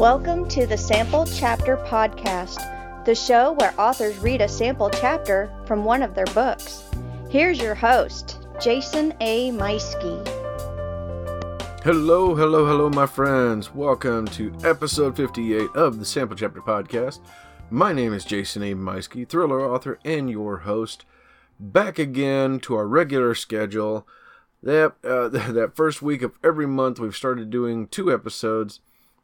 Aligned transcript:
Welcome 0.00 0.48
to 0.48 0.66
the 0.66 0.78
Sample 0.78 1.26
Chapter 1.26 1.76
Podcast, 1.76 3.04
the 3.04 3.14
show 3.14 3.52
where 3.52 3.78
authors 3.78 4.16
read 4.20 4.40
a 4.40 4.48
sample 4.48 4.88
chapter 4.88 5.52
from 5.66 5.84
one 5.84 6.02
of 6.02 6.14
their 6.14 6.24
books. 6.24 6.88
Here's 7.28 7.60
your 7.60 7.74
host, 7.74 8.38
Jason 8.62 9.12
A. 9.20 9.50
Meiske. 9.50 10.26
Hello, 11.82 12.34
hello, 12.34 12.64
hello, 12.64 12.88
my 12.88 13.04
friends. 13.04 13.74
Welcome 13.74 14.26
to 14.28 14.54
episode 14.64 15.16
58 15.16 15.68
of 15.74 15.98
the 15.98 16.06
Sample 16.06 16.34
Chapter 16.34 16.62
Podcast. 16.62 17.18
My 17.68 17.92
name 17.92 18.14
is 18.14 18.24
Jason 18.24 18.62
A. 18.62 18.74
Meiske, 18.74 19.28
thriller 19.28 19.60
author 19.60 19.98
and 20.02 20.30
your 20.30 20.60
host. 20.60 21.04
Back 21.58 21.98
again 21.98 22.58
to 22.60 22.74
our 22.74 22.88
regular 22.88 23.34
schedule. 23.34 24.08
That, 24.62 24.94
uh, 25.04 25.28
that 25.28 25.76
first 25.76 26.00
week 26.00 26.22
of 26.22 26.38
every 26.42 26.66
month, 26.66 26.98
we've 26.98 27.14
started 27.14 27.50
doing 27.50 27.86
two 27.86 28.10
episodes 28.10 28.80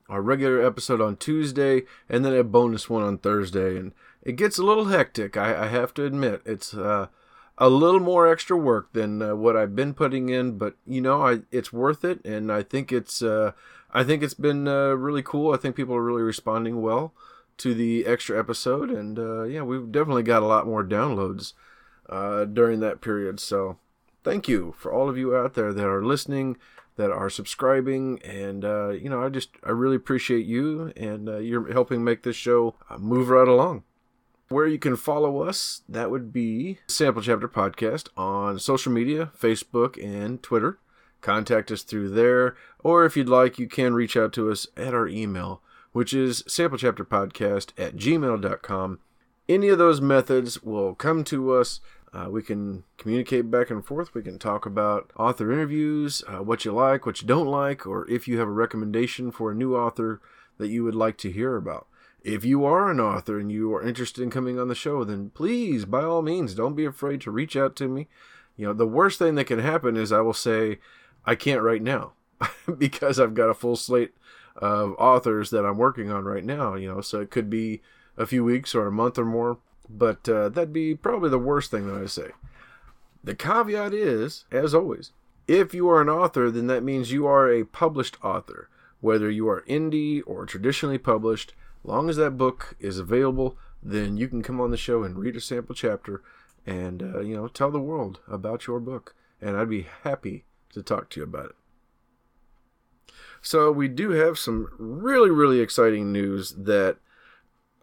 our 0.09 0.23
regular 0.23 0.65
episode 0.65 1.01
on 1.01 1.17
Tuesday, 1.17 1.83
and 2.09 2.25
then 2.25 2.35
a 2.35 2.45
bonus 2.45 2.89
one 2.89 3.03
on 3.03 3.19
Thursday. 3.19 3.77
And 3.77 3.93
it 4.23 4.37
gets 4.37 4.59
a 4.59 4.65
little 4.65 4.87
hectic, 4.87 5.37
I, 5.37 5.65
I 5.65 5.69
have 5.69 5.95
to 5.95 6.05
admit. 6.05 6.43
It's 6.45 6.75
uh, 6.75 7.07
a 7.59 7.69
little 7.69 8.01
more 8.01 8.27
extra 8.27 8.57
work 8.57 8.93
than 8.93 9.23
uh, 9.23 9.35
what 9.35 9.57
I've 9.57 9.75
been 9.75 9.95
putting 9.95 10.29
in, 10.29 10.59
but 10.59 10.77
you 10.87 11.01
know, 11.01 11.23
I 11.23 11.41
it's 11.51 11.73
worth 11.73 12.05
it, 12.05 12.25
and 12.25 12.53
I 12.53 12.63
think 12.63 12.93
it's 12.93 13.23
uh, 13.23 13.53
I 13.93 14.05
think 14.05 14.23
it's 14.23 14.35
been 14.35 14.69
uh, 14.69 14.91
really 14.95 15.23
cool. 15.23 15.55
I 15.55 15.57
think 15.57 15.77
people 15.77 15.95
are 15.95 16.03
really 16.03 16.23
responding 16.23 16.83
well 16.83 17.15
to 17.59 17.73
the 17.73 18.05
extra 18.05 18.39
episode, 18.39 18.91
and 18.91 19.19
uh, 19.19 19.45
yeah, 19.45 19.63
we've 19.63 19.91
definitely 19.91 20.23
got 20.23 20.43
a 20.43 20.47
lot 20.47 20.67
more 20.67 20.85
downloads 20.85 21.55
uh, 22.11 22.45
during 22.45 22.81
that 22.81 23.01
period. 23.01 23.41
So, 23.41 23.79
thank 24.23 24.49
you 24.49 24.75
for 24.77 24.93
all 24.93 25.09
of 25.09 25.17
you 25.17 25.35
out 25.35 25.55
there 25.55 25.73
that 25.73 25.87
are 25.87 26.05
listening 26.05 26.59
that 26.97 27.11
are 27.11 27.31
subscribing 27.31 28.21
and 28.23 28.65
uh, 28.65 28.89
you 28.91 29.09
know 29.09 29.23
i 29.23 29.29
just 29.29 29.51
i 29.65 29.71
really 29.71 29.97
appreciate 29.97 30.47
you 30.47 30.93
and 30.97 31.29
uh, 31.29 31.39
you're 31.39 31.73
helping 31.73 32.03
make 32.03 32.23
this 32.23 32.37
show 32.37 32.75
uh, 32.91 32.99
move 32.99 33.29
right 33.29 33.49
along. 33.49 33.85
Where 34.49 34.67
you 34.67 34.79
can 34.79 34.95
follow 34.97 35.43
us 35.43 35.83
that 35.89 36.11
would 36.11 36.33
be 36.33 36.79
sample 36.87 37.23
chapter 37.23 37.49
podcast 37.49 38.09
on 38.17 38.59
social 38.59 38.93
media 38.93 39.31
facebook 39.39 40.03
and 40.03 40.43
twitter. 40.43 40.79
Contact 41.21 41.71
us 41.71 41.83
through 41.83 42.11
there 42.11 42.57
or 42.79 43.05
if 43.05 43.17
you'd 43.17 43.29
like 43.29 43.59
you 43.59 43.67
can 43.67 43.95
reach 43.95 44.17
out 44.17 44.33
to 44.35 44.51
us 44.51 44.67
at 44.77 44.95
our 44.95 45.09
email 45.09 45.63
which 45.93 46.13
is 46.13 46.43
samplechapterpodcast 46.45 47.73
at 47.79 47.97
gmail.com 47.97 48.99
any 49.49 49.69
of 49.69 49.79
those 49.79 50.01
methods 50.01 50.63
will 50.63 50.95
come 50.95 51.25
to 51.25 51.53
us 51.53 51.81
uh, 52.13 52.29
we 52.31 52.43
can 52.43 52.85
communicate 52.99 53.51
back 53.51 53.71
and 53.71 53.85
forth. 53.85 54.15
We 54.15 54.23
can 54.23 54.39
talk 54.39 54.65
about 54.65 55.11
author 55.17 55.53
interviews, 55.53 56.23
uh, 56.29 56.43
what 56.43 56.65
you 56.65 56.73
like, 56.73 57.05
what 57.05 57.21
you 57.21 57.29
don't 57.29 57.47
like, 57.47 57.87
or 57.87 58.09
if 58.11 58.27
you 58.27 58.39
have 58.39 58.49
a 58.49 58.53
recommendation 58.53 59.31
for 59.31 59.51
a 59.51 59.55
new 59.55 59.77
author 59.77 60.21
that 60.59 60.69
you 60.69 60.85
would 60.85 60.95
like 60.95 61.19
to 61.19 61.33
hear 61.33 61.57
about. 61.57 61.87
If 62.23 62.45
you 62.45 62.65
are 62.65 62.91
an 62.91 63.01
author 63.01 63.39
and 63.39 63.53
you 63.53 63.75
are 63.75 63.87
interested 63.87 64.23
in 64.23 64.31
coming 64.31 64.59
on 64.59 64.69
the 64.69 64.75
show, 64.75 65.05
then 65.05 65.31
please, 65.31 65.85
by 65.85 66.03
all 66.03 66.23
means, 66.23 66.55
don't 66.55 66.75
be 66.75 66.85
afraid 66.85 67.21
to 67.23 67.31
reach 67.31 67.57
out 67.57 67.77
to 67.77 67.89
me. 67.89 68.09
You 68.57 68.67
know, 68.67 68.73
the 68.73 68.87
worst 68.87 69.19
thing 69.19 69.35
that 69.35 69.45
can 69.45 69.59
happen 69.59 69.97
is 69.97 70.11
I 70.11 70.21
will 70.21 70.33
say, 70.33 70.79
I 71.25 71.35
can't 71.35 71.63
right 71.63 71.83
now 71.83 72.15
because 72.79 73.21
I've 73.21 73.35
got 73.35 73.51
a 73.51 73.55
full 73.55 73.77
slate 73.77 74.15
of 74.57 74.95
authors 74.99 75.51
that 75.51 75.67
I'm 75.67 75.77
working 75.77 76.11
on 76.11 76.25
right 76.25 76.45
now, 76.45 76.75
you 76.75 76.89
know, 76.89 77.01
so 77.01 77.21
it 77.21 77.31
could 77.31 77.51
be 77.51 77.83
a 78.17 78.27
few 78.27 78.43
weeks 78.43 78.75
or 78.75 78.87
a 78.87 78.93
month 78.93 79.19
or 79.19 79.25
more 79.25 79.59
but 79.89 80.29
uh, 80.29 80.49
that'd 80.49 80.73
be 80.73 80.95
probably 80.95 81.31
the 81.31 81.39
worst 81.39 81.71
thing 81.71 81.87
that 81.87 82.01
I 82.01 82.07
say. 82.07 82.31
The 83.23 83.35
caveat 83.35 83.93
is, 83.93 84.45
as 84.51 84.75
always, 84.75 85.13
if 85.49 85.75
you 85.75 85.89
are 85.89 86.01
an 86.01 86.09
author, 86.09 86.51
then 86.51 86.67
that 86.69 86.83
means 86.83 87.13
you 87.13 87.27
are 87.27 87.51
a 87.51 87.65
published 87.65 88.17
author. 88.23 88.69
Whether 89.01 89.31
you 89.31 89.49
are 89.49 89.63
indie 89.63 90.23
or 90.27 90.47
traditionally 90.47 90.99
published, 90.99 91.55
long 91.85 92.09
as 92.09 92.17
that 92.17 92.37
book 92.37 92.77
is 92.81 92.99
available, 92.99 93.57
then 93.83 94.17
you 94.17 94.29
can 94.29 94.43
come 94.43 94.61
on 94.61 94.71
the 94.71 94.77
show 94.77 95.05
and 95.05 95.19
read 95.19 95.37
a 95.37 95.41
sample 95.41 95.75
chapter 95.75 96.23
and 96.67 97.03
uh, 97.03 97.21
you 97.21 97.35
know 97.35 97.49
tell 97.49 97.71
the 97.71 97.79
world 97.79 98.19
about 98.29 98.67
your 98.67 98.81
book 98.81 99.15
and 99.41 99.57
i'd 99.57 99.71
be 99.71 99.87
happy 100.03 100.45
to 100.73 100.83
talk 100.83 101.09
to 101.09 101.21
you 101.21 101.25
about 101.25 101.47
it 101.47 101.57
so 103.41 103.71
we 103.71 103.87
do 103.87 104.11
have 104.11 104.39
some 104.39 104.69
really 104.79 105.31
really 105.31 105.61
exciting 105.61 106.13
news 106.13 106.53
that 106.59 106.99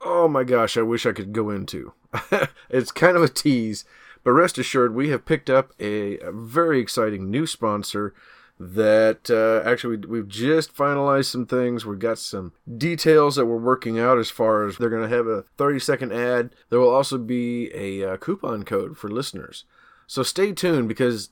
oh 0.06 0.28
my 0.28 0.44
gosh, 0.44 0.78
I 0.78 0.82
wish 0.82 1.06
I 1.06 1.12
could 1.12 1.34
go 1.34 1.50
into. 1.50 1.94
it's 2.70 2.92
kind 2.92 3.18
of 3.18 3.24
a 3.24 3.30
tease, 3.30 3.86
but 4.24 4.32
rest 4.32 4.58
assured, 4.58 4.96
we 4.96 5.10
have 5.10 5.26
picked 5.26 5.50
up 5.50 5.72
a, 5.80 6.18
a 6.20 6.32
very 6.32 6.80
exciting 6.80 7.30
new 7.30 7.46
sponsor 7.46 8.14
that 8.60 9.30
uh, 9.30 9.68
actually 9.68 9.98
we, 9.98 10.20
have 10.20 10.28
just 10.28 10.76
finalized 10.76 11.26
some 11.26 11.46
things. 11.46 11.86
We've 11.86 12.00
got 12.00 12.20
some 12.20 12.54
details 12.78 13.36
that 13.36 13.46
we're 13.46 13.58
working 13.58 14.00
out 14.00 14.18
as 14.18 14.30
far 14.30 14.66
as 14.68 14.78
they're 14.78 14.90
going 14.90 15.10
to 15.10 15.16
have 15.16 15.28
a 15.28 15.44
30 15.58 15.80
second 15.80 16.14
ad. 16.14 16.52
There 16.70 16.80
will 16.80 16.94
also 16.94 17.18
be 17.18 17.72
a 17.74 18.14
uh, 18.14 18.18
coupon 18.18 18.64
code 18.64 18.98
for 18.98 19.10
listeners. 19.10 19.66
So 20.08 20.24
stay 20.24 20.52
tuned 20.54 20.88
because, 20.88 21.30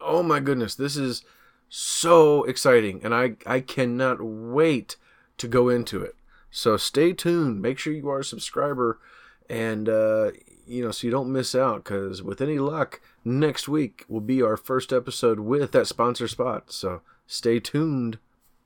oh 0.00 0.22
my 0.22 0.40
goodness, 0.40 0.74
this 0.74 0.96
is 0.96 1.24
so 1.68 2.44
exciting 2.44 3.00
and 3.04 3.14
I, 3.14 3.36
I 3.44 3.60
cannot 3.60 4.18
wait 4.20 4.96
to 5.38 5.48
go 5.48 5.68
into 5.68 6.02
it. 6.02 6.15
So 6.56 6.78
stay 6.78 7.12
tuned. 7.12 7.60
Make 7.60 7.78
sure 7.78 7.92
you 7.92 8.08
are 8.08 8.20
a 8.20 8.24
subscriber, 8.24 8.98
and 9.46 9.90
uh, 9.90 10.30
you 10.66 10.82
know 10.82 10.90
so 10.90 11.06
you 11.06 11.10
don't 11.10 11.30
miss 11.30 11.54
out. 11.54 11.84
Because 11.84 12.22
with 12.22 12.40
any 12.40 12.58
luck, 12.58 13.02
next 13.26 13.68
week 13.68 14.06
will 14.08 14.22
be 14.22 14.40
our 14.40 14.56
first 14.56 14.90
episode 14.90 15.38
with 15.40 15.72
that 15.72 15.86
sponsor 15.86 16.26
spot. 16.26 16.72
So 16.72 17.02
stay 17.26 17.60
tuned. 17.60 18.18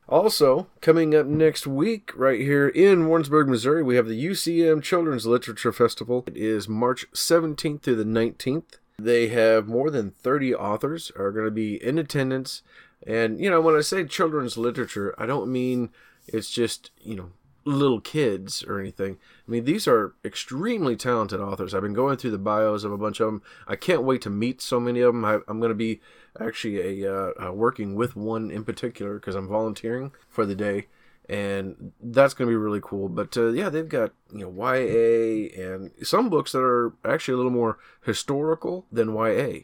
Also, 0.08 0.68
coming 0.80 1.16
up 1.16 1.26
next 1.26 1.66
week, 1.66 2.12
right 2.14 2.38
here 2.38 2.68
in 2.68 3.08
Warrensburg, 3.08 3.48
Missouri, 3.48 3.82
we 3.82 3.96
have 3.96 4.06
the 4.06 4.24
UCM 4.24 4.84
Children's 4.84 5.26
Literature 5.26 5.72
Festival. 5.72 6.22
It 6.28 6.36
is 6.36 6.68
March 6.68 7.10
17th 7.10 7.82
through 7.82 7.96
the 7.96 8.04
19th. 8.04 8.78
They 9.00 9.28
have 9.28 9.66
more 9.66 9.90
than 9.90 10.12
30 10.12 10.54
authors 10.54 11.10
are 11.16 11.32
going 11.32 11.46
to 11.46 11.50
be 11.50 11.82
in 11.82 11.98
attendance. 11.98 12.62
And, 13.04 13.40
you 13.40 13.50
know, 13.50 13.60
when 13.60 13.74
I 13.74 13.80
say 13.80 14.04
children's 14.04 14.56
literature, 14.56 15.12
I 15.18 15.26
don't 15.26 15.50
mean 15.50 15.90
it's 16.28 16.50
just, 16.50 16.92
you 17.00 17.16
know, 17.16 17.30
little 17.64 18.00
kids 18.00 18.64
or 18.64 18.80
anything. 18.80 19.18
I 19.46 19.50
mean, 19.50 19.64
these 19.64 19.86
are 19.86 20.14
extremely 20.24 20.96
talented 20.96 21.40
authors. 21.40 21.74
I've 21.74 21.82
been 21.82 21.92
going 21.92 22.16
through 22.16 22.30
the 22.30 22.38
bios 22.38 22.84
of 22.84 22.92
a 22.92 22.98
bunch 22.98 23.20
of 23.20 23.26
them. 23.26 23.42
I 23.66 23.76
can't 23.76 24.04
wait 24.04 24.22
to 24.22 24.30
meet 24.30 24.60
so 24.60 24.80
many 24.80 25.00
of 25.00 25.14
them. 25.14 25.24
I, 25.24 25.34
am 25.48 25.60
going 25.60 25.70
to 25.70 25.74
be 25.74 26.00
actually 26.40 27.02
a 27.02 27.12
uh, 27.12 27.32
uh, 27.48 27.52
working 27.52 27.94
with 27.94 28.16
one 28.16 28.50
in 28.50 28.64
particular 28.64 29.14
because 29.14 29.34
I'm 29.34 29.48
volunteering 29.48 30.12
for 30.28 30.46
the 30.46 30.54
day, 30.54 30.86
and 31.28 31.92
that's 32.02 32.34
going 32.34 32.48
to 32.48 32.52
be 32.52 32.56
really 32.56 32.80
cool. 32.82 33.08
But 33.08 33.36
uh, 33.36 33.48
yeah, 33.48 33.68
they've 33.68 33.88
got 33.88 34.12
you 34.32 34.50
know 34.50 34.50
YA 34.50 35.48
and 35.62 35.90
some 36.02 36.30
books 36.30 36.52
that 36.52 36.62
are 36.62 36.94
actually 37.04 37.34
a 37.34 37.36
little 37.36 37.52
more 37.52 37.78
historical 38.04 38.86
than 38.90 39.14
YA. 39.14 39.60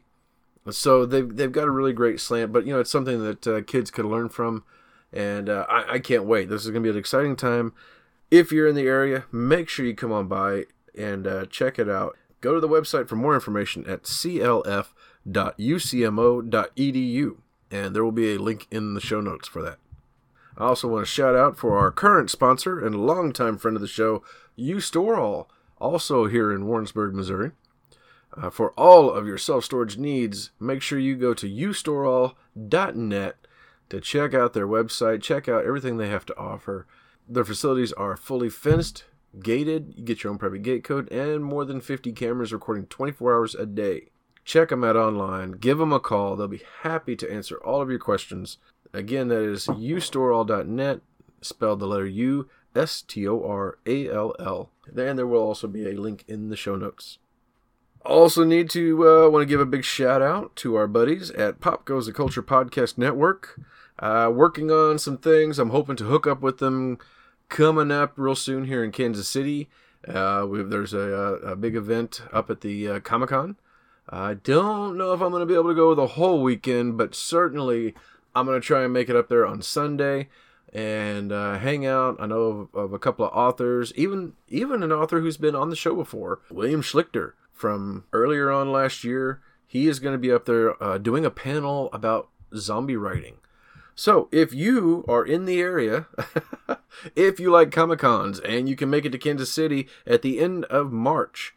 So 0.71 1.07
they've 1.07 1.35
they've 1.35 1.53
got 1.53 1.69
a 1.69 1.71
really 1.71 1.93
great 1.93 2.21
slant, 2.21 2.53
but 2.53 2.67
you 2.67 2.73
know 2.73 2.81
it's 2.81 2.91
something 2.91 3.23
that 3.23 3.47
uh, 3.47 3.63
kids 3.63 3.91
could 3.91 4.05
learn 4.05 4.29
from 4.29 4.65
and 5.17 5.49
uh, 5.49 5.65
I, 5.69 5.95
I 5.95 5.99
can't 5.99 6.25
wait. 6.25 6.51
This 6.51 6.65
is 6.65 6.71
going 6.71 6.83
to 6.83 6.87
be 6.87 6.91
an 6.91 6.99
exciting 6.99 7.37
time. 7.37 7.73
If 8.31 8.53
you're 8.53 8.69
in 8.69 8.75
the 8.75 8.87
area, 8.87 9.25
make 9.33 9.71
sure 9.71 9.87
you 9.87 9.95
come 9.95 10.13
on 10.13 10.29
by 10.29 10.65
and 10.97 11.27
uh, 11.27 11.47
check 11.47 11.79
it 11.79 11.89
out. 11.89 12.17
Go 12.43 12.53
to 12.55 12.61
the 12.61 12.69
website 12.69 13.09
for 13.09 13.17
more 13.17 13.35
information 13.35 13.87
at 13.89 14.03
clf.ucmo.edu, 14.03 14.87
and 17.71 17.97
there 17.97 18.05
will 18.05 18.13
be 18.13 18.35
a 18.35 18.39
link 18.39 18.67
in 18.71 18.93
the 18.93 19.01
show 19.01 19.23
notes 19.23 19.49
for 19.49 19.63
that. 19.63 19.79
I 20.59 20.67
also 20.67 20.89
want 20.89 21.07
to 21.07 21.11
shout 21.11 21.35
out 21.35 21.57
for 21.57 21.79
our 21.79 21.91
current 21.91 22.31
sponsor 22.31 22.85
and 22.85 23.07
longtime 23.07 23.57
friend 23.59 23.77
of 23.77 23.81
the 23.81 23.89
show, 23.89 24.23
U-Stor-All, 24.57 25.49
also 25.79 26.27
here 26.27 26.53
in 26.53 26.67
Warrensburg, 26.67 27.15
Missouri. 27.15 27.53
Uh, 28.37 28.51
for 28.51 28.73
all 28.73 29.11
of 29.11 29.27
your 29.27 29.39
self 29.39 29.65
storage 29.65 29.97
needs, 29.97 30.51
make 30.61 30.83
sure 30.83 30.99
you 30.99 31.17
go 31.17 31.33
to 31.33 31.49
ustorall.net 31.49 33.37
to 33.89 34.01
check 34.01 34.35
out 34.35 34.53
their 34.53 34.67
website, 34.67 35.23
check 35.23 35.49
out 35.49 35.65
everything 35.65 35.97
they 35.97 36.09
have 36.09 36.27
to 36.27 36.37
offer. 36.37 36.87
Their 37.29 37.45
facilities 37.45 37.93
are 37.93 38.17
fully 38.17 38.49
fenced, 38.49 39.05
gated, 39.41 39.95
you 39.97 40.05
get 40.05 40.23
your 40.23 40.33
own 40.33 40.39
private 40.39 40.63
gate 40.63 40.85
code, 40.85 41.11
and 41.13 41.45
more 41.45 41.65
than 41.65 41.81
50 41.81 42.13
cameras 42.13 42.53
recording 42.53 42.87
24 42.87 43.35
hours 43.35 43.55
a 43.55 43.67
day. 43.67 44.09
Check 44.45 44.69
them 44.69 44.85
out 44.85 44.97
online, 44.97 45.53
give 45.53 45.79
them 45.79 45.93
a 45.93 46.01
call, 46.01 46.37
they'll 46.37 46.49
be 46.49 46.63
happy 46.83 47.17
to 47.17 47.33
answer 47.33 47.57
all 47.65 47.81
of 47.81 47.91
your 47.91 47.99
questions. 47.99 48.59
Again, 48.93 49.29
that 49.29 49.43
is 49.43 49.67
ustorall.net, 49.67 51.01
spelled 51.41 51.81
the 51.81 51.87
letter 51.87 52.07
U, 52.07 52.49
S 52.77 53.03
T 53.03 53.27
O 53.27 53.43
R 53.43 53.79
A 53.87 54.09
L 54.09 54.35
L. 54.39 54.71
And 54.95 55.19
there 55.19 55.27
will 55.27 55.43
also 55.43 55.67
be 55.67 55.89
a 55.89 56.01
link 56.01 56.25
in 56.29 56.51
the 56.51 56.57
show 56.57 56.77
notes. 56.77 57.19
Also, 58.05 58.45
need 58.45 58.71
to 58.71 59.09
uh, 59.09 59.29
want 59.29 59.43
to 59.43 59.47
give 59.47 59.61
a 59.61 59.67
big 59.67 59.83
shout 59.83 60.23
out 60.23 60.55
to 60.57 60.77
our 60.77 60.87
buddies 60.87 61.33
at 61.33 61.61
Pop 61.61 61.85
Goes 61.85 62.07
the 62.07 62.13
Culture 62.13 62.43
Podcast 62.43 62.97
Network. 62.97 63.59
Uh, 63.99 64.31
working 64.33 64.71
on 64.71 64.99
some 64.99 65.17
things. 65.17 65.59
I'm 65.59 65.71
hoping 65.71 65.97
to 65.97 66.05
hook 66.05 66.27
up 66.27 66.43
with 66.43 66.59
them 66.59 66.99
coming 67.49 67.91
up 67.91 68.13
real 68.17 68.35
soon 68.35 68.65
here 68.65 68.85
in 68.85 68.93
Kansas 68.93 69.29
City. 69.29 69.69
Uh, 70.07 70.47
there's 70.47 70.93
a, 70.93 70.99
a, 70.99 71.57
big 71.57 71.75
event 71.75 72.23
up 72.33 72.49
at 72.51 72.61
the 72.61 72.89
uh, 72.89 73.01
Comic 73.01 73.31
Con. 73.31 73.57
I 74.09 74.35
don't 74.35 74.97
know 74.97 75.13
if 75.13 75.21
I'm 75.21 75.31
going 75.31 75.41
to 75.41 75.47
be 75.47 75.55
able 75.55 75.71
to 75.71 75.75
go 75.75 75.95
the 75.95 76.07
whole 76.09 76.43
weekend, 76.43 76.97
but 76.97 77.15
certainly 77.15 77.95
I'm 78.35 78.47
going 78.47 78.61
to 78.61 78.65
try 78.65 78.85
and 78.85 78.93
make 78.93 79.09
it 79.09 79.17
up 79.17 79.29
there 79.29 79.47
on 79.47 79.63
Sunday. 79.63 80.29
and 80.73 81.33
uh, 81.33 81.59
hang 81.59 81.87
out. 81.87 82.17
I 82.21 82.27
know 82.27 82.69
of, 82.73 82.75
of, 82.75 82.93
a 82.93 82.99
couple 82.99 83.25
of 83.25 83.33
authors, 83.33 83.93
even 83.97 84.35
even 84.49 84.83
an 84.83 84.93
author 84.93 85.21
who's 85.21 85.39
been 85.39 85.57
on 85.57 85.71
the 85.71 85.77
show 85.77 85.95
before, 85.95 86.41
William 86.51 86.83
Schlichter 86.83 87.33
from 87.53 88.05
earlier 88.13 88.51
on 88.51 88.71
last 88.71 89.03
year. 89.03 89.41
He 89.67 89.89
is 89.89 89.99
going 89.99 90.15
to 90.15 90.19
be 90.19 90.31
up 90.31 90.45
there 90.45 90.81
uh, 90.83 90.99
doing 90.99 91.25
a 91.25 91.31
panel 91.31 91.89
about 91.93 92.29
zombie 92.55 92.97
writing. 92.97 93.39
So, 93.99 94.29
if 94.31 94.53
you 94.53 95.07
are 95.09 95.25
in 95.25 95.47
the 95.47 95.59
area, 95.59 96.07
if 97.17 97.41
you 97.41 97.51
like 97.51 97.73
Comic 97.73 98.01
Cons 98.01 98.39
and 98.41 98.69
you 98.69 98.77
can 98.77 98.91
make 98.91 99.07
it 99.07 99.13
to 99.13 99.19
Kansas 99.19 99.51
City 99.51 99.89
at 100.07 100.21
the 100.21 100.39
end 100.39 100.67
of 100.67 100.93
March, 100.93 101.55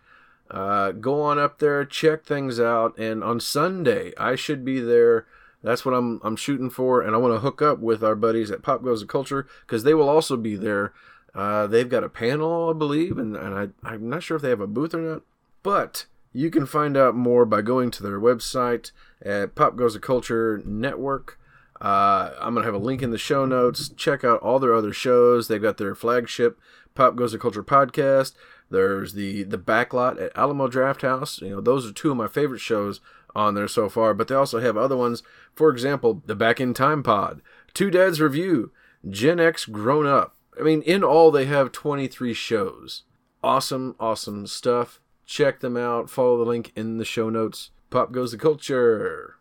uh, 0.49 0.91
go 0.93 1.21
on 1.21 1.37
up 1.37 1.59
there, 1.59 1.83
check 1.83 2.23
things 2.23 2.57
out. 2.57 2.97
And 2.97 3.25
on 3.25 3.41
Sunday, 3.41 4.13
I 4.17 4.35
should 4.35 4.63
be 4.63 4.79
there. 4.79 5.27
That's 5.61 5.83
what 5.83 5.93
I'm 5.93 6.21
I'm 6.23 6.37
shooting 6.37 6.69
for, 6.69 7.01
and 7.01 7.13
I 7.13 7.17
want 7.17 7.33
to 7.33 7.41
hook 7.41 7.61
up 7.61 7.79
with 7.79 8.01
our 8.05 8.15
buddies 8.15 8.49
at 8.49 8.63
Pop 8.63 8.83
Goes 8.83 9.01
the 9.01 9.07
Culture 9.07 9.45
because 9.61 9.83
they 9.83 9.93
will 9.93 10.07
also 10.07 10.37
be 10.37 10.55
there. 10.55 10.93
Uh, 11.35 11.67
they've 11.67 11.89
got 11.89 12.05
a 12.05 12.09
panel, 12.09 12.69
I 12.69 12.73
believe, 12.73 13.17
and, 13.17 13.35
and 13.35 13.53
I, 13.53 13.67
I'm 13.87 14.09
not 14.09 14.23
sure 14.23 14.37
if 14.37 14.41
they 14.41 14.49
have 14.49 14.61
a 14.61 14.67
booth 14.67 14.93
or 14.93 14.99
not. 14.99 15.21
But 15.61 16.05
you 16.31 16.49
can 16.49 16.65
find 16.65 16.95
out 16.95 17.15
more 17.15 17.45
by 17.45 17.61
going 17.61 17.91
to 17.91 18.03
their 18.03 18.19
website 18.19 18.91
at 19.21 19.55
Pop 19.55 19.75
Goes 19.75 19.93
the 19.93 19.99
Culture 19.99 20.61
Network. 20.65 21.38
Uh, 21.81 22.31
I'm 22.39 22.53
going 22.53 22.63
to 22.63 22.71
have 22.71 22.79
a 22.79 22.83
link 22.83 23.01
in 23.01 23.11
the 23.11 23.17
show 23.17 23.45
notes. 23.45 23.89
Check 23.89 24.23
out 24.23 24.41
all 24.41 24.59
their 24.59 24.73
other 24.73 24.91
shows. 24.91 25.47
They've 25.47 25.61
got 25.61 25.77
their 25.77 25.95
flagship 25.95 26.59
Pop 26.95 27.15
Goes 27.15 27.31
the 27.31 27.37
Culture 27.37 27.63
podcast. 27.63 28.33
There's 28.69 29.13
the 29.13 29.43
the 29.43 29.57
backlot 29.57 30.21
at 30.21 30.35
Alamo 30.35 30.67
Drafthouse. 30.67 31.41
You 31.41 31.51
know, 31.51 31.61
those 31.61 31.89
are 31.89 31.93
two 31.93 32.11
of 32.11 32.17
my 32.17 32.27
favorite 32.27 32.59
shows 32.59 32.99
on 33.33 33.55
there 33.55 33.67
so 33.67 33.89
far. 33.89 34.13
But 34.13 34.27
they 34.27 34.35
also 34.35 34.59
have 34.59 34.77
other 34.77 34.97
ones. 34.97 35.23
For 35.55 35.69
example, 35.69 36.21
the 36.25 36.35
Back 36.35 36.59
in 36.59 36.73
Time 36.73 37.01
Pod, 37.01 37.41
Two 37.73 37.89
Dads 37.89 38.19
Review, 38.19 38.71
Gen 39.09 39.39
X 39.39 39.65
Grown 39.65 40.05
Up. 40.05 40.35
I 40.59 40.63
mean, 40.63 40.81
in 40.81 41.03
all, 41.03 41.31
they 41.31 41.45
have 41.45 41.71
23 41.71 42.33
shows. 42.33 43.03
Awesome, 43.41 43.95
awesome 43.99 44.45
stuff. 44.45 44.99
Check 45.25 45.61
them 45.61 45.77
out. 45.77 46.09
Follow 46.09 46.37
the 46.37 46.49
link 46.49 46.73
in 46.75 46.97
the 46.97 47.05
show 47.05 47.29
notes. 47.29 47.71
Pop 47.89 48.11
goes 48.11 48.31
the 48.31 48.37
culture. 48.37 49.37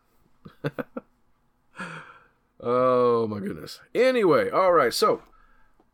Oh 2.61 3.27
my 3.27 3.39
goodness. 3.39 3.79
Anyway, 3.95 4.49
all 4.49 4.73
right. 4.73 4.93
So, 4.93 5.23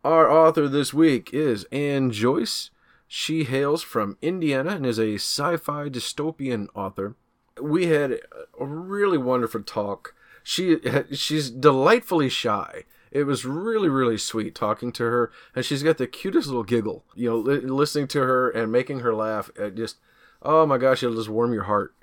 our 0.03 0.29
author 0.29 0.67
this 0.67 0.94
week 0.94 1.31
is 1.33 1.65
Anne 1.71 2.12
Joyce. 2.12 2.71
She 3.07 3.44
hails 3.44 3.83
from 3.83 4.17
Indiana 4.21 4.71
and 4.71 4.85
is 4.85 5.00
a 5.00 5.15
sci-fi 5.15 5.89
dystopian 5.89 6.67
author. 6.73 7.15
We 7.62 7.88
had 7.88 8.19
a 8.59 8.65
really 8.65 9.17
wonderful 9.17 9.62
talk. 9.63 10.15
She 10.44 10.77
she's 11.12 11.50
delightfully 11.50 12.29
shy. 12.29 12.83
It 13.12 13.23
was 13.23 13.45
really 13.45 13.88
really 13.88 14.17
sweet 14.17 14.56
talking 14.56 14.91
to 14.94 15.03
her, 15.03 15.31
and 15.56 15.63
she's 15.63 15.83
got 15.83 15.97
the 15.97 16.07
cutest 16.07 16.47
little 16.47 16.63
giggle. 16.63 17.06
You 17.15 17.29
know, 17.29 17.38
li- 17.38 17.62
listening 17.62 18.07
to 18.09 18.21
her 18.21 18.50
and 18.50 18.71
making 18.71 19.00
her 19.00 19.13
laugh. 19.13 19.50
It 19.56 19.75
just, 19.75 19.97
oh 20.41 20.65
my 20.65 20.77
gosh, 20.77 21.03
it'll 21.03 21.15
just 21.15 21.29
warm 21.29 21.53
your 21.53 21.63
heart. 21.63 21.95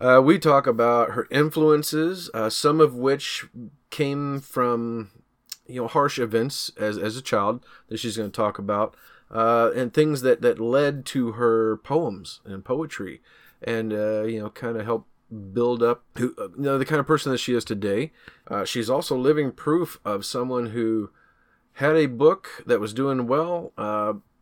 Uh, 0.00 0.20
we 0.24 0.38
talk 0.38 0.66
about 0.66 1.10
her 1.10 1.28
influences, 1.30 2.30
uh, 2.34 2.50
some 2.50 2.80
of 2.80 2.94
which 2.94 3.46
came 3.90 4.40
from 4.40 5.10
you 5.66 5.80
know 5.80 5.88
harsh 5.88 6.18
events 6.18 6.70
as 6.76 6.98
as 6.98 7.16
a 7.16 7.22
child 7.22 7.64
that 7.88 7.98
she's 7.98 8.16
going 8.16 8.30
to 8.30 8.36
talk 8.36 8.58
about, 8.58 8.96
uh, 9.30 9.70
and 9.74 9.94
things 9.94 10.22
that 10.22 10.42
that 10.42 10.58
led 10.58 11.04
to 11.06 11.32
her 11.32 11.76
poems 11.78 12.40
and 12.44 12.64
poetry, 12.64 13.22
and 13.62 13.92
uh, 13.92 14.22
you 14.22 14.40
know 14.40 14.50
kind 14.50 14.76
of 14.76 14.84
help 14.84 15.06
build 15.52 15.82
up 15.82 16.04
who 16.16 16.34
uh, 16.38 16.48
you 16.56 16.64
know 16.64 16.78
the 16.78 16.84
kind 16.84 17.00
of 17.00 17.06
person 17.06 17.30
that 17.30 17.38
she 17.38 17.54
is 17.54 17.64
today. 17.64 18.10
Uh, 18.48 18.64
she's 18.64 18.90
also 18.90 19.16
living 19.16 19.52
proof 19.52 20.00
of 20.04 20.24
someone 20.24 20.66
who 20.66 21.10
had 21.74 21.94
a 21.96 22.06
book 22.06 22.64
that 22.66 22.80
was 22.80 22.92
doing 22.92 23.26
well. 23.28 23.72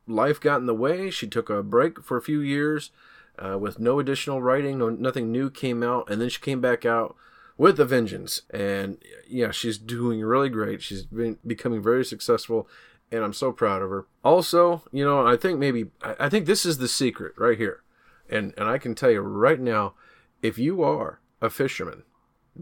life 0.07 0.41
got 0.41 0.61
in 0.61 0.67
the 0.67 0.75
way. 0.75 1.11
She 1.11 1.27
took 1.27 1.49
a 1.51 1.63
break 1.63 2.03
for 2.03 2.17
a 2.17 2.23
few 2.23 2.41
years 2.41 2.91
uh, 3.39 3.59
with 3.59 3.79
no 3.79 3.99
additional 3.99 4.43
writing, 4.43 4.79
no 4.79 4.91
nothing 4.91 5.33
new 5.33 5.51
came 5.51 5.83
out, 5.83 6.11
and 6.11 6.21
then 6.21 6.29
she 6.29 6.41
came 6.41 6.61
back 6.61 6.85
out 6.85 7.17
with 7.57 7.79
a 7.81 7.85
vengeance. 7.85 8.43
And 8.51 8.99
yeah, 9.27 9.51
she's 9.51 9.79
doing 9.79 10.21
really 10.21 10.49
great. 10.49 10.83
She's 10.83 11.05
been 11.05 11.39
becoming 11.47 11.83
very 11.83 12.05
successful, 12.05 12.69
and 13.11 13.25
I'm 13.25 13.33
so 13.33 13.53
proud 13.53 13.83
of 13.83 13.91
her. 13.91 14.07
Also, 14.25 14.83
you 14.93 15.05
know, 15.05 15.27
I 15.27 15.37
think 15.37 15.59
maybe 15.59 15.87
I 16.03 16.29
think 16.29 16.47
this 16.47 16.67
is 16.67 16.79
the 16.79 16.89
secret 16.89 17.35
right 17.37 17.59
here, 17.59 17.83
and 18.29 18.55
and 18.57 18.69
I 18.69 18.79
can 18.79 18.95
tell 18.95 19.11
you 19.11 19.21
right 19.21 19.61
now, 19.61 19.95
if 20.43 20.59
you 20.59 20.83
are 20.83 21.21
a 21.41 21.51
fisherman, 21.51 22.03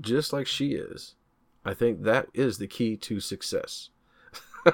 just 0.00 0.32
like 0.32 0.46
she 0.46 0.72
is, 0.72 1.14
I 1.64 1.74
think 1.74 2.02
that 2.02 2.28
is 2.32 2.58
the 2.58 2.66
key 2.66 2.96
to 2.96 3.20
success. 3.20 3.90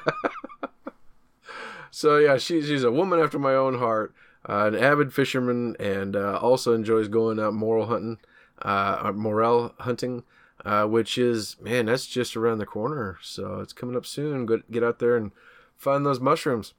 so 1.90 2.18
yeah, 2.18 2.36
she's 2.36 2.66
she's 2.66 2.84
a 2.84 2.92
woman 2.92 3.18
after 3.18 3.38
my 3.38 3.54
own 3.54 3.78
heart 3.78 4.14
uh, 4.48 4.66
an 4.66 4.74
avid 4.74 5.12
fisherman 5.12 5.76
and 5.80 6.16
uh, 6.16 6.38
also 6.40 6.72
enjoys 6.72 7.08
going 7.08 7.38
out 7.38 7.54
moral 7.54 7.86
hunting, 7.86 8.18
uh, 8.62 9.12
morel 9.14 9.74
hunting, 9.80 10.24
uh, 10.64 10.84
which 10.84 11.18
is 11.18 11.56
man, 11.60 11.86
that's 11.86 12.06
just 12.06 12.36
around 12.36 12.58
the 12.58 12.66
corner. 12.66 13.18
So 13.22 13.60
it's 13.60 13.72
coming 13.72 13.96
up 13.96 14.06
soon. 14.06 14.46
Go, 14.46 14.60
get 14.70 14.84
out 14.84 14.98
there 14.98 15.16
and 15.16 15.32
find 15.76 16.06
those 16.06 16.20
mushrooms. 16.20 16.74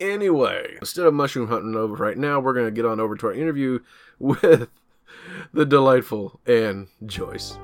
Anyway, 0.00 0.76
instead 0.80 1.06
of 1.06 1.14
mushroom 1.14 1.48
hunting 1.48 1.74
over 1.74 1.94
right 1.94 2.18
now, 2.18 2.38
we're 2.38 2.54
gonna 2.54 2.70
get 2.70 2.86
on 2.86 3.00
over 3.00 3.16
to 3.16 3.26
our 3.26 3.34
interview 3.34 3.80
with 4.18 4.68
the 5.52 5.66
delightful 5.66 6.40
Anne 6.46 6.88
Joyce. 7.04 7.58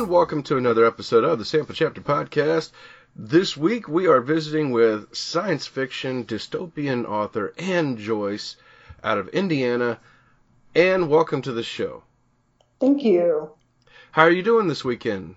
Everyone. 0.00 0.16
Welcome 0.16 0.42
to 0.44 0.56
another 0.56 0.86
episode 0.86 1.24
of 1.24 1.38
the 1.38 1.44
Sample 1.44 1.74
Chapter 1.74 2.00
Podcast. 2.00 2.70
This 3.14 3.54
week 3.54 3.86
we 3.86 4.06
are 4.06 4.22
visiting 4.22 4.70
with 4.70 5.14
science 5.14 5.66
fiction 5.66 6.24
dystopian 6.24 7.06
author 7.06 7.52
Anne 7.58 7.98
Joyce 7.98 8.56
out 9.04 9.18
of 9.18 9.28
Indiana. 9.28 9.98
Anne, 10.74 11.10
welcome 11.10 11.42
to 11.42 11.52
the 11.52 11.62
show. 11.62 12.02
Thank 12.80 13.04
you. 13.04 13.50
How 14.10 14.22
are 14.22 14.30
you 14.30 14.42
doing 14.42 14.68
this 14.68 14.82
weekend? 14.82 15.34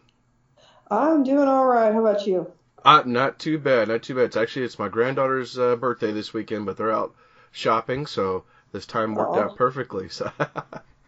I'm 0.90 1.24
doing 1.24 1.50
all 1.50 1.66
right. 1.66 1.92
How 1.92 2.00
about 2.00 2.26
you? 2.26 2.50
Uh, 2.86 3.04
not 3.06 3.40
too 3.40 3.58
bad. 3.58 3.90
Not 3.90 4.04
too 4.04 4.16
bad. 4.16 4.26
It's 4.28 4.38
actually 4.38 4.64
it's 4.64 4.80
my 4.80 4.88
granddaughter's 4.88 5.60
uh, 5.60 5.76
birthday 5.76 6.14
this 6.14 6.34
weekend, 6.34 6.66
but 6.66 6.78
they're 6.78 6.90
out 6.90 7.14
shopping, 7.52 8.06
so 8.06 8.46
this 8.72 8.86
time 8.86 9.14
worked 9.14 9.36
out 9.36 9.58
perfectly. 9.58 10.08
So. 10.08 10.32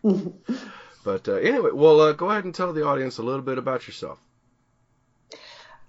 But 1.06 1.30
uh, 1.30 1.36
anyway, 1.36 1.70
well, 1.72 2.02
uh, 2.02 2.14
go 2.14 2.32
ahead 2.32 2.46
and 2.46 2.54
tell 2.54 2.74
the 2.74 2.84
audience 2.84 3.20
a 3.20 3.24
little 3.24 3.44
bit 3.44 3.60
about 3.60 3.86
yourself. 3.86 4.20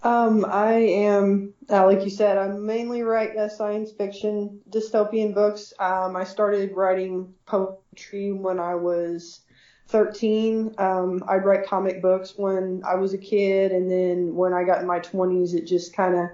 Um, 0.03 0.45
I 0.45 0.73
am, 0.75 1.55
uh, 1.71 1.87
like 1.87 2.05
you 2.05 2.11
said, 2.11 2.37
I 2.37 2.49
mainly 2.49 3.01
write 3.01 3.35
uh, 3.35 3.49
science 3.49 3.91
fiction, 3.91 4.61
dystopian 4.71 5.35
books. 5.35 5.73
Um, 5.81 6.15
I 6.17 6.25
started 6.25 6.77
writing 6.77 7.33
poetry 7.47 8.31
when 8.31 8.61
I 8.61 8.75
was 8.75 9.41
13. 9.89 10.75
Um, 10.77 11.25
I'd 11.27 11.47
write 11.47 11.67
comic 11.67 12.03
books 12.03 12.35
when 12.37 12.83
I 12.87 12.97
was 12.97 13.15
a 13.15 13.19
kid, 13.19 13.73
and 13.73 13.91
then 13.91 14.35
when 14.35 14.53
I 14.53 14.65
got 14.65 14.83
in 14.83 14.87
my 14.87 15.01
20s, 15.01 15.55
it 15.55 15.67
just 15.67 15.97
kind 15.97 16.15
of 16.15 16.29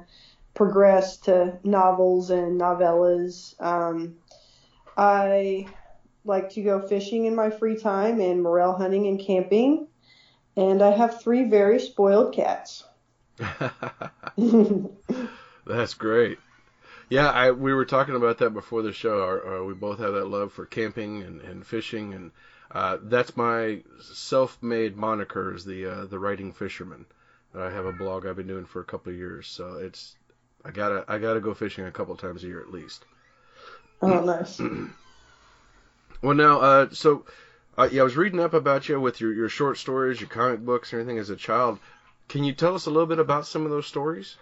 progressed 0.55 1.27
to 1.27 1.57
novels 1.63 2.31
and 2.31 2.61
novellas. 2.61 3.55
Um, 3.63 4.17
I 4.97 5.69
like 6.25 6.51
to 6.51 6.63
go 6.63 6.87
fishing 6.87 7.25
in 7.27 7.35
my 7.35 7.51
free 7.51 7.77
time 7.77 8.21
and 8.21 8.43
morel 8.43 8.75
hunting 8.75 9.07
and 9.07 9.21
camping. 9.21 9.89
And 10.57 10.83
I 10.83 10.91
have 10.91 11.23
three 11.23 11.45
very 11.45 11.81
spoiled 11.81 12.35
cats. 12.35 12.85
That's 15.67 15.95
great. 15.95 16.39
Yeah, 17.09 17.31
I 17.31 17.51
we 17.51 17.75
were 17.75 17.85
talking 17.85 18.17
about 18.17 18.39
that 18.39 18.51
before 18.51 18.83
the 18.83 18.93
show. 18.93 19.23
Our, 19.23 19.45
our, 19.47 19.65
we 19.65 19.75
both 19.75 19.99
have 19.99 20.15
that 20.15 20.29
love 20.29 20.53
for 20.53 20.65
camping 20.67 21.23
and, 21.23 21.41
and 21.41 21.67
fishing, 21.67 22.15
and 22.15 22.31
uh, 22.71 22.99
that's 23.03 23.37
my 23.37 23.83
self-made 24.01 24.97
moniker 24.97 25.55
is 25.55 25.65
the 25.65 25.87
uh, 25.87 26.05
the 26.07 26.19
writing 26.19 26.53
fisherman. 26.53 27.05
I 27.55 27.69
have 27.71 27.85
a 27.85 27.93
blog 27.93 28.25
I've 28.25 28.37
been 28.37 28.47
doing 28.47 28.65
for 28.65 28.81
a 28.81 28.85
couple 28.85 29.13
of 29.13 29.19
years, 29.19 29.47
so 29.47 29.75
it's 29.75 30.17
I 30.65 30.71
gotta 30.71 31.05
I 31.07 31.19
gotta 31.19 31.41
go 31.41 31.53
fishing 31.53 31.85
a 31.85 31.93
couple 31.93 32.17
times 32.17 32.45
a 32.45 32.47
year 32.47 32.61
at 32.61 32.73
least. 32.73 33.05
Oh, 34.01 34.21
nice. 34.21 34.61
Well, 36.23 36.35
now, 36.35 36.61
uh, 36.61 36.89
so 36.93 37.25
uh, 37.77 37.89
yeah, 37.91 38.03
I 38.03 38.05
was 38.05 38.17
reading 38.17 38.39
up 38.39 38.55
about 38.55 38.89
you 38.89 39.01
with 39.01 39.21
your, 39.21 39.33
your 39.33 39.49
short 39.49 39.77
stories, 39.77 40.21
your 40.21 40.29
comic 40.29 40.61
books, 40.61 40.93
and 40.93 41.01
everything 41.01 41.19
as 41.19 41.31
a 41.31 41.37
child. 41.37 41.79
Can 42.29 42.45
you 42.45 42.53
tell 42.53 42.75
us 42.75 42.87
a 42.87 42.91
little 42.91 43.07
bit 43.07 43.19
about 43.19 43.47
some 43.47 43.65
of 43.65 43.71
those 43.71 43.87
stories? 43.87 44.37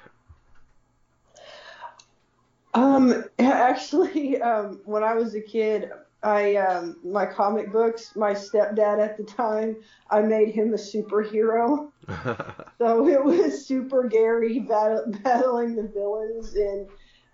Um, 2.74 3.24
actually, 3.38 4.40
um, 4.42 4.80
when 4.84 5.02
I 5.02 5.14
was 5.14 5.34
a 5.34 5.40
kid, 5.40 5.90
I 6.22 6.56
um, 6.56 6.96
my 7.02 7.24
comic 7.24 7.72
books. 7.72 8.14
My 8.14 8.32
stepdad 8.32 8.98
at 8.98 9.16
the 9.16 9.24
time, 9.24 9.76
I 10.10 10.20
made 10.20 10.50
him 10.50 10.74
a 10.74 10.76
superhero. 10.76 11.90
so 12.78 13.08
it 13.08 13.24
was 13.24 13.66
Super 13.66 14.06
Gary 14.06 14.58
battling 14.58 15.76
the 15.76 15.90
villains, 15.94 16.54
and 16.54 16.88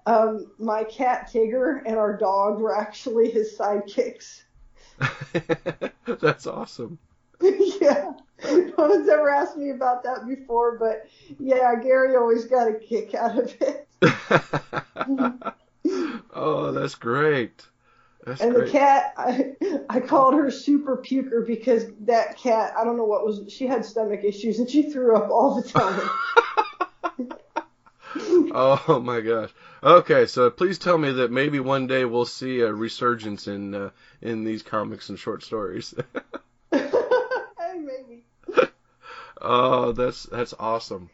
um, 0.06 0.46
my 0.58 0.84
cat 0.84 1.30
Tigger 1.32 1.82
and 1.84 1.96
our 1.96 2.16
dog 2.16 2.60
were 2.60 2.76
actually 2.76 3.30
his 3.30 3.56
sidekicks. 3.58 4.42
That's 6.20 6.46
awesome. 6.46 6.98
yeah. 7.40 8.12
No 8.44 8.72
one's 8.76 9.08
ever 9.08 9.30
asked 9.30 9.56
me 9.56 9.70
about 9.70 10.02
that 10.04 10.26
before, 10.26 10.78
but 10.78 11.08
yeah, 11.38 11.74
Gary 11.82 12.16
always 12.16 12.44
got 12.44 12.68
a 12.68 12.74
kick 12.74 13.14
out 13.14 13.38
of 13.38 13.54
it. 13.60 13.88
oh, 16.34 16.72
that's 16.72 16.94
great. 16.94 17.66
That's 18.24 18.40
and 18.40 18.54
great. 18.54 18.66
the 18.66 18.72
cat, 18.72 19.14
I, 19.16 19.52
I 19.88 20.00
called 20.00 20.34
her 20.34 20.50
Super 20.50 20.98
Puker 20.98 21.46
because 21.46 21.86
that 22.00 22.36
cat, 22.36 22.74
I 22.76 22.84
don't 22.84 22.96
know 22.96 23.04
what 23.04 23.24
was, 23.24 23.50
she 23.50 23.66
had 23.66 23.84
stomach 23.84 24.20
issues 24.22 24.58
and 24.58 24.68
she 24.68 24.90
threw 24.90 25.16
up 25.16 25.30
all 25.30 25.60
the 25.60 25.68
time. 25.68 26.08
Oh 28.52 29.00
my 29.04 29.20
gosh. 29.20 29.50
Okay, 29.82 30.26
so 30.26 30.50
please 30.50 30.78
tell 30.78 30.98
me 30.98 31.12
that 31.12 31.30
maybe 31.30 31.60
one 31.60 31.86
day 31.86 32.04
we'll 32.04 32.24
see 32.24 32.60
a 32.60 32.72
resurgence 32.72 33.46
in 33.46 33.74
uh, 33.74 33.90
in 34.20 34.44
these 34.44 34.62
comics 34.62 35.08
and 35.08 35.18
short 35.18 35.42
stories. 35.42 35.94
maybe. 36.72 38.24
Oh, 39.40 39.92
that's 39.92 40.24
that's 40.24 40.54
awesome. 40.58 41.10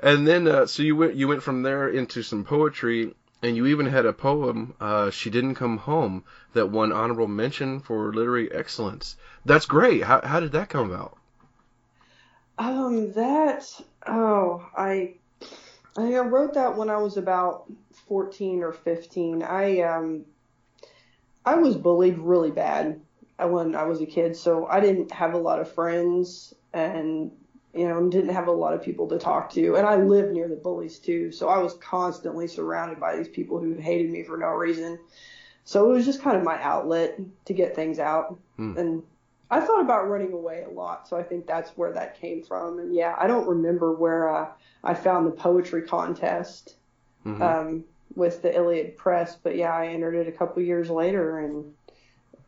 and 0.00 0.26
then, 0.26 0.48
uh, 0.48 0.66
so 0.66 0.82
you 0.82 0.96
went 0.96 1.14
you 1.14 1.28
went 1.28 1.42
from 1.42 1.62
there 1.62 1.88
into 1.88 2.22
some 2.22 2.44
poetry, 2.44 3.14
and 3.42 3.56
you 3.56 3.66
even 3.66 3.86
had 3.86 4.06
a 4.06 4.12
poem, 4.12 4.74
uh, 4.80 5.10
"She 5.10 5.30
Didn't 5.30 5.54
Come 5.54 5.78
Home," 5.78 6.24
that 6.54 6.70
won 6.70 6.92
honorable 6.92 7.28
mention 7.28 7.80
for 7.80 8.12
literary 8.12 8.50
excellence. 8.52 9.16
That's 9.44 9.66
great. 9.66 10.02
How 10.02 10.20
how 10.24 10.40
did 10.40 10.52
that 10.52 10.68
come 10.68 10.90
about? 10.90 11.16
Um, 12.58 13.12
that 13.12 13.64
oh, 14.06 14.66
I 14.76 15.14
I 15.96 16.18
wrote 16.18 16.54
that 16.54 16.76
when 16.76 16.90
I 16.90 16.98
was 16.98 17.16
about 17.16 17.70
14 18.08 18.62
or 18.62 18.72
15. 18.72 19.42
I 19.42 19.80
um 19.80 20.24
I 21.44 21.56
was 21.56 21.76
bullied 21.76 22.18
really 22.18 22.50
bad 22.50 23.00
when 23.38 23.74
I 23.74 23.84
was 23.84 24.00
a 24.00 24.06
kid, 24.06 24.36
so 24.36 24.66
I 24.66 24.80
didn't 24.80 25.10
have 25.12 25.34
a 25.34 25.38
lot 25.38 25.60
of 25.60 25.72
friends 25.72 26.54
and 26.72 27.32
you 27.74 27.88
know, 27.88 28.08
didn't 28.08 28.34
have 28.34 28.48
a 28.48 28.52
lot 28.52 28.74
of 28.74 28.82
people 28.82 29.08
to 29.08 29.18
talk 29.18 29.50
to. 29.52 29.76
And 29.76 29.86
I 29.86 29.96
lived 29.96 30.32
near 30.32 30.48
the 30.48 30.56
bullies 30.56 30.98
too, 30.98 31.30
so 31.30 31.48
I 31.48 31.58
was 31.58 31.74
constantly 31.74 32.48
surrounded 32.48 32.98
by 32.98 33.16
these 33.16 33.28
people 33.28 33.60
who 33.60 33.74
hated 33.74 34.10
me 34.10 34.24
for 34.24 34.36
no 34.36 34.48
reason. 34.48 34.98
So 35.64 35.88
it 35.88 35.94
was 35.94 36.04
just 36.04 36.22
kind 36.22 36.36
of 36.36 36.42
my 36.42 36.60
outlet 36.60 37.18
to 37.44 37.52
get 37.52 37.76
things 37.76 38.00
out. 38.00 38.38
Hmm. 38.56 38.76
And 38.76 39.02
I 39.50 39.60
thought 39.60 39.80
about 39.80 40.08
running 40.08 40.32
away 40.32 40.64
a 40.66 40.70
lot, 40.70 41.08
so 41.08 41.16
I 41.16 41.22
think 41.24 41.46
that's 41.46 41.70
where 41.76 41.92
that 41.92 42.20
came 42.20 42.42
from. 42.44 42.78
And 42.78 42.94
yeah, 42.94 43.14
I 43.18 43.26
don't 43.26 43.48
remember 43.48 43.92
where 43.92 44.28
uh, 44.34 44.48
I 44.84 44.94
found 44.94 45.26
the 45.26 45.32
poetry 45.32 45.82
contest 45.82 46.76
Mhm. 47.26 47.40
um, 47.40 47.84
with 48.14 48.42
the 48.42 48.54
Iliad 48.54 48.96
Press, 48.96 49.36
but 49.42 49.56
yeah, 49.56 49.72
I 49.74 49.88
entered 49.88 50.14
it 50.14 50.28
a 50.28 50.32
couple 50.32 50.62
years 50.62 50.88
later, 50.88 51.38
and 51.38 51.74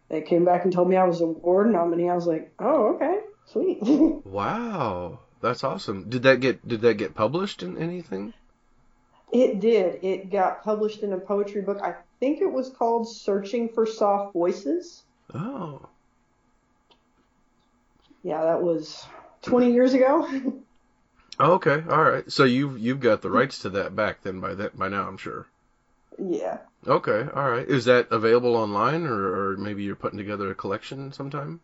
they 0.08 0.22
came 0.22 0.44
back 0.44 0.64
and 0.64 0.72
told 0.72 0.88
me 0.88 0.96
I 0.96 1.04
was 1.04 1.20
a 1.20 1.24
award 1.24 1.70
nominee. 1.72 2.08
I 2.08 2.14
was 2.14 2.26
like, 2.26 2.52
oh, 2.58 2.94
okay, 2.94 3.18
sweet. 3.46 3.80
Wow, 4.24 5.18
that's 5.40 5.64
awesome. 5.64 6.08
Did 6.08 6.22
that 6.22 6.40
get 6.40 6.66
did 6.66 6.80
that 6.82 6.94
get 6.94 7.14
published 7.14 7.62
in 7.62 7.76
anything? 7.76 8.32
it 9.32 9.60
did. 9.60 10.04
It 10.04 10.30
got 10.30 10.62
published 10.62 11.02
in 11.02 11.12
a 11.14 11.18
poetry 11.18 11.62
book. 11.62 11.80
I 11.82 11.94
think 12.20 12.40
it 12.42 12.52
was 12.52 12.68
called 12.68 13.08
Searching 13.08 13.70
for 13.70 13.86
Soft 13.86 14.34
Voices. 14.34 15.04
Oh, 15.34 15.80
Yeah, 18.22 18.42
that 18.44 18.62
was 18.62 19.04
20 19.42 19.72
years 19.72 19.94
ago. 19.94 20.62
okay, 21.40 21.84
all 21.88 22.02
right. 22.04 22.30
So 22.30 22.44
you've 22.44 22.78
you've 22.78 23.00
got 23.00 23.22
the 23.22 23.30
rights 23.30 23.60
to 23.60 23.70
that 23.70 23.94
back 23.96 24.22
then 24.22 24.40
by 24.40 24.54
that 24.54 24.78
by 24.78 24.88
now, 24.88 25.08
I'm 25.08 25.16
sure. 25.18 25.46
yeah. 26.18 26.58
Okay, 26.86 27.28
all 27.34 27.50
right. 27.50 27.66
Is 27.68 27.84
that 27.86 28.10
available 28.12 28.56
online, 28.56 29.04
or, 29.06 29.50
or 29.52 29.56
maybe 29.56 29.82
you're 29.84 29.96
putting 29.96 30.18
together 30.18 30.50
a 30.50 30.54
collection 30.54 31.12
sometime? 31.12 31.60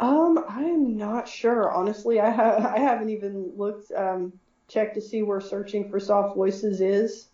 Um, 0.00 0.44
I 0.48 0.62
am 0.64 0.96
not 0.96 1.28
sure. 1.28 1.70
Honestly, 1.72 2.20
I 2.20 2.30
ha- 2.30 2.72
I 2.74 2.78
haven't 2.78 3.10
even 3.10 3.52
looked 3.56 3.90
um 3.92 4.32
checked 4.68 4.94
to 4.96 5.00
see 5.00 5.22
where 5.22 5.40
searching 5.40 5.90
for 5.90 6.00
soft 6.00 6.36
voices 6.36 6.80
is. 6.80 7.28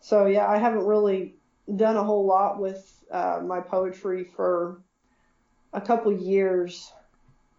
So 0.00 0.26
yeah, 0.26 0.46
I 0.48 0.58
haven't 0.58 0.86
really 0.86 1.36
done 1.74 1.96
a 1.96 2.04
whole 2.04 2.26
lot 2.26 2.60
with 2.60 2.84
uh, 3.10 3.40
my 3.44 3.60
poetry 3.60 4.24
for 4.24 4.82
a 5.72 5.80
couple 5.80 6.12
years. 6.12 6.92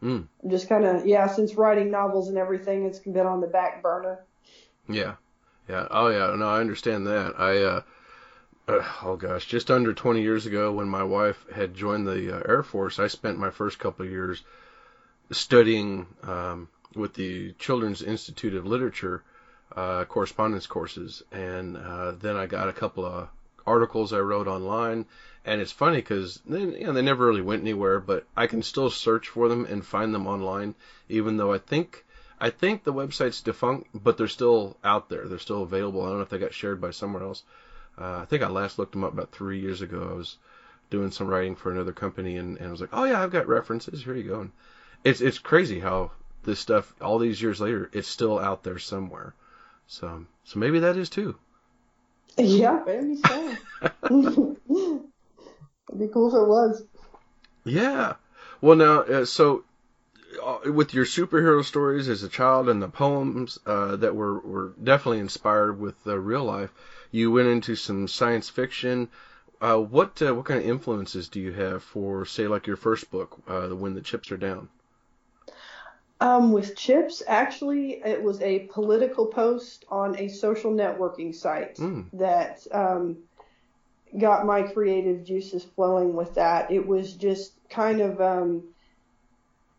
Mm. 0.01 0.27
Just 0.49 0.67
kind 0.67 0.85
of 0.85 1.05
yeah, 1.05 1.27
since 1.27 1.55
writing 1.55 1.91
novels 1.91 2.27
and 2.27 2.37
everything, 2.37 2.85
it's 2.85 2.99
been 2.99 3.27
on 3.27 3.41
the 3.41 3.47
back 3.47 3.83
burner. 3.83 4.19
Yeah, 4.89 5.15
yeah. 5.69 5.87
Oh 5.91 6.07
yeah. 6.07 6.35
No, 6.35 6.49
I 6.49 6.59
understand 6.59 7.07
that. 7.07 7.39
I 7.39 7.57
uh, 7.63 7.81
uh, 8.67 8.83
oh 9.03 9.15
gosh, 9.15 9.45
just 9.45 9.69
under 9.69 9.93
20 9.93 10.21
years 10.21 10.45
ago, 10.45 10.71
when 10.71 10.87
my 10.87 11.03
wife 11.03 11.45
had 11.53 11.73
joined 11.73 12.07
the 12.07 12.37
uh, 12.37 12.43
Air 12.47 12.63
Force, 12.63 12.99
I 12.99 13.07
spent 13.07 13.37
my 13.37 13.49
first 13.49 13.79
couple 13.79 14.05
of 14.05 14.11
years 14.11 14.43
studying 15.31 16.07
um, 16.23 16.67
with 16.95 17.13
the 17.13 17.53
Children's 17.53 18.01
Institute 18.01 18.55
of 18.55 18.65
Literature 18.65 19.23
uh, 19.75 20.05
correspondence 20.05 20.67
courses, 20.67 21.23
and 21.31 21.77
uh, 21.77 22.11
then 22.11 22.35
I 22.35 22.45
got 22.45 22.69
a 22.69 22.73
couple 22.73 23.05
of 23.05 23.29
articles 23.65 24.13
I 24.13 24.19
wrote 24.19 24.47
online. 24.47 25.05
And 25.43 25.59
it's 25.59 25.71
funny 25.71 25.97
because 25.97 26.41
you 26.47 26.85
know, 26.85 26.93
they 26.93 27.01
never 27.01 27.25
really 27.25 27.41
went 27.41 27.61
anywhere, 27.61 27.99
but 27.99 28.25
I 28.37 28.47
can 28.47 28.61
still 28.61 28.89
search 28.89 29.27
for 29.27 29.49
them 29.49 29.65
and 29.65 29.85
find 29.85 30.13
them 30.13 30.27
online, 30.27 30.75
even 31.09 31.37
though 31.37 31.51
I 31.51 31.57
think 31.57 32.05
I 32.39 32.49
think 32.49 32.83
the 32.83 32.93
website's 32.93 33.41
defunct, 33.41 33.89
but 33.93 34.17
they're 34.17 34.27
still 34.27 34.77
out 34.83 35.09
there. 35.09 35.27
They're 35.27 35.37
still 35.37 35.63
available. 35.63 36.01
I 36.01 36.09
don't 36.09 36.17
know 36.17 36.23
if 36.23 36.29
they 36.29 36.39
got 36.39 36.53
shared 36.53 36.81
by 36.81 36.91
somewhere 36.91 37.23
else. 37.23 37.43
Uh, 37.99 38.19
I 38.21 38.25
think 38.25 38.41
I 38.41 38.49
last 38.49 38.79
looked 38.79 38.93
them 38.93 39.03
up 39.03 39.13
about 39.13 39.31
three 39.31 39.59
years 39.59 39.81
ago. 39.81 40.09
I 40.11 40.15
was 40.15 40.37
doing 40.89 41.11
some 41.11 41.27
writing 41.27 41.55
for 41.55 41.71
another 41.71 41.91
company, 41.91 42.37
and, 42.37 42.57
and 42.57 42.67
I 42.67 42.71
was 42.71 42.81
like, 42.81 42.89
oh 42.93 43.03
yeah, 43.03 43.21
I've 43.21 43.31
got 43.31 43.47
references. 43.47 44.03
Here 44.03 44.15
you 44.15 44.23
go. 44.23 44.41
And 44.41 44.51
it's 45.03 45.21
it's 45.21 45.39
crazy 45.39 45.79
how 45.79 46.11
this 46.43 46.59
stuff 46.59 46.93
all 47.01 47.19
these 47.19 47.41
years 47.41 47.61
later 47.61 47.89
it's 47.93 48.07
still 48.07 48.39
out 48.39 48.63
there 48.63 48.79
somewhere. 48.79 49.33
So 49.87 50.25
so 50.43 50.59
maybe 50.59 50.79
that 50.79 50.97
is 50.97 51.09
too. 51.09 51.37
Yeah, 52.37 52.83
maybe 52.87 53.15
so. 53.15 53.57
It'd 54.09 54.57
be 55.99 56.07
cool 56.07 56.29
if 56.29 56.41
it 56.41 56.47
was. 56.47 56.83
Yeah. 57.63 58.15
Well, 58.61 58.75
now, 58.75 59.01
uh, 59.01 59.25
so 59.25 59.63
uh, 60.43 60.71
with 60.71 60.93
your 60.93 61.05
superhero 61.05 61.63
stories 61.63 62.09
as 62.09 62.23
a 62.23 62.29
child 62.29 62.69
and 62.69 62.81
the 62.81 62.87
poems 62.87 63.59
uh, 63.65 63.95
that 63.97 64.15
were, 64.15 64.39
were 64.39 64.73
definitely 64.81 65.19
inspired 65.19 65.79
with 65.79 65.95
uh, 66.07 66.17
real 66.17 66.43
life, 66.43 66.71
you 67.11 67.31
went 67.31 67.47
into 67.49 67.75
some 67.75 68.07
science 68.07 68.49
fiction. 68.49 69.09
Uh, 69.59 69.77
what 69.77 70.21
uh, 70.21 70.33
what 70.33 70.45
kind 70.45 70.59
of 70.59 70.65
influences 70.67 71.27
do 71.29 71.39
you 71.39 71.51
have 71.51 71.83
for, 71.83 72.25
say, 72.25 72.47
like 72.47 72.65
your 72.67 72.77
first 72.77 73.11
book, 73.11 73.39
uh, 73.47 73.67
When 73.69 73.93
the 73.93 74.01
Chips 74.01 74.31
Are 74.31 74.37
Down? 74.37 74.69
Um, 76.21 76.51
with 76.51 76.75
Chips, 76.75 77.23
actually, 77.27 78.01
it 78.05 78.21
was 78.21 78.39
a 78.41 78.67
political 78.71 79.25
post 79.25 79.85
on 79.89 80.17
a 80.19 80.27
social 80.29 80.71
networking 80.71 81.33
site 81.33 81.75
Mm. 81.77 82.05
that 82.13 82.65
um, 82.71 83.17
got 84.19 84.45
my 84.45 84.61
creative 84.61 85.23
juices 85.25 85.63
flowing 85.63 86.13
with 86.13 86.35
that. 86.35 86.69
It 86.71 86.85
was 86.85 87.15
just 87.15 87.53
kind 87.69 88.01
of 88.01 88.21
um, 88.21 88.63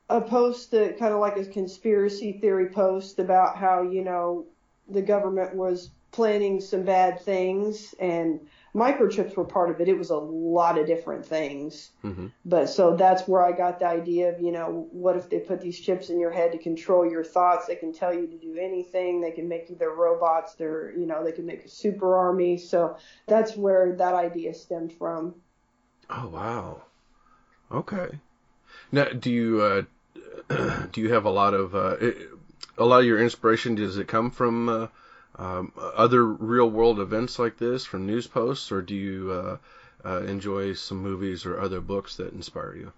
a 0.08 0.20
post 0.20 0.72
that 0.72 0.98
kind 0.98 1.14
of 1.14 1.20
like 1.20 1.36
a 1.36 1.44
conspiracy 1.44 2.32
theory 2.32 2.70
post 2.70 3.20
about 3.20 3.56
how, 3.56 3.82
you 3.82 4.02
know, 4.02 4.46
the 4.88 5.02
government 5.02 5.54
was 5.54 5.90
planning 6.10 6.60
some 6.60 6.82
bad 6.82 7.20
things 7.20 7.94
and 8.00 8.40
microchips 8.74 9.36
were 9.36 9.44
part 9.44 9.70
of 9.70 9.80
it. 9.80 9.88
It 9.88 9.98
was 9.98 10.10
a 10.10 10.16
lot 10.16 10.78
of 10.78 10.86
different 10.86 11.26
things. 11.26 11.90
hmm 12.00 12.28
But 12.44 12.66
so 12.66 12.96
that's 12.96 13.28
where 13.28 13.44
I 13.44 13.52
got 13.52 13.78
the 13.78 13.86
idea 13.86 14.32
of, 14.32 14.40
you 14.40 14.52
know, 14.52 14.88
what 14.90 15.16
if 15.16 15.28
they 15.28 15.40
put 15.40 15.60
these 15.60 15.78
chips 15.78 16.08
in 16.10 16.18
your 16.18 16.30
head 16.30 16.52
to 16.52 16.58
control 16.58 17.08
your 17.08 17.24
thoughts? 17.24 17.66
They 17.66 17.76
can 17.76 17.92
tell 17.92 18.14
you 18.14 18.26
to 18.26 18.36
do 18.38 18.56
anything. 18.58 19.20
They 19.20 19.30
can 19.30 19.48
make 19.48 19.68
you 19.68 19.76
their 19.76 19.90
robots. 19.90 20.54
They're, 20.54 20.92
you 20.92 21.06
know, 21.06 21.22
they 21.22 21.32
can 21.32 21.46
make 21.46 21.64
a 21.64 21.68
super 21.68 22.16
army. 22.16 22.56
So 22.56 22.96
that's 23.26 23.56
where 23.56 23.94
that 23.96 24.14
idea 24.14 24.54
stemmed 24.54 24.92
from. 24.92 25.34
Oh 26.08 26.28
wow. 26.28 26.82
Okay. 27.70 28.18
Now, 28.90 29.04
do 29.04 29.30
you 29.30 29.60
uh, 29.60 29.82
do 30.92 31.00
you 31.00 31.12
have 31.12 31.24
a 31.24 31.30
lot 31.30 31.54
of 31.54 31.74
uh, 31.74 31.96
a 32.78 32.84
lot 32.84 33.00
of 33.00 33.06
your 33.06 33.20
inspiration? 33.20 33.74
Does 33.74 33.96
it 33.96 34.08
come 34.08 34.30
from 34.30 34.68
uh, 34.68 34.86
um, 35.36 35.72
other 35.76 36.24
real 36.24 36.70
world 36.70 37.00
events 37.00 37.38
like 37.38 37.58
this, 37.58 37.84
from 37.84 38.06
news 38.06 38.26
posts, 38.26 38.70
or 38.72 38.82
do 38.82 38.94
you 38.94 39.30
uh, 39.32 39.56
uh, 40.04 40.22
enjoy 40.22 40.74
some 40.74 40.98
movies 40.98 41.46
or 41.46 41.60
other 41.60 41.80
books 41.80 42.16
that 42.16 42.32
inspire 42.32 42.74
you? 42.74 42.92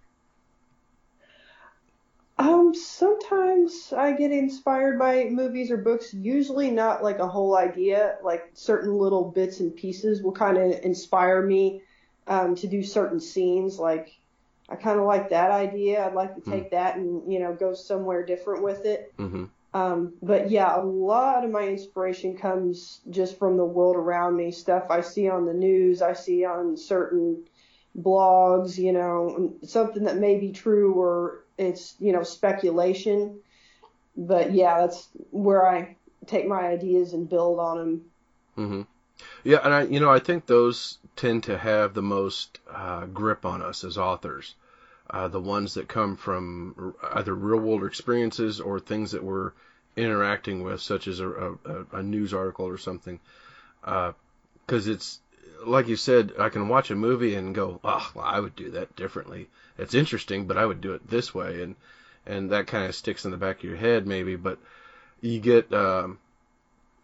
Um, 2.37 2.75
sometimes 2.75 3.93
I 3.97 4.13
get 4.13 4.33
inspired 4.33 4.99
by 4.99 5.27
movies 5.27 5.71
or 5.71 5.77
books, 5.77 6.13
usually 6.13 6.71
not 6.71 7.03
like 7.03 7.21
a 7.21 7.29
whole 7.29 7.57
idea, 7.57 8.17
like 8.25 8.51
certain 8.55 8.93
little 8.99 9.31
bits 9.31 9.61
and 9.61 9.75
pieces 9.75 10.23
will 10.23 10.33
kind 10.33 10.59
of 10.59 10.85
inspire 10.85 11.43
me 11.43 11.83
um, 12.27 12.57
to 12.57 12.67
do 12.67 12.83
certain 12.83 13.21
scenes. 13.21 13.79
Like, 13.79 14.13
I 14.69 14.75
kind 14.75 14.99
of 14.99 15.07
like 15.07 15.31
that 15.31 15.53
idea. 15.53 16.05
I'd 16.05 16.15
like 16.15 16.35
to 16.35 16.51
take 16.51 16.73
that 16.73 16.97
and, 16.97 17.33
you 17.33 17.39
know, 17.39 17.55
go 17.55 17.73
somewhere 17.73 18.27
different 18.27 18.65
with 18.65 18.85
it. 18.85 19.13
hmm 19.17 19.45
Um, 19.75 20.15
but 20.23 20.51
yeah, 20.51 20.81
a 20.81 20.83
lot 20.83 21.45
of 21.45 21.51
my 21.51 21.67
inspiration 21.67 22.37
comes 22.37 23.01
just 23.11 23.39
from 23.41 23.57
the 23.57 23.65
world 23.65 23.97
around 23.97 24.37
me, 24.37 24.53
stuff 24.53 24.85
I 24.89 25.01
see 25.01 25.29
on 25.29 25.47
the 25.47 25.53
news, 25.53 26.01
I 26.01 26.13
see 26.13 26.45
on 26.45 26.77
certain 26.77 27.45
blogs, 27.99 28.79
you 28.79 28.93
know, 28.93 29.55
something 29.65 30.05
that 30.05 30.17
may 30.17 30.39
be 30.39 30.53
true 30.53 30.95
or 30.95 31.41
it's, 31.59 31.97
you 31.99 32.13
know, 32.13 32.23
speculation. 32.23 33.41
But 34.17 34.53
yeah, 34.53 34.83
that's 34.83 35.09
where 35.33 35.69
I 35.69 35.97
take 36.27 36.47
my 36.47 36.69
ideas 36.69 37.13
and 37.13 37.29
build 37.29 37.59
on 37.59 37.79
them. 37.79 38.05
Mm-hmm. 38.57 38.83
Yeah, 39.43 39.59
and 39.65 39.75
I, 39.75 39.83
you 39.83 39.99
know, 39.99 40.11
I 40.11 40.21
think 40.21 40.47
those 40.47 40.99
tend 41.17 41.43
to 41.45 41.59
have 41.59 41.95
the 41.95 42.03
most 42.03 42.61
uh, 42.73 43.07
grip 43.07 43.45
on 43.45 43.61
us 43.61 43.83
as 43.83 43.99
authors. 43.99 44.55
Uh, 45.11 45.29
the 45.29 45.41
ones 45.41 45.75
that 45.75 45.87
come 45.87 46.17
from 46.17 46.95
either 47.13 47.35
real 47.35 47.59
world 47.59 47.85
experiences 47.85 48.61
or 48.61 48.81
things 48.81 49.13
that 49.13 49.23
we're 49.23 49.53
interacting 49.97 50.63
with, 50.63 50.81
such 50.81 51.07
as 51.07 51.21
a, 51.21 51.29
a, 51.29 51.57
a 51.93 52.03
news 52.03 52.33
article 52.33 52.67
or 52.67 52.79
something. 52.79 53.21
Because 53.83 54.89
uh, 54.89 54.93
it's 54.93 55.21
like 55.67 55.89
you 55.89 55.97
said, 55.97 56.33
I 56.39 56.49
can 56.49 56.69
watch 56.69 56.91
a 56.91 56.95
movie 56.95 57.35
and 57.35 57.55
go, 57.55 57.81
"Oh, 57.85 58.11
well, 58.15 58.25
I 58.25 58.41
would 58.41 58.57
do 58.57 58.71
that 58.73 58.97
differently." 58.97 59.49
It's 59.79 59.95
interesting, 59.95 60.47
but 60.47 60.57
I 60.57 60.67
would 60.67 60.81
do 60.81 60.95
it 60.95 61.09
this 61.09 61.35
way, 61.35 61.63
and 61.63 61.77
and 62.27 62.51
that 62.51 62.67
kind 62.67 62.87
of 62.87 62.95
sticks 62.95 63.25
in 63.25 63.31
the 63.31 63.37
back 63.37 63.59
of 63.59 63.65
your 63.65 63.77
head, 63.77 64.07
maybe. 64.07 64.37
But 64.37 64.59
you 65.21 65.41
get 65.41 65.73
um, 65.73 66.19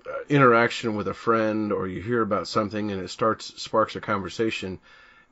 uh, 0.06 0.12
interaction 0.28 0.96
with 0.96 1.08
a 1.08 1.14
friend, 1.14 1.72
or 1.72 1.86
you 1.86 2.00
hear 2.00 2.22
about 2.22 2.48
something, 2.48 2.90
and 2.90 3.02
it 3.02 3.08
starts 3.08 3.60
sparks 3.60 3.96
a 3.96 4.00
conversation, 4.00 4.78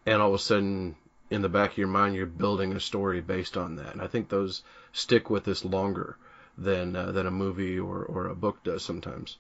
and 0.07 0.21
all 0.21 0.29
of 0.29 0.35
a 0.35 0.39
sudden, 0.39 0.97
in 1.31 1.43
the 1.43 1.49
back 1.49 1.73
of 1.73 1.79
your 1.79 1.89
mind, 1.89 2.15
you're 2.15 2.27
building 2.27 2.73
a 2.73 2.81
story 2.81 3.21
based 3.21 3.57
on 3.57 3.77
that. 3.77 3.93
And 3.93 4.03
I 4.03 4.07
think 4.07 4.29
those 4.29 4.63
stick 4.93 5.31
with 5.31 5.47
us 5.49 5.65
longer 5.65 6.17
than 6.57 6.97
uh, 6.97 7.13
than 7.13 7.27
a 7.27 7.31
movie 7.31 7.79
or 7.79 8.03
or 8.05 8.27
a 8.27 8.35
book 8.35 8.63
does 8.65 8.85
sometimes. 8.85 9.37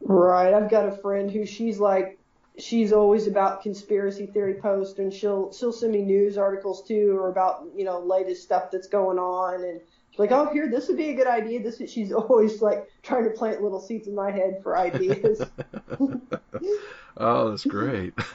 Right. 0.00 0.54
I've 0.54 0.70
got 0.70 0.88
a 0.88 0.92
friend 0.92 1.30
who 1.30 1.46
she's 1.46 1.78
like 1.78 2.18
she's 2.58 2.92
always 2.92 3.26
about 3.26 3.62
conspiracy 3.62 4.26
theory 4.26 4.54
posts 4.54 4.98
and 4.98 5.12
she'll 5.12 5.52
she'll 5.52 5.72
send 5.72 5.92
me 5.92 6.02
news 6.02 6.38
articles 6.38 6.86
too 6.86 7.16
or 7.18 7.28
about, 7.28 7.66
you 7.74 7.84
know, 7.84 8.00
latest 8.00 8.42
stuff 8.42 8.70
that's 8.70 8.88
going 8.88 9.18
on 9.18 9.64
and 9.64 9.80
she's 10.10 10.18
like, 10.18 10.32
Oh 10.32 10.50
here, 10.52 10.70
this 10.70 10.88
would 10.88 10.96
be 10.96 11.10
a 11.10 11.14
good 11.14 11.26
idea. 11.26 11.62
This 11.62 11.80
is, 11.80 11.92
she's 11.92 12.12
always 12.12 12.62
like 12.62 12.90
trying 13.02 13.24
to 13.24 13.30
plant 13.30 13.62
little 13.62 13.80
seeds 13.80 14.08
in 14.08 14.14
my 14.14 14.30
head 14.30 14.60
for 14.62 14.76
ideas. 14.76 15.42
oh, 17.16 17.50
that's 17.50 17.64
great. 17.64 18.14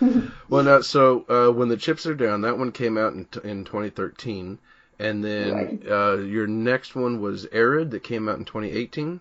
well, 0.48 0.64
now, 0.64 0.80
so 0.80 1.24
uh, 1.28 1.52
when 1.52 1.68
the 1.68 1.76
chips 1.76 2.06
are 2.06 2.14
down, 2.14 2.42
that 2.42 2.58
one 2.58 2.72
came 2.72 2.96
out 2.98 3.12
in, 3.12 3.26
in 3.44 3.64
2013, 3.64 4.58
and 4.98 5.24
then 5.24 5.52
right. 5.52 5.90
uh, 5.90 6.18
your 6.18 6.46
next 6.46 6.94
one 6.94 7.20
was 7.20 7.46
Arid 7.52 7.90
that 7.92 8.02
came 8.02 8.28
out 8.28 8.38
in 8.38 8.44
2018. 8.44 9.20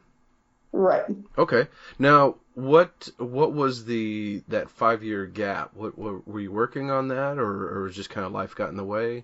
Right. 0.71 1.05
Okay. 1.37 1.67
Now, 1.97 2.35
what 2.53 3.09
what 3.17 3.53
was 3.53 3.85
the 3.85 4.43
that 4.49 4.69
five 4.69 5.03
year 5.03 5.25
gap? 5.25 5.71
What, 5.73 5.97
what, 5.97 6.27
were 6.27 6.39
you 6.39 6.51
working 6.51 6.91
on 6.91 7.07
that, 7.07 7.39
or 7.39 7.69
or 7.69 7.83
was 7.83 7.95
just 7.95 8.09
kind 8.09 8.25
of 8.25 8.33
life 8.33 8.55
got 8.55 8.69
in 8.69 8.77
the 8.77 8.83
way? 8.83 9.23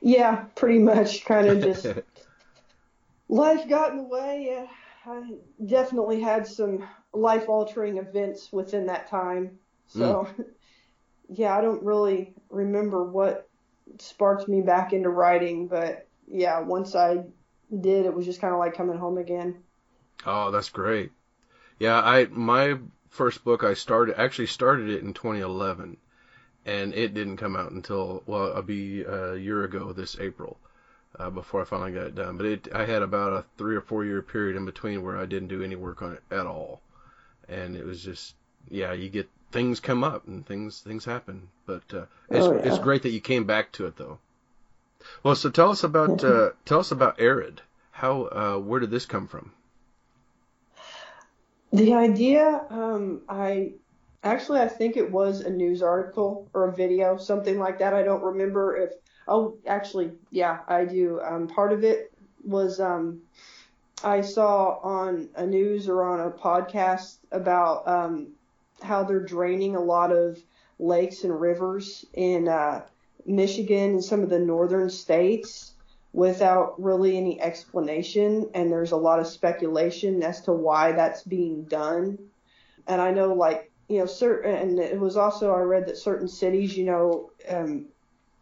Yeah, 0.00 0.44
pretty 0.54 0.78
much. 0.78 1.24
Kind 1.24 1.46
of 1.48 1.60
just 1.62 1.86
life 3.28 3.68
got 3.68 3.92
in 3.92 3.98
the 3.98 4.02
way. 4.02 4.46
Yeah, 4.50 4.66
I 5.06 5.22
definitely 5.64 6.20
had 6.20 6.46
some 6.46 6.86
life 7.12 7.48
altering 7.48 7.98
events 7.98 8.52
within 8.52 8.86
that 8.86 9.08
time. 9.08 9.58
So, 9.86 10.28
mm. 10.36 10.44
yeah, 11.28 11.56
I 11.56 11.60
don't 11.60 11.82
really 11.82 12.34
remember 12.50 13.04
what 13.04 13.48
sparked 13.98 14.48
me 14.48 14.62
back 14.62 14.92
into 14.92 15.08
writing, 15.08 15.68
but 15.68 16.08
yeah, 16.26 16.60
once 16.60 16.94
I 16.94 17.24
did, 17.80 18.06
it 18.06 18.14
was 18.14 18.26
just 18.26 18.40
kind 18.40 18.52
of 18.52 18.58
like 18.58 18.74
coming 18.74 18.98
home 18.98 19.18
again. 19.18 19.62
Oh, 20.24 20.50
that's 20.50 20.70
great. 20.70 21.12
Yeah, 21.78 22.00
I 22.00 22.26
my 22.26 22.78
first 23.10 23.44
book 23.44 23.64
I 23.64 23.74
started 23.74 24.18
actually 24.20 24.46
started 24.46 24.88
it 24.90 25.02
in 25.02 25.14
2011, 25.14 25.96
and 26.64 26.94
it 26.94 27.14
didn't 27.14 27.36
come 27.36 27.54
out 27.54 27.70
until 27.70 28.22
well, 28.26 28.48
it'll 28.48 28.62
be 28.62 29.02
a 29.02 29.36
year 29.36 29.64
ago 29.64 29.92
this 29.92 30.18
April. 30.18 30.58
Uh, 31.18 31.30
before 31.30 31.62
I 31.62 31.64
finally 31.64 31.92
got 31.92 32.08
it 32.08 32.14
done, 32.14 32.36
but 32.36 32.44
it 32.44 32.68
I 32.74 32.84
had 32.84 33.00
about 33.00 33.32
a 33.32 33.44
three 33.56 33.74
or 33.74 33.80
four 33.80 34.04
year 34.04 34.20
period 34.20 34.54
in 34.54 34.66
between 34.66 35.02
where 35.02 35.16
I 35.16 35.24
didn't 35.24 35.48
do 35.48 35.62
any 35.62 35.74
work 35.74 36.02
on 36.02 36.12
it 36.12 36.22
at 36.30 36.46
all, 36.46 36.82
and 37.48 37.74
it 37.74 37.86
was 37.86 38.02
just 38.02 38.34
yeah, 38.68 38.92
you 38.92 39.08
get 39.08 39.28
things 39.50 39.80
come 39.80 40.04
up 40.04 40.26
and 40.26 40.46
things 40.46 40.80
things 40.80 41.04
happen, 41.04 41.48
but 41.64 41.82
uh, 41.94 42.04
it's 42.28 42.44
oh, 42.44 42.54
yeah. 42.54 42.62
it's 42.64 42.78
great 42.78 43.02
that 43.02 43.10
you 43.10 43.20
came 43.20 43.44
back 43.44 43.72
to 43.72 43.86
it 43.86 43.96
though. 43.96 44.18
Well, 45.22 45.34
so 45.34 45.50
tell 45.50 45.70
us 45.70 45.84
about 45.84 46.22
uh, 46.22 46.50
tell 46.64 46.80
us 46.80 46.90
about 46.90 47.20
Arid. 47.20 47.62
How 47.92 48.24
uh, 48.24 48.58
where 48.58 48.80
did 48.80 48.90
this 48.90 49.06
come 49.06 49.26
from? 49.26 49.52
The 51.72 51.94
idea, 51.94 52.64
um, 52.70 53.22
I 53.28 53.72
actually 54.22 54.60
I 54.60 54.68
think 54.68 54.96
it 54.96 55.10
was 55.10 55.40
a 55.40 55.50
news 55.50 55.82
article 55.82 56.48
or 56.52 56.68
a 56.68 56.72
video, 56.74 57.16
something 57.16 57.58
like 57.58 57.78
that. 57.78 57.94
I 57.94 58.02
don't 58.02 58.22
remember 58.22 58.76
if. 58.76 58.92
Oh, 59.28 59.56
actually, 59.66 60.12
yeah, 60.30 60.60
I 60.68 60.84
do. 60.84 61.20
Um, 61.20 61.48
part 61.48 61.72
of 61.72 61.84
it 61.84 62.12
was 62.44 62.80
um, 62.80 63.22
I 64.04 64.20
saw 64.20 64.78
on 64.82 65.28
a 65.34 65.46
news 65.46 65.88
or 65.88 66.04
on 66.04 66.20
a 66.20 66.30
podcast 66.30 67.18
about 67.32 67.88
um, 67.88 68.28
how 68.82 69.04
they're 69.04 69.20
draining 69.24 69.74
a 69.74 69.80
lot 69.82 70.12
of 70.12 70.38
lakes 70.78 71.24
and 71.24 71.40
rivers 71.40 72.04
in 72.14 72.48
uh, 72.48 72.84
Michigan 73.24 73.92
and 73.92 74.04
some 74.04 74.22
of 74.22 74.30
the 74.30 74.38
northern 74.38 74.90
states 74.90 75.72
without 76.12 76.82
really 76.82 77.16
any 77.18 77.40
explanation 77.40 78.48
and 78.54 78.72
there's 78.72 78.92
a 78.92 78.96
lot 78.96 79.18
of 79.18 79.26
speculation 79.26 80.22
as 80.22 80.40
to 80.40 80.52
why 80.52 80.92
that's 80.92 81.22
being 81.22 81.64
done 81.64 82.18
and 82.86 83.02
i 83.02 83.10
know 83.10 83.34
like 83.34 83.70
you 83.88 83.98
know 83.98 84.06
certain 84.06 84.54
and 84.54 84.78
it 84.78 84.98
was 84.98 85.18
also 85.18 85.52
i 85.52 85.60
read 85.60 85.86
that 85.86 85.98
certain 85.98 86.26
cities 86.26 86.74
you 86.74 86.86
know 86.86 87.30
um 87.50 87.84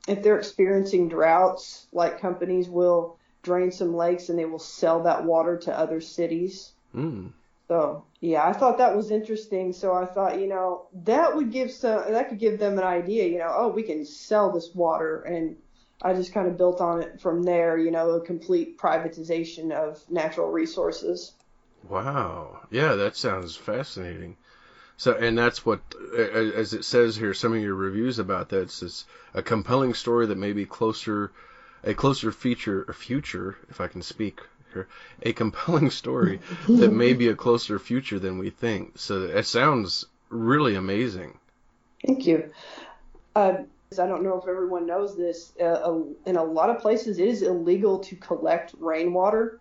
if 0.06 0.22
they're 0.22 0.38
experiencing 0.38 1.08
droughts 1.08 1.86
like 1.92 2.20
companies 2.20 2.68
will 2.68 3.18
drain 3.42 3.70
some 3.70 3.94
lakes 3.94 4.28
and 4.28 4.38
they 4.38 4.44
will 4.44 4.58
sell 4.58 5.02
that 5.02 5.24
water 5.24 5.56
to 5.58 5.78
other 5.78 6.00
cities 6.00 6.72
mm. 6.94 7.30
so 7.68 8.04
yeah 8.20 8.46
i 8.46 8.52
thought 8.52 8.78
that 8.78 8.96
was 8.96 9.10
interesting 9.10 9.72
so 9.72 9.92
i 9.92 10.04
thought 10.04 10.40
you 10.40 10.48
know 10.48 10.86
that 10.92 11.34
would 11.34 11.50
give 11.50 11.70
some 11.70 12.02
that 12.12 12.28
could 12.28 12.38
give 12.38 12.58
them 12.58 12.78
an 12.78 12.84
idea 12.84 13.26
you 13.26 13.38
know 13.38 13.52
oh 13.54 13.68
we 13.68 13.82
can 13.82 14.04
sell 14.04 14.50
this 14.50 14.74
water 14.74 15.22
and 15.22 15.56
I 16.02 16.12
just 16.12 16.34
kind 16.34 16.46
of 16.46 16.58
built 16.58 16.82
on 16.82 17.02
it 17.02 17.20
from 17.20 17.42
there, 17.42 17.78
you 17.78 17.90
know, 17.90 18.10
a 18.10 18.20
complete 18.20 18.76
privatization 18.76 19.72
of 19.72 20.04
natural 20.10 20.50
resources. 20.50 21.32
Wow. 21.88 22.60
Yeah, 22.70 22.94
that 22.94 23.16
sounds 23.16 23.56
fascinating. 23.56 24.36
So, 24.96 25.12
and 25.12 25.36
that's 25.36 25.66
what, 25.66 25.80
as 26.16 26.72
it 26.72 26.84
says 26.84 27.16
here, 27.16 27.34
some 27.34 27.52
of 27.52 27.60
your 27.60 27.74
reviews 27.74 28.18
about 28.18 28.48
that, 28.50 28.62
it's 28.62 29.04
a 29.34 29.42
compelling 29.42 29.94
story 29.94 30.26
that 30.26 30.38
may 30.38 30.52
be 30.52 30.66
closer, 30.66 31.32
a 31.82 31.94
closer 31.94 32.30
feature, 32.30 32.84
or 32.86 32.94
future, 32.94 33.56
if 33.70 33.80
I 33.80 33.88
can 33.88 34.02
speak 34.02 34.40
here, 34.72 34.86
a 35.22 35.32
compelling 35.32 35.90
story 35.90 36.40
that 36.68 36.92
may 36.92 37.12
be 37.12 37.28
a 37.28 37.34
closer 37.34 37.78
future 37.78 38.18
than 38.20 38.38
we 38.38 38.50
think. 38.50 38.98
So 38.98 39.22
it 39.22 39.46
sounds 39.46 40.06
really 40.28 40.76
amazing. 40.76 41.38
Thank 42.06 42.26
you. 42.26 42.50
Uh, 43.34 43.58
I 43.92 44.06
don't 44.06 44.22
know 44.22 44.40
if 44.40 44.48
everyone 44.48 44.86
knows 44.86 45.16
this. 45.16 45.52
Uh, 45.60 46.00
in 46.26 46.36
a 46.36 46.44
lot 46.44 46.70
of 46.70 46.80
places, 46.80 47.18
it 47.18 47.28
is 47.28 47.42
illegal 47.42 47.98
to 48.00 48.16
collect 48.16 48.74
rainwater. 48.78 49.60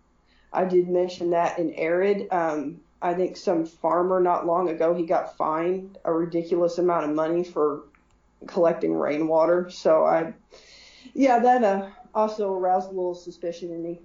I 0.52 0.66
did 0.66 0.88
mention 0.88 1.32
that 1.32 1.58
in 1.58 1.74
Arid. 1.74 2.28
Um, 2.32 2.82
I 3.04 3.14
think 3.14 3.36
some 3.36 3.66
farmer 3.66 4.22
not 4.22 4.48
long 4.48 4.70
ago 4.70 4.96
he 4.96 5.06
got 5.06 5.36
fined 5.36 5.98
a 6.06 6.14
ridiculous 6.14 6.78
amount 6.78 7.04
of 7.04 7.16
money 7.16 7.44
for 7.44 7.84
collecting 8.48 8.96
rainwater. 8.96 9.70
So 9.70 10.06
I, 10.06 10.34
yeah, 11.14 11.40
that 11.40 11.64
uh, 11.64 11.90
also 12.16 12.54
aroused 12.54 12.88
a 12.88 12.92
little 12.92 13.14
suspicion 13.14 13.72
in 13.72 13.84
me. 13.84 14.00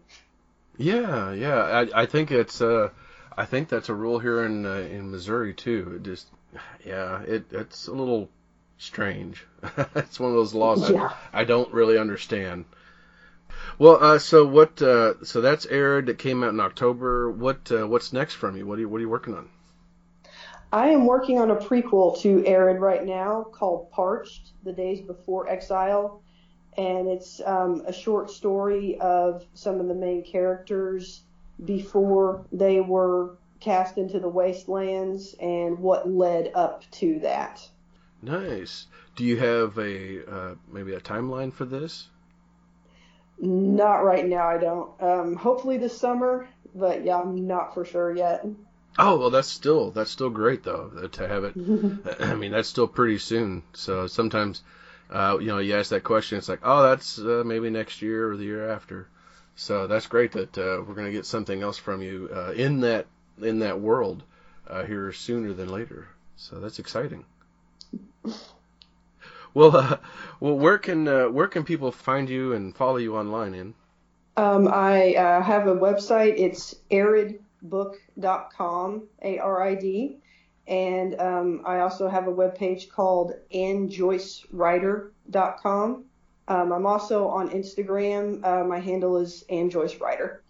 Yeah, 0.76 1.32
yeah, 1.32 1.56
I, 1.56 2.02
I 2.02 2.06
think 2.06 2.32
it's 2.32 2.60
uh, 2.60 2.90
I 3.36 3.44
think 3.44 3.68
that's 3.68 3.88
a 3.88 3.94
rule 3.94 4.18
here 4.18 4.44
in 4.44 4.66
uh, 4.66 4.74
in 4.74 5.12
Missouri 5.12 5.54
too. 5.54 5.94
It 5.96 6.02
just, 6.02 6.26
yeah, 6.84 7.22
it 7.22 7.44
it's 7.52 7.86
a 7.86 7.92
little 7.92 8.28
strange. 8.78 9.46
it's 9.94 10.18
one 10.18 10.30
of 10.30 10.36
those 10.36 10.54
laws 10.54 10.90
yeah. 10.90 11.12
I, 11.32 11.42
I 11.42 11.44
don't 11.44 11.72
really 11.72 11.98
understand. 11.98 12.64
Well, 13.78 14.02
uh, 14.02 14.18
so 14.18 14.44
what? 14.44 14.82
Uh, 14.82 15.24
so 15.24 15.40
that's 15.40 15.64
Arid. 15.66 16.08
It 16.08 16.18
came 16.18 16.42
out 16.42 16.50
in 16.50 16.60
October. 16.60 17.30
What? 17.30 17.70
Uh, 17.70 17.86
what's 17.86 18.12
next 18.12 18.34
from 18.34 18.56
you? 18.56 18.66
What 18.66 18.78
are 18.78 18.80
you 18.80 18.88
What 18.88 18.98
are 18.98 19.02
you 19.02 19.08
working 19.08 19.34
on? 19.34 19.48
I 20.72 20.88
am 20.88 21.06
working 21.06 21.38
on 21.38 21.50
a 21.50 21.56
prequel 21.56 22.20
to 22.20 22.44
Arid 22.44 22.80
right 22.80 23.04
now 23.04 23.46
called 23.52 23.90
Parched: 23.92 24.50
The 24.64 24.72
Days 24.72 25.00
Before 25.00 25.48
Exile, 25.48 26.20
and 26.76 27.08
it's 27.08 27.40
um, 27.46 27.82
a 27.86 27.92
short 27.92 28.30
story 28.30 28.98
of 29.00 29.44
some 29.54 29.78
of 29.80 29.86
the 29.86 29.94
main 29.94 30.24
characters 30.24 31.22
before 31.64 32.44
they 32.52 32.80
were 32.80 33.36
cast 33.60 33.96
into 33.96 34.20
the 34.20 34.28
wastelands 34.28 35.34
and 35.40 35.78
what 35.78 36.08
led 36.08 36.50
up 36.54 36.84
to 36.90 37.18
that. 37.20 37.66
Nice. 38.22 38.86
Do 39.14 39.24
you 39.24 39.36
have 39.36 39.78
a 39.78 40.28
uh, 40.28 40.54
maybe 40.70 40.94
a 40.94 41.00
timeline 41.00 41.52
for 41.52 41.64
this? 41.64 42.08
Not 43.40 44.04
right 44.04 44.26
now. 44.26 44.48
I 44.48 44.58
don't. 44.58 45.02
Um, 45.02 45.36
hopefully 45.36 45.78
this 45.78 45.96
summer, 45.96 46.48
but 46.74 47.04
yeah, 47.04 47.18
I'm 47.18 47.46
not 47.46 47.74
for 47.74 47.84
sure 47.84 48.14
yet. 48.14 48.44
Oh 48.98 49.16
well, 49.16 49.30
that's 49.30 49.48
still 49.48 49.92
that's 49.92 50.10
still 50.10 50.30
great 50.30 50.64
though 50.64 51.08
to 51.12 51.28
have 51.28 51.44
it. 51.44 51.54
I 52.20 52.34
mean, 52.34 52.50
that's 52.50 52.68
still 52.68 52.88
pretty 52.88 53.18
soon. 53.18 53.62
So 53.74 54.08
sometimes, 54.08 54.62
uh, 55.10 55.38
you 55.40 55.46
know, 55.48 55.58
you 55.58 55.76
ask 55.76 55.90
that 55.90 56.02
question, 56.02 56.38
it's 56.38 56.48
like, 56.48 56.60
oh, 56.64 56.82
that's 56.82 57.18
uh, 57.18 57.42
maybe 57.44 57.70
next 57.70 58.02
year 58.02 58.30
or 58.30 58.36
the 58.36 58.44
year 58.44 58.68
after. 58.68 59.08
So 59.54 59.86
that's 59.86 60.06
great 60.06 60.32
that 60.32 60.58
uh, 60.58 60.82
we're 60.86 60.94
gonna 60.94 61.12
get 61.12 61.26
something 61.26 61.62
else 61.62 61.78
from 61.78 62.02
you 62.02 62.28
uh, 62.34 62.52
in 62.52 62.80
that 62.80 63.06
in 63.40 63.60
that 63.60 63.80
world 63.80 64.24
uh, 64.66 64.84
here 64.84 65.12
sooner 65.12 65.52
than 65.52 65.68
later. 65.68 66.08
So 66.36 66.58
that's 66.58 66.80
exciting. 66.80 67.24
Well, 69.54 69.76
uh, 69.76 69.96
well, 70.40 70.56
where 70.56 70.78
can 70.78 71.06
uh, 71.08 71.28
where 71.28 71.48
can 71.48 71.64
people 71.64 71.90
find 71.92 72.28
you 72.28 72.52
and 72.52 72.76
follow 72.76 72.96
you 72.98 73.16
online? 73.16 73.54
In 73.54 73.74
Um, 74.36 74.68
I 74.68 75.14
uh, 75.14 75.42
have 75.42 75.66
a 75.66 75.74
website. 75.74 76.34
It's 76.36 76.74
aridbook.com, 76.90 79.02
A-R-I-D, 79.22 80.16
and 80.66 81.20
um, 81.20 81.62
I 81.66 81.80
also 81.80 82.08
have 82.08 82.28
a 82.28 82.32
webpage 82.32 82.90
called 82.90 83.32
AnnJoyceWriter.com. 83.52 86.04
Um, 86.48 86.72
I'm 86.72 86.86
also 86.86 87.28
on 87.28 87.50
Instagram. 87.50 88.44
Uh, 88.44 88.64
my 88.64 88.78
handle 88.78 89.18
is 89.18 89.44
Ann 89.50 89.70
Joyce 89.70 90.00
Writer. 90.00 90.42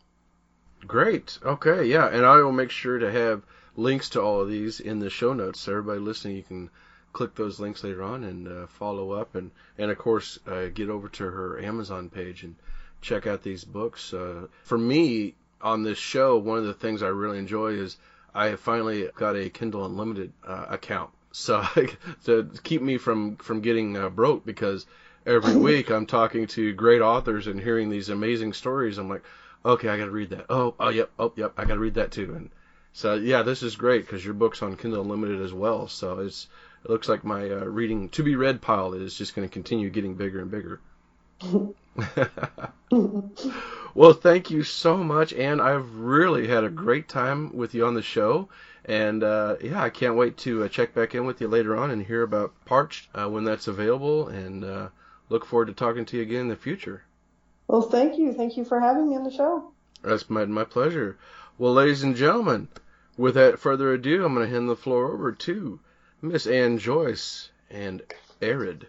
great, 0.86 1.38
okay, 1.44 1.84
yeah, 1.84 2.06
and 2.08 2.24
I 2.24 2.36
will 2.36 2.52
make 2.52 2.70
sure 2.70 2.98
to 2.98 3.10
have 3.10 3.42
links 3.76 4.10
to 4.10 4.22
all 4.22 4.40
of 4.40 4.48
these 4.48 4.80
in 4.80 4.98
the 5.00 5.10
show 5.10 5.32
notes. 5.32 5.60
So 5.60 5.72
everybody 5.72 6.00
listening, 6.00 6.36
you 6.36 6.42
can 6.42 6.70
click 7.12 7.34
those 7.34 7.60
links 7.60 7.82
later 7.84 8.02
on 8.02 8.24
and 8.24 8.48
uh, 8.48 8.66
follow 8.66 9.12
up, 9.12 9.34
and 9.34 9.50
and 9.76 9.90
of 9.90 9.98
course 9.98 10.38
uh, 10.46 10.66
get 10.66 10.88
over 10.88 11.08
to 11.08 11.24
her 11.24 11.60
Amazon 11.60 12.10
page 12.10 12.42
and 12.42 12.56
check 13.00 13.26
out 13.26 13.42
these 13.42 13.64
books. 13.64 14.12
Uh, 14.12 14.46
for 14.64 14.78
me, 14.78 15.34
on 15.60 15.82
this 15.82 15.98
show, 15.98 16.36
one 16.36 16.58
of 16.58 16.64
the 16.64 16.74
things 16.74 17.02
I 17.02 17.08
really 17.08 17.38
enjoy 17.38 17.72
is 17.72 17.96
I 18.34 18.46
have 18.46 18.60
finally 18.60 19.08
got 19.16 19.36
a 19.36 19.50
Kindle 19.50 19.84
Unlimited 19.84 20.32
uh, 20.46 20.66
account, 20.68 21.10
so 21.32 21.64
to 22.24 22.50
keep 22.62 22.82
me 22.82 22.98
from 22.98 23.36
from 23.36 23.60
getting 23.60 23.96
uh, 23.96 24.08
broke 24.08 24.44
because 24.44 24.86
every 25.26 25.56
week 25.68 25.90
I'm 25.90 26.06
talking 26.06 26.46
to 26.48 26.72
great 26.72 27.00
authors 27.00 27.46
and 27.46 27.60
hearing 27.60 27.90
these 27.90 28.08
amazing 28.08 28.52
stories. 28.52 28.98
I'm 28.98 29.08
like, 29.08 29.24
okay, 29.64 29.88
I 29.88 29.98
got 29.98 30.06
to 30.06 30.10
read 30.10 30.30
that. 30.30 30.46
Oh, 30.48 30.74
oh, 30.78 30.88
yep, 30.88 31.10
oh, 31.18 31.32
yep, 31.36 31.52
I 31.56 31.64
got 31.64 31.74
to 31.74 31.80
read 31.80 31.94
that 31.94 32.12
too. 32.12 32.34
And 32.34 32.50
so 32.92 33.14
yeah, 33.14 33.42
this 33.42 33.62
is 33.62 33.76
great 33.76 34.06
because 34.06 34.24
your 34.24 34.34
book's 34.34 34.62
on 34.62 34.76
Kindle 34.76 35.02
Unlimited 35.02 35.40
as 35.40 35.52
well. 35.52 35.88
So 35.88 36.20
it's 36.20 36.48
it 36.84 36.90
looks 36.90 37.08
like 37.08 37.24
my 37.24 37.50
uh, 37.50 37.64
reading 37.64 38.08
to 38.10 38.22
be 38.22 38.36
read 38.36 38.60
pile 38.60 38.94
is 38.94 39.16
just 39.16 39.34
going 39.34 39.48
to 39.48 39.52
continue 39.52 39.90
getting 39.90 40.14
bigger 40.14 40.40
and 40.40 40.50
bigger. 40.50 40.80
well, 43.94 44.12
thank 44.12 44.50
you 44.50 44.62
so 44.62 44.96
much, 44.96 45.32
and 45.32 45.60
I've 45.60 45.96
really 45.96 46.46
had 46.46 46.64
a 46.64 46.70
great 46.70 47.08
time 47.08 47.56
with 47.56 47.74
you 47.74 47.86
on 47.86 47.94
the 47.94 48.02
show. 48.02 48.48
And 48.84 49.22
uh, 49.22 49.56
yeah, 49.62 49.82
I 49.82 49.90
can't 49.90 50.16
wait 50.16 50.38
to 50.38 50.64
uh, 50.64 50.68
check 50.68 50.94
back 50.94 51.14
in 51.14 51.26
with 51.26 51.40
you 51.40 51.48
later 51.48 51.76
on 51.76 51.90
and 51.90 52.02
hear 52.02 52.22
about 52.22 52.54
Parched 52.64 53.08
uh, 53.14 53.28
when 53.28 53.44
that's 53.44 53.68
available. 53.68 54.28
And 54.28 54.64
uh, 54.64 54.88
look 55.28 55.44
forward 55.44 55.66
to 55.66 55.74
talking 55.74 56.06
to 56.06 56.16
you 56.16 56.22
again 56.22 56.42
in 56.42 56.48
the 56.48 56.56
future. 56.56 57.02
Well, 57.66 57.82
thank 57.82 58.18
you. 58.18 58.32
Thank 58.32 58.56
you 58.56 58.64
for 58.64 58.80
having 58.80 59.10
me 59.10 59.16
on 59.16 59.24
the 59.24 59.30
show. 59.30 59.72
That's 60.02 60.30
my 60.30 60.46
my 60.46 60.64
pleasure. 60.64 61.18
Well, 61.58 61.74
ladies 61.74 62.02
and 62.02 62.16
gentlemen, 62.16 62.68
without 63.18 63.58
further 63.58 63.92
ado, 63.92 64.24
I'm 64.24 64.34
going 64.34 64.46
to 64.46 64.52
hand 64.52 64.70
the 64.70 64.76
floor 64.76 65.12
over 65.12 65.32
to 65.32 65.80
Miss 66.20 66.46
Anne 66.46 66.78
Joyce 66.78 67.50
and 67.70 68.02
Arid. 68.42 68.86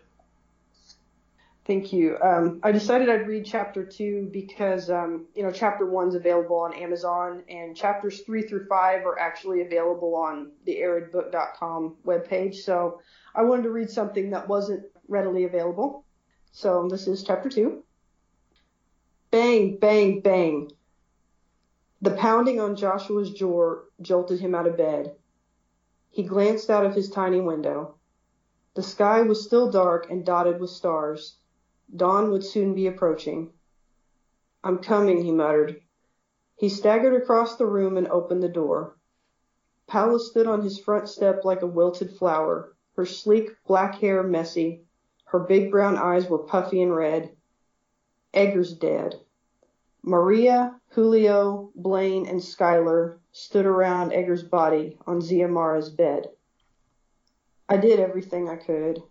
Thank 1.66 1.94
you. 1.94 2.18
Um, 2.20 2.60
I 2.64 2.72
decided 2.72 3.10
I'd 3.10 3.28
read 3.28 3.46
chapter 3.46 3.86
two 3.86 4.28
because, 4.34 4.90
um, 4.90 5.28
you 5.36 5.44
know, 5.44 5.52
chapter 5.52 5.86
one's 5.86 6.16
available 6.16 6.58
on 6.58 6.74
Amazon 6.74 7.44
and 7.48 7.78
chapters 7.78 8.22
three 8.22 8.42
through 8.42 8.66
five 8.66 9.06
are 9.06 9.20
actually 9.20 9.62
available 9.62 10.16
on 10.16 10.52
the 10.66 10.78
aridbook.com 10.78 11.98
webpage. 12.04 12.56
So 12.56 13.02
I 13.36 13.44
wanted 13.44 13.64
to 13.64 13.70
read 13.70 13.92
something 13.92 14.32
that 14.32 14.48
wasn't 14.48 14.86
readily 15.08 15.44
available. 15.44 16.06
So 16.52 16.88
this 16.90 17.08
is 17.08 17.24
chapter 17.24 17.50
two. 17.50 17.84
Bang, 19.30 19.78
bang, 19.78 20.22
bang. 20.22 20.72
The 22.02 22.12
pounding 22.12 22.60
on 22.60 22.76
Joshua's 22.76 23.32
jaw 23.32 23.82
jolted 24.02 24.40
him 24.40 24.56
out 24.56 24.66
of 24.66 24.76
bed. 24.76 25.14
He 26.10 26.24
glanced 26.24 26.70
out 26.70 26.86
of 26.86 26.96
his 26.96 27.10
tiny 27.10 27.40
window. 27.40 27.96
The 28.74 28.84
sky 28.84 29.22
was 29.22 29.44
still 29.44 29.70
dark 29.70 30.10
and 30.10 30.26
dotted 30.26 30.60
with 30.60 30.70
stars. 30.70 31.38
Dawn 31.96 32.32
would 32.32 32.44
soon 32.44 32.74
be 32.74 32.88
approaching. 32.88 33.54
I'm 34.64 34.80
coming, 34.80 35.24
he 35.24 35.32
muttered. 35.32 35.82
He 36.56 36.68
staggered 36.68 37.14
across 37.14 37.56
the 37.56 37.66
room 37.68 37.96
and 37.96 38.08
opened 38.08 38.44
the 38.44 38.50
door. 38.50 38.98
Paula 39.88 40.20
stood 40.20 40.46
on 40.46 40.62
his 40.62 40.80
front 40.80 41.10
step 41.10 41.46
like 41.46 41.62
a 41.62 41.68
wilted 41.68 42.12
flower, 42.18 42.76
her 42.96 43.06
sleek 43.06 43.52
black 43.66 43.96
hair 43.96 44.22
messy. 44.24 44.84
Her 45.26 45.40
big 45.40 45.72
brown 45.72 45.98
eyes 45.98 46.30
were 46.30 46.40
puffy 46.40 46.82
and 46.82 46.96
red. 46.96 47.36
Edgar's 48.34 48.74
dead. 48.74 49.22
Maria, 50.04 50.80
Julio, 50.90 51.72
Blaine, 51.76 52.28
and 52.28 52.44
Schuyler 52.44 53.19
stood 53.32 53.66
around 53.66 54.12
Edgar's 54.12 54.44
body 54.44 54.98
on 55.06 55.22
Ziamara's 55.22 55.90
bed. 55.90 56.28
I 57.68 57.78
did 57.78 58.00
everything 58.00 58.50
I 58.50 58.56
could. 58.56 59.04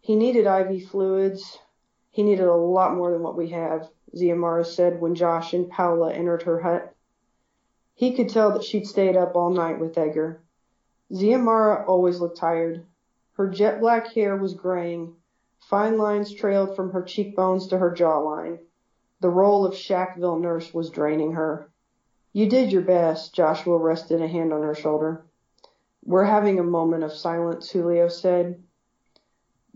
He 0.00 0.16
needed 0.16 0.46
IV 0.46 0.88
fluids. 0.88 1.58
He 2.10 2.22
needed 2.22 2.46
a 2.46 2.54
lot 2.54 2.96
more 2.96 3.12
than 3.12 3.22
what 3.22 3.36
we 3.36 3.50
have, 3.50 3.88
Ziamara 4.14 4.66
said 4.66 5.00
when 5.00 5.14
Josh 5.14 5.54
and 5.54 5.70
Paula 5.70 6.12
entered 6.12 6.42
her 6.42 6.60
hut. 6.60 6.94
He 7.94 8.14
could 8.16 8.28
tell 8.28 8.52
that 8.52 8.64
she'd 8.64 8.86
stayed 8.86 9.16
up 9.16 9.36
all 9.36 9.50
night 9.50 9.78
with 9.78 9.96
Edgar. 9.96 10.40
Ziamara 11.12 11.86
always 11.86 12.20
looked 12.20 12.38
tired. 12.38 12.84
Her 13.34 13.48
jet 13.48 13.80
black 13.80 14.08
hair 14.08 14.36
was 14.36 14.54
graying. 14.54 15.14
Fine 15.60 15.98
lines 15.98 16.34
trailed 16.34 16.74
from 16.74 16.90
her 16.90 17.02
cheekbones 17.02 17.68
to 17.68 17.78
her 17.78 17.92
jawline. 17.92 18.58
The 19.20 19.30
role 19.30 19.64
of 19.64 19.74
Shackville 19.74 20.40
nurse 20.40 20.74
was 20.74 20.90
draining 20.90 21.32
her. 21.32 21.69
You 22.32 22.48
did 22.48 22.70
your 22.70 22.82
best, 22.82 23.34
Joshua 23.34 23.76
rested 23.76 24.22
a 24.22 24.28
hand 24.28 24.52
on 24.52 24.62
her 24.62 24.74
shoulder. 24.74 25.24
We're 26.04 26.24
having 26.24 26.58
a 26.58 26.64
moment 26.64 27.02
of 27.02 27.12
silence, 27.12 27.70
Julio 27.70 28.08
said. 28.08 28.62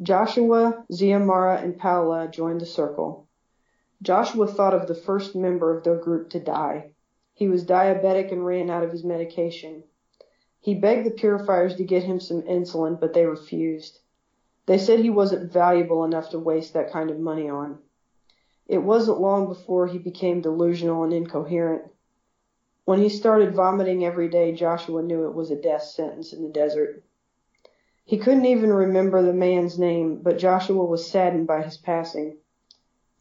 Joshua, 0.00 0.84
Ziamara, 0.92 1.62
and 1.62 1.76
Paula 1.76 2.28
joined 2.28 2.60
the 2.60 2.66
circle. 2.66 3.26
Joshua 4.02 4.46
thought 4.46 4.74
of 4.74 4.86
the 4.86 4.94
first 4.94 5.34
member 5.34 5.76
of 5.76 5.82
their 5.82 5.96
group 5.96 6.30
to 6.30 6.40
die. 6.40 6.92
He 7.32 7.48
was 7.48 7.64
diabetic 7.64 8.30
and 8.30 8.46
ran 8.46 8.70
out 8.70 8.84
of 8.84 8.92
his 8.92 9.02
medication. 9.02 9.82
He 10.60 10.74
begged 10.74 11.06
the 11.06 11.10
purifiers 11.10 11.74
to 11.76 11.84
get 11.84 12.04
him 12.04 12.20
some 12.20 12.42
insulin, 12.42 13.00
but 13.00 13.12
they 13.12 13.26
refused. 13.26 13.98
They 14.66 14.78
said 14.78 15.00
he 15.00 15.10
wasn't 15.10 15.52
valuable 15.52 16.04
enough 16.04 16.30
to 16.30 16.38
waste 16.38 16.74
that 16.74 16.92
kind 16.92 17.10
of 17.10 17.18
money 17.18 17.50
on. 17.50 17.78
It 18.66 18.78
wasn't 18.78 19.20
long 19.20 19.48
before 19.48 19.88
he 19.88 19.98
became 19.98 20.40
delusional 20.40 21.02
and 21.02 21.12
incoherent. 21.12 21.82
When 22.84 23.00
he 23.00 23.08
started 23.08 23.54
vomiting 23.54 24.04
every 24.04 24.28
day, 24.28 24.52
Joshua 24.52 25.02
knew 25.02 25.26
it 25.26 25.34
was 25.34 25.50
a 25.50 25.56
death 25.56 25.84
sentence 25.84 26.32
in 26.32 26.42
the 26.42 26.50
desert. 26.50 27.02
He 28.04 28.18
couldn't 28.18 28.44
even 28.44 28.70
remember 28.70 29.22
the 29.22 29.32
man's 29.32 29.78
name, 29.78 30.20
but 30.22 30.36
Joshua 30.36 30.84
was 30.84 31.10
saddened 31.10 31.46
by 31.46 31.62
his 31.62 31.78
passing. 31.78 32.36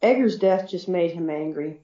Edgar's 0.01 0.37
death 0.37 0.67
just 0.67 0.89
made 0.89 1.11
him 1.11 1.29
angry. 1.29 1.81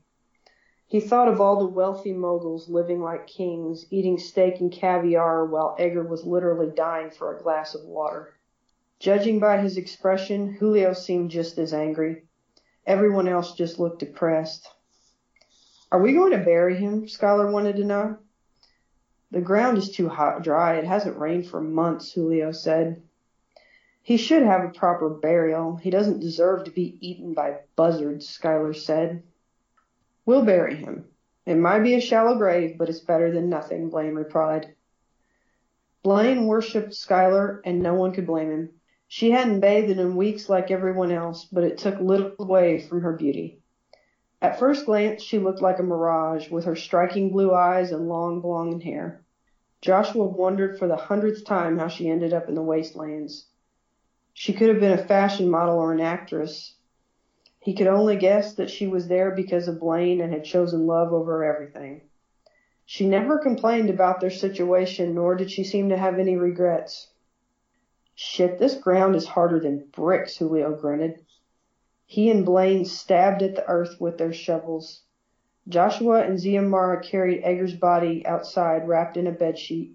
He 0.88 1.00
thought 1.00 1.30
of 1.30 1.40
all 1.40 1.58
the 1.58 1.68
wealthy 1.68 2.12
moguls 2.12 2.68
living 2.68 3.02
like 3.02 3.28
kings, 3.28 3.86
eating 3.90 4.18
steak 4.18 4.60
and 4.60 4.70
caviar 4.70 5.46
while 5.46 5.76
Edgar 5.80 6.04
was 6.04 6.26
literally 6.26 6.72
dying 6.72 7.12
for 7.12 7.34
a 7.34 7.42
glass 7.42 7.76
of 7.76 7.86
water. 7.86 8.34
Judging 9.00 9.40
by 9.40 9.60
his 9.60 9.78
expression, 9.78 10.52
Julio 10.56 10.92
seemed 10.92 11.32
just 11.32 11.58
as 11.58 11.74
angry. 11.74 12.24
Everyone 12.86 13.30
else 13.30 13.54
just 13.54 13.80
looked 13.80 14.00
depressed. 14.00 14.68
Are 15.92 16.02
we 16.02 16.14
going 16.14 16.32
to 16.34 16.38
bury 16.38 16.78
him? 16.78 17.08
Schuyler 17.08 17.52
wanted 17.52 17.78
to 17.78 17.84
know. 17.84 18.18
The 19.32 19.42
ground 19.42 19.78
is 19.78 19.90
too 19.90 20.08
hot, 20.08 20.44
dry. 20.44 20.76
It 20.76 20.86
hasn't 20.86 21.18
rained 21.18 21.48
for 21.48 21.62
months, 21.62 22.14
Julio 22.14 22.52
said. 22.52 23.02
He 24.02 24.18
should 24.18 24.44
have 24.44 24.64
a 24.64 24.70
proper 24.78 25.10
burial. 25.10 25.76
He 25.76 25.90
doesn't 25.90 26.20
deserve 26.20 26.66
to 26.66 26.72
be 26.72 26.98
eaten 27.00 27.34
by 27.34 27.60
buzzards, 27.76 28.28
Schuyler 28.28 28.74
said. 28.74 29.24
We'll 30.26 30.46
bury 30.46 30.76
him. 30.76 31.06
It 31.46 31.56
might 31.56 31.80
be 31.80 31.96
a 31.96 32.02
shallow 32.02 32.36
grave, 32.38 32.78
but 32.78 32.90
it's 32.90 33.00
better 33.00 33.32
than 33.32 33.50
nothing, 33.50 33.90
Blaine 33.90 34.14
replied. 34.14 34.76
Blaine 36.04 36.46
worshipped 36.46 36.94
Schuyler, 36.94 37.62
and 37.66 37.82
no 37.82 37.96
one 37.96 38.14
could 38.14 38.28
blame 38.28 38.52
him. 38.52 38.70
She 39.08 39.32
hadn't 39.32 39.60
bathed 39.60 39.90
in 39.90 40.16
weeks 40.16 40.50
like 40.50 40.70
everyone 40.70 41.12
else, 41.12 41.46
but 41.46 41.64
it 41.64 41.80
took 41.80 42.00
little 42.00 42.34
away 42.38 42.80
from 42.80 43.02
her 43.02 43.14
beauty. 43.14 43.60
At 44.42 44.58
first 44.58 44.86
glance 44.86 45.22
she 45.22 45.38
looked 45.38 45.62
like 45.62 45.80
a 45.80 45.84
mirage, 45.84 46.50
with 46.50 46.66
her 46.66 46.76
striking 46.76 47.30
blue 47.30 47.54
eyes 47.54 47.92
and 47.92 48.08
long 48.08 48.40
blonde 48.40 48.84
hair. 48.84 49.22
Joshua 49.82 50.24
wondered 50.26 50.80
for 50.80 50.88
the 50.88 50.96
hundredth 50.96 51.46
time 51.46 51.78
how 51.78 51.90
she 51.90 52.10
ended 52.10 52.34
up 52.34 52.48
in 52.48 52.56
the 52.56 52.64
wastelands. 52.64 53.48
She 54.34 54.54
could 54.54 54.70
have 54.70 54.80
been 54.80 54.98
a 54.98 55.08
fashion 55.08 55.50
model 55.50 55.78
or 55.78 55.92
an 55.92 56.00
actress. 56.00 56.76
He 57.60 57.74
could 57.76 57.88
only 57.88 58.16
guess 58.16 58.56
that 58.56 58.70
she 58.70 58.88
was 58.88 59.10
there 59.10 59.32
because 59.32 59.68
of 59.68 59.82
Blaine 59.82 60.22
and 60.22 60.32
had 60.32 60.46
chosen 60.46 60.88
love 60.88 61.12
over 61.12 61.44
everything. 61.44 62.02
She 62.86 63.08
never 63.08 63.38
complained 63.38 63.90
about 63.90 64.22
their 64.22 64.30
situation, 64.30 65.14
nor 65.14 65.36
did 65.36 65.52
she 65.52 65.66
seem 65.66 65.90
to 65.90 65.98
have 65.98 66.18
any 66.18 66.38
regrets. 66.38 67.10
Shit, 68.16 68.58
this 68.58 68.76
ground 68.76 69.16
is 69.16 69.28
harder 69.28 69.60
than 69.60 69.88
bricks, 69.92 70.38
Julio 70.38 70.76
grunted. 70.76 71.26
He 72.12 72.32
and 72.32 72.44
Blaine 72.44 72.86
stabbed 72.86 73.44
at 73.44 73.54
the 73.54 73.70
earth 73.70 74.02
with 74.02 74.18
their 74.18 74.34
shovels. 74.34 75.04
Joshua 75.68 76.24
and 76.24 76.40
Ziamara 76.40 77.04
carried 77.04 77.44
Edgar's 77.44 77.76
body 77.76 78.26
outside 78.26 78.88
wrapped 78.88 79.16
in 79.16 79.28
a 79.28 79.32
bedsheet. 79.32 79.92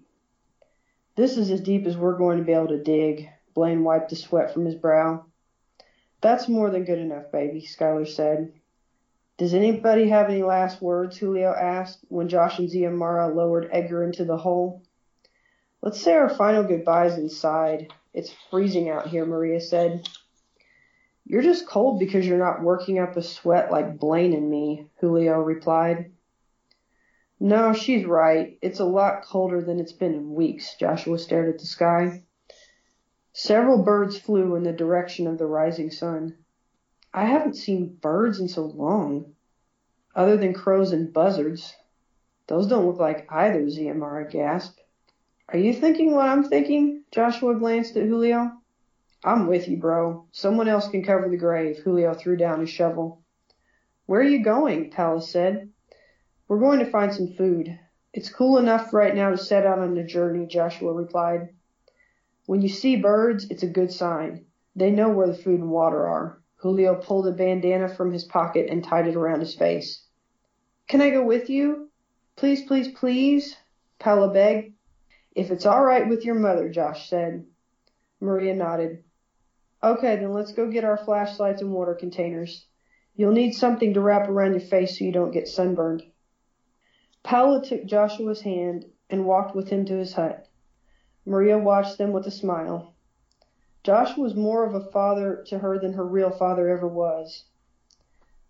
This 1.17 1.35
is 1.35 1.51
as 1.51 1.59
deep 1.59 1.85
as 1.85 1.97
we're 1.97 2.17
going 2.17 2.37
to 2.37 2.45
be 2.45 2.53
able 2.53 2.69
to 2.69 2.81
dig. 2.81 3.27
Blaine 3.53 3.83
wiped 3.83 4.11
the 4.11 4.15
sweat 4.15 4.53
from 4.53 4.63
his 4.63 4.75
brow. 4.75 5.25
That's 6.21 6.47
more 6.47 6.69
than 6.69 6.85
good 6.85 6.99
enough, 6.99 7.33
baby, 7.33 7.59
Skylar 7.59 8.07
said. 8.07 8.53
Does 9.35 9.53
anybody 9.53 10.07
have 10.07 10.29
any 10.29 10.41
last 10.41 10.81
words? 10.81 11.17
Julio 11.17 11.51
asked 11.51 11.99
when 12.07 12.29
Josh 12.29 12.59
and 12.59 12.69
Ziamara 12.69 13.35
lowered 13.35 13.67
Edgar 13.73 14.05
into 14.05 14.23
the 14.23 14.37
hole. 14.37 14.83
Let's 15.81 15.99
say 15.99 16.13
our 16.13 16.29
final 16.29 16.63
goodbyes 16.63 17.17
inside. 17.17 17.91
It's 18.13 18.33
freezing 18.49 18.89
out 18.89 19.07
here, 19.07 19.25
Maria 19.25 19.59
said. 19.59 20.07
You're 21.25 21.41
just 21.41 21.67
cold 21.67 21.99
because 21.99 22.25
you're 22.25 22.37
not 22.37 22.61
working 22.61 22.99
up 22.99 23.17
a 23.17 23.23
sweat 23.23 23.71
like 23.71 23.97
Blaine 23.97 24.33
and 24.33 24.49
me, 24.49 24.87
Julio 24.99 25.39
replied. 25.39 26.11
No, 27.39 27.73
she's 27.73 28.05
right. 28.05 28.57
It's 28.61 28.79
a 28.79 28.85
lot 28.85 29.23
colder 29.23 29.61
than 29.61 29.79
it's 29.79 29.91
been 29.91 30.13
in 30.13 30.35
weeks. 30.35 30.75
Joshua 30.75 31.17
stared 31.17 31.49
at 31.49 31.59
the 31.59 31.65
sky. 31.65 32.23
Several 33.33 33.83
birds 33.83 34.17
flew 34.17 34.55
in 34.55 34.63
the 34.63 34.71
direction 34.71 35.27
of 35.27 35.37
the 35.37 35.47
rising 35.47 35.91
sun. 35.91 36.37
I 37.13 37.25
haven't 37.25 37.57
seen 37.57 37.97
birds 37.99 38.39
in 38.39 38.47
so 38.47 38.65
long. 38.65 39.33
Other 40.15 40.37
than 40.37 40.53
crows 40.53 40.91
and 40.91 41.11
buzzards. 41.11 41.75
Those 42.47 42.67
don't 42.67 42.85
look 42.85 42.99
like 42.99 43.27
either, 43.31 43.63
Ziamara 43.63 44.29
gasped. 44.29 44.79
Are 45.49 45.57
you 45.57 45.73
thinking 45.73 46.13
what 46.13 46.29
I'm 46.29 46.43
thinking? 46.43 47.03
Joshua 47.11 47.55
glanced 47.55 47.97
at 47.97 48.07
Julio. 48.07 48.51
I'm 49.25 49.47
with 49.47 49.67
you, 49.67 49.77
bro. 49.77 50.27
Someone 50.31 50.67
else 50.67 50.87
can 50.87 51.03
cover 51.03 51.27
the 51.27 51.35
grave. 51.35 51.79
Julio 51.79 52.13
threw 52.13 52.37
down 52.37 52.59
his 52.59 52.69
shovel. 52.69 53.23
Where 54.05 54.21
are 54.21 54.23
you 54.23 54.43
going? 54.43 54.91
Paula 54.91 55.19
said. 55.19 55.71
We're 56.47 56.59
going 56.59 56.77
to 56.77 56.91
find 56.91 57.11
some 57.11 57.33
food. 57.33 57.79
It's 58.13 58.29
cool 58.29 58.59
enough 58.59 58.93
right 58.93 59.15
now 59.15 59.31
to 59.31 59.37
set 59.37 59.65
out 59.65 59.79
on 59.79 59.97
a 59.97 60.05
journey, 60.05 60.45
Joshua 60.45 60.93
replied. 60.93 61.49
When 62.45 62.61
you 62.61 62.69
see 62.69 62.97
birds, 62.97 63.47
it's 63.49 63.63
a 63.63 63.67
good 63.67 63.91
sign. 63.91 64.45
They 64.75 64.91
know 64.91 65.09
where 65.09 65.25
the 65.25 65.33
food 65.33 65.59
and 65.59 65.71
water 65.71 66.05
are. 66.05 66.39
Julio 66.57 66.93
pulled 66.93 67.27
a 67.27 67.31
bandana 67.31 67.89
from 67.89 68.11
his 68.11 68.25
pocket 68.25 68.69
and 68.69 68.83
tied 68.83 69.07
it 69.07 69.15
around 69.15 69.39
his 69.39 69.55
face. 69.55 70.05
Can 70.87 71.01
I 71.01 71.09
go 71.09 71.25
with 71.25 71.49
you? 71.49 71.89
Please, 72.35 72.61
please, 72.61 72.89
please, 72.89 73.57
Paula 73.97 74.31
begged. 74.31 74.73
If 75.33 75.49
it's 75.49 75.65
all 75.65 75.83
right 75.83 76.07
with 76.07 76.25
your 76.25 76.35
mother, 76.35 76.69
Josh 76.69 77.09
said. 77.09 77.43
Maria 78.21 78.55
nodded. 78.55 79.03
Okay, 79.85 80.15
then 80.15 80.33
let's 80.33 80.51
go 80.51 80.67
get 80.67 80.83
our 80.83 80.97
flashlights 80.97 81.61
and 81.61 81.71
water 81.71 81.93
containers. 81.93 82.65
You'll 83.15 83.33
need 83.33 83.51
something 83.51 83.93
to 83.93 84.01
wrap 84.01 84.27
around 84.27 84.53
your 84.53 84.61
face 84.61 84.97
so 84.97 85.05
you 85.05 85.11
don't 85.11 85.29
get 85.29 85.47
sunburned. 85.47 86.01
Paula 87.21 87.63
took 87.63 87.85
Joshua's 87.85 88.41
hand 88.41 88.85
and 89.11 89.27
walked 89.27 89.55
with 89.55 89.69
him 89.69 89.85
to 89.85 89.93
his 89.93 90.13
hut. 90.13 90.47
Maria 91.23 91.59
watched 91.59 91.99
them 91.99 92.13
with 92.13 92.25
a 92.25 92.31
smile. 92.31 92.95
Joshua 93.83 94.23
was 94.23 94.33
more 94.33 94.65
of 94.65 94.73
a 94.73 94.89
father 94.89 95.43
to 95.49 95.59
her 95.59 95.77
than 95.77 95.93
her 95.93 96.07
real 96.07 96.31
father 96.31 96.67
ever 96.67 96.87
was. 96.87 97.45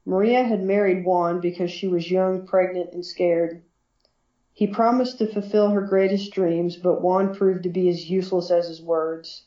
Maria 0.05 0.41
had 0.41 0.63
married 0.63 1.03
Juan 1.03 1.41
because 1.41 1.69
she 1.69 1.89
was 1.89 2.09
young, 2.09 2.47
pregnant, 2.47 2.93
and 2.93 3.05
scared. 3.05 3.61
He 4.53 4.67
promised 4.67 5.17
to 5.17 5.27
fulfill 5.27 5.71
her 5.71 5.81
greatest 5.81 6.31
dreams, 6.31 6.77
but 6.77 7.01
Juan 7.01 7.35
proved 7.35 7.63
to 7.63 7.69
be 7.69 7.89
as 7.89 8.09
useless 8.09 8.51
as 8.51 8.69
his 8.69 8.81
words. 8.81 9.43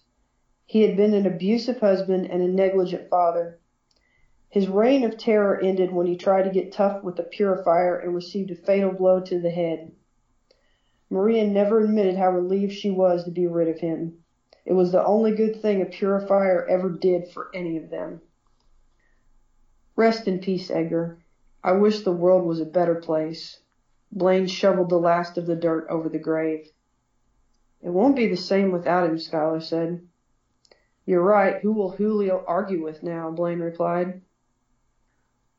He 0.68 0.82
had 0.82 0.98
been 0.98 1.14
an 1.14 1.24
abusive 1.24 1.80
husband 1.80 2.30
and 2.30 2.42
a 2.42 2.46
negligent 2.46 3.08
father. 3.08 3.58
His 4.50 4.68
reign 4.68 5.02
of 5.02 5.16
terror 5.16 5.58
ended 5.58 5.92
when 5.94 6.06
he 6.06 6.14
tried 6.14 6.42
to 6.42 6.50
get 6.50 6.72
tough 6.72 7.02
with 7.02 7.18
a 7.18 7.22
purifier 7.22 7.96
and 7.96 8.14
received 8.14 8.50
a 8.50 8.54
fatal 8.54 8.92
blow 8.92 9.18
to 9.22 9.40
the 9.40 9.48
head. 9.48 9.92
Maria 11.08 11.46
never 11.48 11.80
admitted 11.80 12.16
how 12.16 12.28
relieved 12.32 12.74
she 12.74 12.90
was 12.90 13.24
to 13.24 13.30
be 13.30 13.46
rid 13.46 13.66
of 13.66 13.78
him. 13.78 14.22
It 14.66 14.74
was 14.74 14.92
the 14.92 15.02
only 15.02 15.34
good 15.34 15.56
thing 15.56 15.80
a 15.80 15.86
purifier 15.86 16.66
ever 16.66 16.90
did 16.90 17.28
for 17.28 17.48
any 17.54 17.78
of 17.78 17.88
them. 17.88 18.20
Rest 19.96 20.28
in 20.28 20.38
peace, 20.38 20.70
Edgar. 20.70 21.16
I 21.64 21.72
wish 21.72 22.02
the 22.02 22.12
world 22.12 22.44
was 22.44 22.60
a 22.60 22.66
better 22.66 22.96
place. 22.96 23.58
Blaine 24.12 24.46
shoveled 24.46 24.90
the 24.90 25.00
last 25.00 25.38
of 25.38 25.46
the 25.46 25.56
dirt 25.56 25.86
over 25.88 26.10
the 26.10 26.18
grave. 26.18 26.70
It 27.80 27.88
won't 27.88 28.16
be 28.16 28.26
the 28.26 28.36
same 28.36 28.70
without 28.70 29.08
him, 29.08 29.16
Skylar 29.16 29.62
said. 29.62 30.06
You're 31.08 31.22
right. 31.22 31.58
Who 31.62 31.72
will 31.72 31.92
Julio 31.92 32.44
argue 32.46 32.84
with 32.84 33.02
now? 33.02 33.30
Blaine 33.30 33.60
replied. 33.60 34.20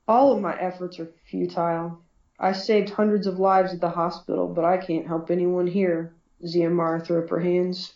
All 0.07 0.31
of 0.31 0.43
my 0.43 0.55
efforts 0.55 0.99
are 0.99 1.11
futile. 1.25 2.03
I 2.39 2.51
saved 2.51 2.91
hundreds 2.91 3.25
of 3.25 3.39
lives 3.39 3.73
at 3.73 3.81
the 3.81 3.89
hospital, 3.89 4.47
but 4.47 4.63
I 4.63 4.77
can't 4.77 5.07
help 5.07 5.31
anyone 5.31 5.65
here. 5.65 6.13
Ziamara 6.45 7.03
threw 7.03 7.23
up 7.23 7.31
her 7.31 7.39
hands. 7.39 7.95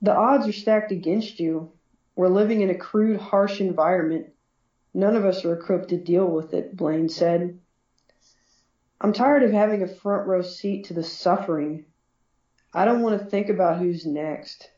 The 0.00 0.12
odds 0.12 0.48
are 0.48 0.52
stacked 0.52 0.90
against 0.90 1.38
you. 1.38 1.70
We're 2.16 2.26
living 2.26 2.62
in 2.62 2.70
a 2.70 2.74
crude, 2.74 3.20
harsh 3.20 3.60
environment. 3.60 4.32
None 4.92 5.14
of 5.14 5.24
us 5.24 5.44
are 5.44 5.54
equipped 5.54 5.90
to 5.90 5.96
deal 5.96 6.26
with 6.26 6.54
it, 6.54 6.76
Blaine 6.76 7.08
said. 7.08 7.60
I'm 9.00 9.12
tired 9.12 9.44
of 9.44 9.52
having 9.52 9.84
a 9.84 9.86
front 9.86 10.26
row 10.26 10.42
seat 10.42 10.86
to 10.86 10.94
the 10.94 11.04
suffering. 11.04 11.84
I 12.74 12.84
don't 12.84 13.02
want 13.02 13.20
to 13.20 13.26
think 13.26 13.48
about 13.48 13.78
who's 13.78 14.04
next. 14.04 14.71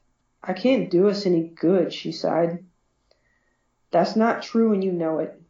I 0.47 0.53
can't 0.53 0.91
do 0.91 1.09
us 1.09 1.25
any 1.25 1.49
good, 1.49 1.91
she 1.91 2.13
sighed. 2.13 2.67
That's 3.91 4.15
not 4.15 4.43
true 4.43 4.75
and 4.75 4.85
you 4.85 4.93
know 4.93 5.19
it. 5.19 5.41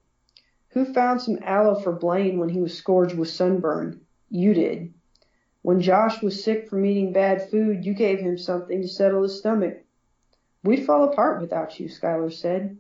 Who 0.69 0.85
found 0.85 1.21
some 1.21 1.41
aloe 1.43 1.81
for 1.81 1.93
Blaine 1.93 2.39
when 2.39 2.49
he 2.49 2.61
was 2.61 2.79
scourged 2.79 3.17
with 3.17 3.29
sunburn? 3.29 4.03
You 4.31 4.55
did. 4.55 4.95
When 5.63 5.81
Josh 5.81 6.23
was 6.23 6.45
sick 6.45 6.69
from 6.69 6.85
eating 6.85 7.13
bad 7.13 7.51
food, 7.51 7.85
you 7.85 7.93
gave 7.93 8.21
him 8.21 8.39
something 8.39 8.83
to 8.83 8.89
settle 8.89 9.25
his 9.25 9.37
stomach. 9.37 9.83
We'd 10.63 10.87
fall 10.87 11.03
apart 11.03 11.41
without 11.41 11.81
you, 11.81 11.89
Skylar 11.89 12.33
said. 12.33 12.79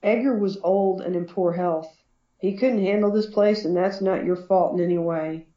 Edgar 0.00 0.38
was 0.38 0.60
old 0.62 1.00
and 1.00 1.16
in 1.16 1.24
poor 1.24 1.54
health. 1.54 1.92
He 2.38 2.56
couldn't 2.56 2.84
handle 2.84 3.10
this 3.10 3.26
place, 3.26 3.64
and 3.64 3.76
that's 3.76 4.00
not 4.00 4.24
your 4.24 4.36
fault 4.36 4.78
in 4.78 4.84
any 4.84 4.98
way. 4.98 5.48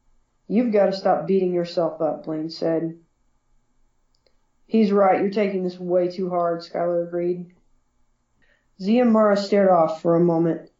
You've 0.48 0.72
got 0.72 0.86
to 0.86 0.92
stop 0.92 1.28
beating 1.28 1.52
yourself 1.52 2.00
up, 2.00 2.24
Blaine 2.24 2.50
said. 2.50 2.98
He's 4.70 4.92
right. 4.92 5.20
You're 5.20 5.30
taking 5.30 5.64
this 5.64 5.80
way 5.80 6.06
too 6.06 6.30
hard, 6.30 6.60
Skylar 6.60 7.04
agreed. 7.04 7.52
Ziamara 8.80 9.36
stared 9.36 9.68
off 9.68 10.00
for 10.00 10.14
a 10.14 10.24
moment. 10.24 10.70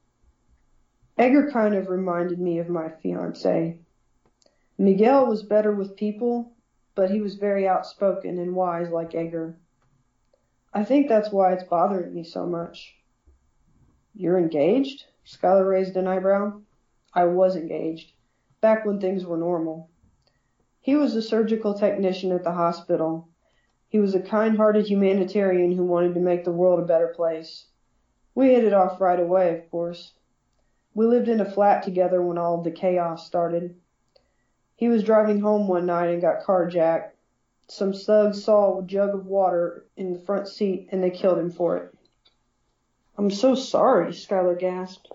Edgar 1.18 1.50
kind 1.50 1.74
of 1.74 1.88
reminded 1.88 2.38
me 2.38 2.60
of 2.60 2.68
my 2.68 2.90
fiance. 3.02 3.80
Miguel 4.78 5.26
was 5.26 5.42
better 5.42 5.74
with 5.74 5.96
people, 5.96 6.52
but 6.94 7.10
he 7.10 7.20
was 7.20 7.34
very 7.34 7.66
outspoken 7.66 8.38
and 8.38 8.54
wise 8.54 8.90
like 8.90 9.16
Edgar. 9.16 9.56
I 10.72 10.84
think 10.84 11.08
that's 11.08 11.32
why 11.32 11.52
it's 11.52 11.64
bothering 11.64 12.14
me 12.14 12.22
so 12.22 12.46
much. 12.46 12.94
You're 14.14 14.38
engaged? 14.38 15.06
Skylar 15.26 15.68
raised 15.68 15.96
an 15.96 16.06
eyebrow. 16.06 16.60
I 17.12 17.24
was 17.24 17.56
engaged, 17.56 18.12
back 18.60 18.86
when 18.86 19.00
things 19.00 19.26
were 19.26 19.36
normal. 19.36 19.90
He 20.80 20.94
was 20.94 21.16
a 21.16 21.22
surgical 21.22 21.74
technician 21.74 22.30
at 22.30 22.44
the 22.44 22.52
hospital, 22.52 23.26
he 23.90 23.98
was 23.98 24.14
a 24.14 24.20
kind-hearted 24.20 24.86
humanitarian 24.86 25.72
who 25.72 25.84
wanted 25.84 26.14
to 26.14 26.20
make 26.20 26.44
the 26.44 26.52
world 26.52 26.78
a 26.78 26.86
better 26.86 27.08
place. 27.08 27.66
We 28.36 28.54
hit 28.54 28.62
it 28.62 28.72
off 28.72 29.00
right 29.00 29.18
away, 29.18 29.58
of 29.58 29.68
course. 29.68 30.12
We 30.94 31.06
lived 31.06 31.28
in 31.28 31.40
a 31.40 31.50
flat 31.50 31.82
together 31.82 32.22
when 32.22 32.38
all 32.38 32.62
the 32.62 32.70
chaos 32.70 33.26
started. 33.26 33.74
He 34.76 34.86
was 34.86 35.02
driving 35.02 35.40
home 35.40 35.66
one 35.66 35.86
night 35.86 36.06
and 36.06 36.22
got 36.22 36.44
carjacked. 36.44 37.10
Some 37.66 37.92
thugs 37.92 38.44
saw 38.44 38.78
a 38.78 38.82
jug 38.84 39.12
of 39.12 39.26
water 39.26 39.84
in 39.96 40.12
the 40.12 40.20
front 40.20 40.46
seat 40.46 40.88
and 40.92 41.02
they 41.02 41.10
killed 41.10 41.38
him 41.38 41.50
for 41.50 41.76
it. 41.76 41.92
I'm 43.18 43.30
so 43.30 43.56
sorry, 43.56 44.12
Skylar 44.12 44.58
gasped. 44.58 45.10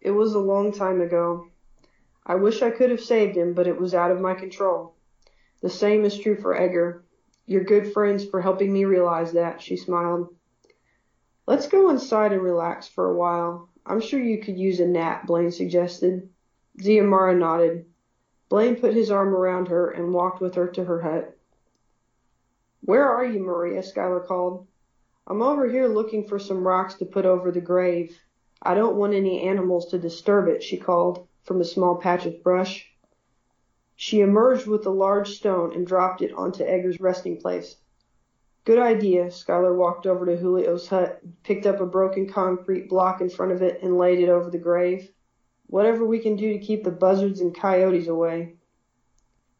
It 0.00 0.12
was 0.12 0.34
a 0.34 0.38
long 0.38 0.70
time 0.70 1.00
ago. 1.00 1.48
I 2.24 2.36
wish 2.36 2.62
I 2.62 2.70
could 2.70 2.90
have 2.90 3.00
saved 3.00 3.36
him, 3.36 3.54
but 3.54 3.66
it 3.66 3.80
was 3.80 3.92
out 3.92 4.12
of 4.12 4.20
my 4.20 4.34
control. 4.34 4.94
The 5.62 5.68
same 5.68 6.04
is 6.04 6.16
true 6.16 6.40
for 6.40 6.56
Edgar. 6.56 7.02
You're 7.48 7.64
good 7.64 7.94
friends 7.94 8.26
for 8.26 8.42
helping 8.42 8.70
me 8.70 8.84
realize 8.84 9.32
that, 9.32 9.62
she 9.62 9.78
smiled. 9.78 10.28
Let's 11.46 11.66
go 11.66 11.88
inside 11.88 12.34
and 12.34 12.42
relax 12.42 12.86
for 12.86 13.10
a 13.10 13.16
while. 13.16 13.70
I'm 13.86 14.02
sure 14.02 14.20
you 14.20 14.42
could 14.42 14.58
use 14.58 14.80
a 14.80 14.86
nap, 14.86 15.26
Blaine 15.26 15.50
suggested. 15.50 16.28
Ziamara 16.78 17.34
nodded. 17.38 17.86
Blaine 18.50 18.76
put 18.76 18.92
his 18.92 19.10
arm 19.10 19.34
around 19.34 19.68
her 19.68 19.88
and 19.88 20.12
walked 20.12 20.42
with 20.42 20.56
her 20.56 20.68
to 20.68 20.84
her 20.84 21.00
hut. 21.00 21.38
Where 22.82 23.10
are 23.10 23.24
you, 23.24 23.40
Maria? 23.40 23.80
Skylar 23.80 24.26
called. 24.26 24.66
I'm 25.26 25.40
over 25.40 25.66
here 25.70 25.88
looking 25.88 26.28
for 26.28 26.38
some 26.38 26.68
rocks 26.68 26.96
to 26.96 27.06
put 27.06 27.24
over 27.24 27.50
the 27.50 27.62
grave. 27.62 28.14
I 28.60 28.74
don't 28.74 28.96
want 28.96 29.14
any 29.14 29.48
animals 29.48 29.86
to 29.86 29.98
disturb 29.98 30.48
it, 30.48 30.62
she 30.62 30.76
called. 30.76 31.26
from 31.44 31.62
a 31.62 31.64
small 31.64 31.96
patch 31.96 32.26
of 32.26 32.42
brush. 32.42 32.92
She 34.00 34.20
emerged 34.20 34.68
with 34.68 34.86
a 34.86 34.90
large 34.90 35.36
stone 35.38 35.72
and 35.74 35.84
dropped 35.84 36.22
it 36.22 36.32
onto 36.32 36.62
Edgar's 36.62 37.00
resting 37.00 37.36
place. 37.36 37.78
Good 38.64 38.78
idea. 38.78 39.24
Skylar 39.24 39.76
walked 39.76 40.06
over 40.06 40.24
to 40.24 40.36
Julio's 40.36 40.86
hut, 40.86 41.20
picked 41.42 41.66
up 41.66 41.80
a 41.80 41.86
broken 41.86 42.28
concrete 42.28 42.88
block 42.88 43.20
in 43.20 43.28
front 43.28 43.50
of 43.50 43.60
it, 43.60 43.82
and 43.82 43.98
laid 43.98 44.20
it 44.20 44.28
over 44.28 44.50
the 44.50 44.58
grave. 44.58 45.10
Whatever 45.66 46.06
we 46.06 46.20
can 46.20 46.36
do 46.36 46.52
to 46.52 46.60
keep 46.60 46.84
the 46.84 46.92
buzzards 46.92 47.40
and 47.40 47.52
coyotes 47.52 48.06
away. 48.06 48.54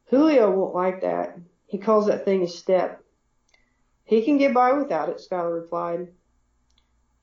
Julio 0.05 0.53
won't 0.53 0.73
like 0.73 1.01
that. 1.01 1.37
He 1.67 1.77
calls 1.77 2.07
that 2.07 2.25
thing 2.25 2.45
a 2.45 2.49
step. 2.49 3.03
He 4.05 4.23
can 4.23 4.39
get 4.39 4.55
by 4.55 4.73
without 4.73 5.09
it, 5.09 5.17
Skylar 5.17 5.53
replied. 5.53 6.13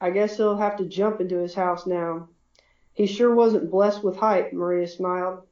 I 0.01 0.09
guess 0.09 0.35
he'll 0.35 0.57
have 0.57 0.75
to 0.79 0.85
jump 0.85 1.21
into 1.21 1.37
his 1.37 1.55
house 1.55 1.87
now. 1.87 2.27
He 2.93 3.05
sure 3.05 3.33
wasn't 3.33 3.71
blessed 3.71 4.03
with 4.03 4.17
height, 4.17 4.51
Maria 4.51 4.89
smiled. 4.89 5.43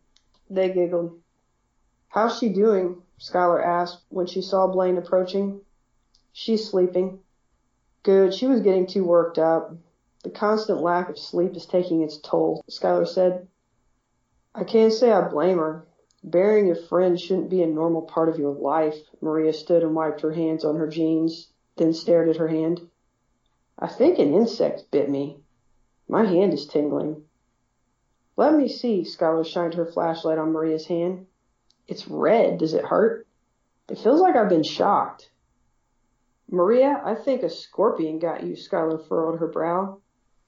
They 0.50 0.68
giggled. 0.68 1.23
How's 2.14 2.38
she 2.38 2.50
doing? 2.50 3.02
Skylar 3.20 3.66
asked 3.66 4.04
when 4.10 4.28
she 4.28 4.44
saw 4.44 4.68
Blaine 4.68 5.00
approaching. 5.00 5.62
She's 6.32 6.70
sleeping. 6.70 7.22
Good. 8.04 8.36
She 8.36 8.46
was 8.46 8.62
getting 8.62 8.86
too 8.86 9.04
worked 9.04 9.40
up. 9.40 9.74
The 10.24 10.30
constant 10.30 10.84
lack 10.84 11.10
of 11.10 11.18
sleep 11.18 11.56
is 11.56 11.66
taking 11.66 12.04
its 12.04 12.20
toll, 12.20 12.64
Skylar 12.70 13.08
said. 13.08 13.48
I 14.54 14.64
can't 14.64 14.94
say 14.94 15.12
I 15.12 15.28
blame 15.28 15.58
her. 15.58 15.88
Burying 16.24 16.70
a 16.70 16.76
friend 16.76 17.20
shouldn't 17.20 17.50
be 17.50 17.64
a 17.64 17.68
normal 17.68 18.04
part 18.04 18.30
of 18.30 18.38
your 18.38 18.54
life. 18.54 19.00
Maria 19.20 19.52
stood 19.52 19.82
and 19.82 19.96
wiped 19.96 20.22
her 20.22 20.34
hands 20.34 20.64
on 20.64 20.76
her 20.76 20.88
jeans, 20.88 21.52
then 21.78 21.94
stared 21.94 22.30
at 22.30 22.38
her 22.38 22.48
hand. 22.48 22.88
I 23.80 23.88
think 23.88 24.20
an 24.20 24.36
insect 24.36 24.92
bit 24.92 25.10
me. 25.10 25.40
My 26.08 26.26
hand 26.26 26.54
is 26.54 26.68
tingling. 26.68 27.24
Let 28.38 28.54
me 28.54 28.68
see. 28.68 29.02
Skylar 29.02 29.48
shined 29.48 29.74
her 29.74 29.88
flashlight 29.88 30.38
on 30.38 30.52
Maria's 30.52 30.86
hand. 30.86 31.26
It's 31.88 32.08
red. 32.08 32.60
Does 32.60 32.74
it 32.74 32.86
hurt? 32.86 33.28
It 33.90 33.98
feels 33.98 34.22
like 34.22 34.36
I've 34.36 34.50
been 34.50 34.64
shocked. 34.64 35.30
Maria, 36.50 37.02
I 37.04 37.16
think 37.16 37.42
a 37.42 37.50
scorpion 37.50 38.20
got 38.20 38.44
you, 38.44 38.54
Skylar 38.54 39.08
furrowed 39.08 39.40
her 39.40 39.48
brow. 39.48 40.00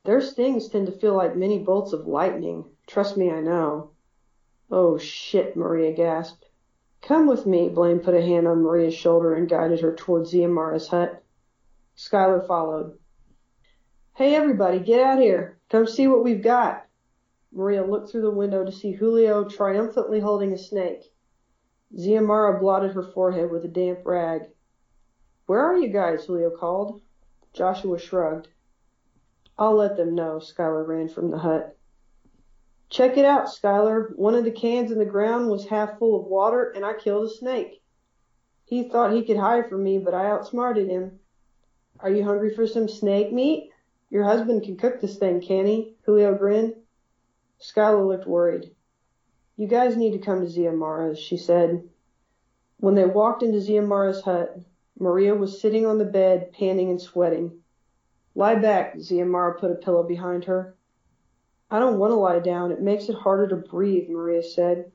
Their 0.03 0.21
stings 0.21 0.69
tend 0.69 0.85
to 0.85 0.91
feel 0.91 1.15
like 1.15 1.35
many 1.35 1.59
bolts 1.59 1.91
of 1.93 2.05
lightning. 2.05 2.65
Trust 2.85 3.17
me, 3.17 3.31
I 3.31 3.41
know. 3.41 3.91
Oh, 4.69 4.97
shit, 4.97 5.55
Maria 5.55 5.93
gasped. 5.93 6.45
Come 7.01 7.27
with 7.27 7.45
me. 7.45 7.69
Blaine 7.69 7.99
put 7.99 8.13
a 8.13 8.21
hand 8.21 8.47
on 8.47 8.63
Maria's 8.63 8.93
shoulder 8.93 9.33
and 9.33 9.49
guided 9.49 9.81
her 9.81 9.95
towards 9.95 10.31
Ziamara's 10.31 10.87
hut. 10.87 11.23
Skylar 11.97 12.45
followed. 12.47 12.97
Hey, 14.13 14.35
everybody, 14.35 14.79
get 14.79 15.01
out 15.01 15.19
here. 15.19 15.57
Come 15.69 15.87
see 15.87 16.07
what 16.07 16.23
we've 16.23 16.43
got. 16.43 16.85
Maria 17.51 17.83
looked 17.83 18.11
through 18.11 18.21
the 18.21 18.31
window 18.31 18.63
to 18.63 18.71
see 18.71 18.91
Julio 18.91 19.43
triumphantly 19.43 20.19
holding 20.19 20.53
a 20.53 20.57
snake. 20.57 21.11
Ziamara 21.93 22.59
blotted 22.59 22.93
her 22.93 23.03
forehead 23.03 23.51
with 23.51 23.65
a 23.65 23.69
damp 23.69 24.05
rag. 24.05 24.43
Where 25.45 25.59
are 25.59 25.77
you 25.77 25.89
guys? 25.89 26.25
Julio 26.25 26.49
called. 26.49 27.01
Joshua 27.53 27.99
shrugged. 27.99 28.47
I'll 29.57 29.75
let 29.75 29.95
them 29.95 30.15
know. 30.15 30.39
Skylar 30.39 30.85
ran 30.87 31.07
from 31.07 31.31
the 31.31 31.37
hut. 31.37 31.77
Check 32.89 33.17
it 33.17 33.25
out, 33.25 33.47
Skylar. 33.47 34.15
One 34.17 34.35
of 34.35 34.43
the 34.43 34.51
cans 34.51 34.91
in 34.91 34.99
the 34.99 35.05
ground 35.05 35.49
was 35.49 35.65
half 35.65 35.97
full 35.97 36.19
of 36.19 36.27
water, 36.27 36.71
and 36.71 36.85
I 36.85 36.93
killed 36.93 37.27
a 37.27 37.29
snake. 37.29 37.81
He 38.65 38.89
thought 38.89 39.13
he 39.13 39.23
could 39.23 39.37
hide 39.37 39.69
from 39.69 39.83
me, 39.83 39.99
but 39.99 40.13
I 40.13 40.29
outsmarted 40.29 40.89
him. 40.89 41.19
Are 41.99 42.09
you 42.09 42.23
hungry 42.23 42.53
for 42.53 42.67
some 42.67 42.87
snake 42.87 43.31
meat? 43.31 43.71
Your 44.09 44.23
husband 44.23 44.63
can 44.63 44.77
cook 44.77 44.99
this 44.99 45.17
thing, 45.17 45.41
can 45.41 45.65
he? 45.65 45.95
Julio 46.05 46.35
grinned. 46.35 46.75
Skylar 47.59 48.07
looked 48.07 48.27
worried. 48.27 48.71
You 49.57 49.67
guys 49.67 49.95
need 49.95 50.11
to 50.11 50.19
come 50.19 50.41
to 50.41 50.51
Ziamara's, 50.51 51.17
she 51.17 51.37
said. 51.37 51.87
When 52.77 52.95
they 52.95 53.05
walked 53.05 53.41
into 53.41 53.59
Ziamara's 53.59 54.21
hut, 54.21 54.59
Maria 54.99 55.33
was 55.33 55.61
sitting 55.61 55.85
on 55.85 55.97
the 55.97 56.05
bed, 56.05 56.51
panting 56.51 56.89
and 56.89 57.01
sweating. 57.01 57.61
Lie 58.35 58.55
back, 58.55 58.97
Ziamara 58.97 59.57
put 59.57 59.71
a 59.71 59.75
pillow 59.75 60.03
behind 60.03 60.45
her. 60.45 60.75
I 61.71 61.79
don't 61.79 61.99
want 61.99 62.11
to 62.11 62.15
lie 62.15 62.39
down. 62.39 62.71
It 62.71 62.81
makes 62.81 63.07
it 63.07 63.15
harder 63.15 63.47
to 63.47 63.55
breathe, 63.55 64.09
Maria 64.09 64.43
said. 64.43 64.91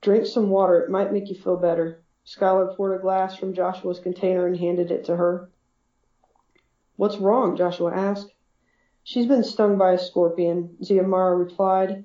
Drink 0.00 0.26
some 0.26 0.50
water. 0.50 0.80
It 0.80 0.90
might 0.90 1.12
make 1.12 1.28
you 1.28 1.34
feel 1.34 1.56
better. 1.56 2.02
Skylar 2.24 2.76
poured 2.76 2.98
a 2.98 3.02
glass 3.02 3.36
from 3.36 3.54
Joshua's 3.54 3.98
container 3.98 4.46
and 4.46 4.56
handed 4.56 4.90
it 4.90 5.04
to 5.06 5.16
her. 5.16 5.50
What's 6.96 7.18
wrong? 7.18 7.56
Joshua 7.56 7.92
asked. 7.92 8.32
She's 9.02 9.26
been 9.26 9.44
stung 9.44 9.76
by 9.76 9.92
a 9.92 9.98
scorpion, 9.98 10.76
Ziamara 10.80 11.36
replied. 11.36 12.04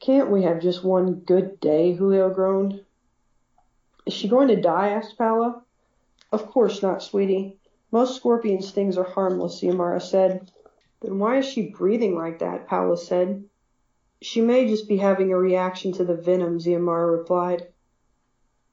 Can't 0.00 0.30
we 0.30 0.44
have 0.44 0.62
just 0.62 0.82
one 0.82 1.16
good 1.16 1.60
day? 1.60 1.92
Julio 1.92 2.30
groaned. 2.30 2.86
Is 4.06 4.14
she 4.14 4.28
going 4.28 4.48
to 4.48 4.58
die? 4.58 4.88
asked 4.88 5.18
Paula. 5.18 5.62
Of 6.32 6.46
course 6.46 6.82
not, 6.82 7.02
sweetie. 7.02 7.58
Most 7.92 8.16
scorpion 8.16 8.62
stings 8.62 8.96
are 8.96 9.04
harmless, 9.04 9.60
Ziamara 9.60 10.00
said. 10.00 10.50
Then 11.00 11.18
why 11.18 11.36
is 11.36 11.44
she 11.44 11.68
breathing 11.68 12.16
like 12.16 12.38
that? 12.38 12.66
Paula 12.66 12.96
said. 12.96 13.44
She 14.22 14.40
may 14.40 14.66
just 14.66 14.88
be 14.88 14.96
having 14.96 15.32
a 15.32 15.38
reaction 15.38 15.92
to 15.92 16.04
the 16.04 16.14
venom, 16.14 16.60
Ziamara 16.60 17.18
replied. 17.18 17.68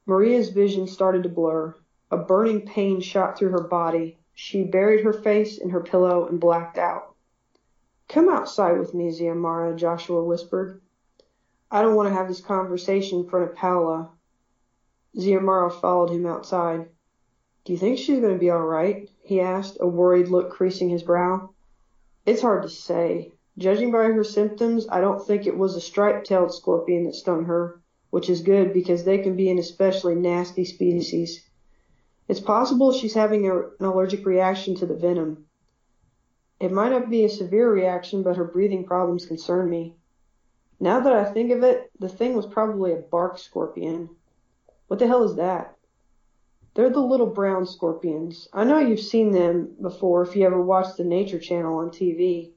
Maria's 0.06 0.48
vision 0.48 0.86
started 0.86 1.24
to 1.24 1.28
blur. 1.28 1.74
A 2.10 2.16
burning 2.16 2.62
pain 2.62 3.02
shot 3.02 3.36
through 3.36 3.50
her 3.50 3.64
body. 3.64 4.16
She 4.32 4.64
buried 4.64 5.04
her 5.04 5.12
face 5.12 5.58
in 5.58 5.68
her 5.70 5.82
pillow 5.82 6.26
and 6.26 6.40
blacked 6.40 6.78
out. 6.78 7.14
Come 8.08 8.30
outside 8.30 8.78
with 8.78 8.94
me, 8.94 9.10
Ziamara, 9.10 9.76
Joshua 9.76 10.24
whispered. 10.24 10.80
I 11.70 11.82
don't 11.82 11.96
want 11.96 12.08
to 12.08 12.14
have 12.14 12.28
this 12.28 12.40
conversation 12.40 13.18
in 13.20 13.28
front 13.28 13.50
of 13.50 13.56
Paula. 13.56 14.10
Ziamara 15.14 15.70
followed 15.70 16.10
him 16.10 16.24
outside. 16.24 16.88
Do 17.64 17.72
you 17.72 17.78
think 17.78 17.98
she's 17.98 18.20
going 18.20 18.32
to 18.32 18.38
be 18.38 18.48
all 18.48 18.64
right? 18.64 19.10
he 19.20 19.40
asked, 19.40 19.76
a 19.80 19.86
worried 19.86 20.28
look 20.28 20.50
creasing 20.50 20.88
his 20.88 21.02
brow. 21.02 21.50
It's 22.24 22.40
hard 22.40 22.62
to 22.62 22.70
say. 22.70 23.32
Judging 23.58 23.90
by 23.90 24.04
her 24.04 24.24
symptoms, 24.24 24.86
I 24.88 25.02
don't 25.02 25.22
think 25.26 25.46
it 25.46 25.58
was 25.58 25.76
a 25.76 25.80
striped-tailed 25.80 26.54
scorpion 26.54 27.04
that 27.04 27.14
stung 27.14 27.44
her, 27.44 27.82
which 28.08 28.30
is 28.30 28.40
good 28.40 28.72
because 28.72 29.04
they 29.04 29.18
can 29.18 29.36
be 29.36 29.50
an 29.50 29.58
especially 29.58 30.14
nasty 30.14 30.64
species. 30.64 31.44
It's 32.28 32.40
possible 32.40 32.92
she's 32.92 33.12
having 33.12 33.46
a, 33.46 33.58
an 33.58 33.84
allergic 33.84 34.24
reaction 34.24 34.74
to 34.76 34.86
the 34.86 34.94
venom. 34.94 35.44
It 36.60 36.72
might 36.72 36.92
not 36.92 37.10
be 37.10 37.24
a 37.24 37.28
severe 37.28 37.70
reaction, 37.70 38.22
but 38.22 38.36
her 38.36 38.44
breathing 38.44 38.84
problems 38.86 39.26
concern 39.26 39.68
me. 39.68 39.94
Now 40.80 41.00
that 41.00 41.12
I 41.12 41.24
think 41.24 41.50
of 41.50 41.62
it, 41.62 41.90
the 41.98 42.08
thing 42.08 42.34
was 42.34 42.46
probably 42.46 42.92
a 42.92 42.96
bark 42.96 43.38
scorpion. 43.38 44.10
What 44.86 45.00
the 45.00 45.06
hell 45.06 45.24
is 45.24 45.34
that? 45.34 45.76
They're 46.74 46.90
the 46.90 47.00
little 47.00 47.26
brown 47.26 47.66
scorpions. 47.66 48.48
I 48.52 48.62
know 48.62 48.78
you've 48.78 49.00
seen 49.00 49.32
them 49.32 49.74
before 49.82 50.22
if 50.22 50.36
you 50.36 50.46
ever 50.46 50.62
watched 50.62 50.96
the 50.96 51.04
Nature 51.04 51.40
Channel 51.40 51.78
on 51.78 51.90
TV. 51.90 52.52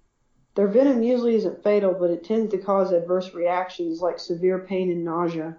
Their 0.53 0.67
venom 0.67 1.01
usually 1.01 1.35
isn't 1.35 1.63
fatal, 1.63 1.93
but 1.93 2.11
it 2.11 2.23
tends 2.23 2.51
to 2.51 2.59
cause 2.59 2.91
adverse 2.91 3.33
reactions 3.33 4.01
like 4.01 4.19
severe 4.19 4.59
pain 4.59 4.91
and 4.91 5.03
nausea. 5.03 5.57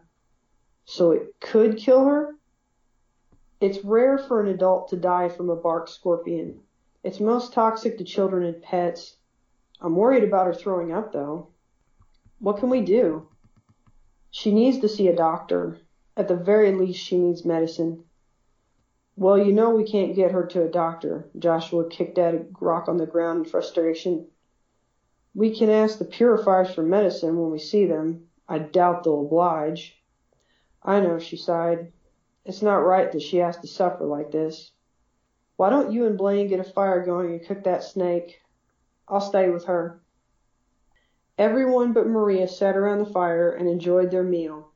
So 0.85 1.11
it 1.11 1.40
could 1.40 1.79
kill 1.79 2.05
her? 2.05 2.37
It's 3.61 3.85
rare 3.85 4.18
for 4.18 4.40
an 4.40 4.48
adult 4.48 4.88
to 4.88 4.96
die 4.96 5.29
from 5.29 5.51
a 5.51 5.57
bark 5.57 5.88
scorpion. 5.88 6.61
It's 7.03 7.20
most 7.20 7.53
toxic 7.53 7.98
to 7.98 8.05
children 8.05 8.44
and 8.44 8.62
pets. 8.62 9.16
I'm 9.81 9.96
worried 9.96 10.25
about 10.25 10.46
her 10.46 10.55
throwing 10.55 10.92
up 10.92 11.12
though. 11.12 11.48
What 12.42 12.57
can 12.57 12.70
we 12.70 12.81
do? 12.81 13.28
She 14.33 14.52
needs 14.52 14.81
to 14.81 14.88
see 14.88 15.07
a 15.07 15.14
doctor. 15.14 15.78
At 16.16 16.26
the 16.26 16.35
very 16.35 16.74
least, 16.74 17.00
she 17.00 17.16
needs 17.16 17.44
medicine. 17.44 18.02
Well, 19.14 19.38
you 19.38 19.52
know 19.52 19.70
we 19.70 19.85
can't 19.85 20.16
get 20.16 20.33
her 20.33 20.44
to 20.46 20.64
a 20.64 20.68
doctor. 20.68 21.31
Joshua 21.38 21.88
kicked 21.88 22.18
at 22.18 22.35
a 22.35 22.44
rock 22.61 22.88
on 22.88 22.96
the 22.96 23.07
ground 23.07 23.44
in 23.44 23.50
frustration. 23.52 24.26
We 25.37 25.56
can 25.56 25.71
ask 25.71 26.00
the 26.00 26.04
purifiers 26.04 26.75
for 26.75 26.83
medicine 26.83 27.38
when 27.38 27.52
we 27.52 27.60
see 27.60 27.87
them. 27.87 28.27
I 28.48 28.58
doubt 28.58 29.04
they'll 29.04 29.21
oblige. 29.21 30.02
I 30.83 30.98
know, 30.98 31.21
she 31.21 31.37
sighed. 31.37 31.92
It's 32.44 32.60
not 32.60 32.79
right 32.79 33.12
that 33.12 33.23
she 33.23 33.37
has 33.37 33.56
to 33.58 33.69
suffer 33.69 34.04
like 34.04 34.33
this. 34.33 34.73
Why 35.54 35.71
don't 35.71 35.92
you 35.92 36.06
and 36.06 36.19
Blaine 36.19 36.48
get 36.48 36.58
a 36.58 36.64
fire 36.64 37.06
going 37.06 37.35
and 37.35 37.46
cook 37.46 37.62
that 37.62 37.85
snake? 37.85 38.40
I'll 39.06 39.21
stay 39.21 39.48
with 39.48 39.66
her. 39.66 40.02
Everyone 41.38 41.92
but 41.92 42.06
Maria 42.06 42.46
sat 42.46 42.76
around 42.76 42.98
the 42.98 43.06
fire 43.06 43.50
and 43.50 43.68
enjoyed 43.68 44.10
their 44.10 44.22
meal. 44.22 44.68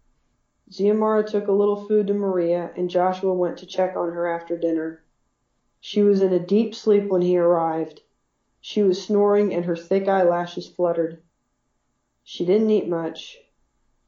Ziamara 0.70 1.24
took 1.24 1.46
a 1.46 1.52
little 1.52 1.86
food 1.86 2.06
to 2.06 2.14
Maria, 2.14 2.72
and 2.76 2.90
Joshua 2.90 3.32
went 3.34 3.58
to 3.58 3.66
check 3.66 3.96
on 3.96 4.12
her 4.12 4.26
after 4.26 4.56
dinner. 4.56 5.02
She 5.80 6.02
was 6.02 6.22
in 6.22 6.32
a 6.32 6.38
deep 6.38 6.74
sleep 6.74 7.08
when 7.08 7.22
he 7.22 7.38
arrived. 7.38 8.00
She 8.60 8.82
was 8.82 9.00
snoring 9.00 9.54
and 9.54 9.64
her 9.66 9.76
thick 9.76 10.08
eyelashes 10.08 10.66
fluttered. 10.66 11.22
She 12.24 12.44
didn't 12.44 12.70
eat 12.70 12.88
much. 12.88 13.38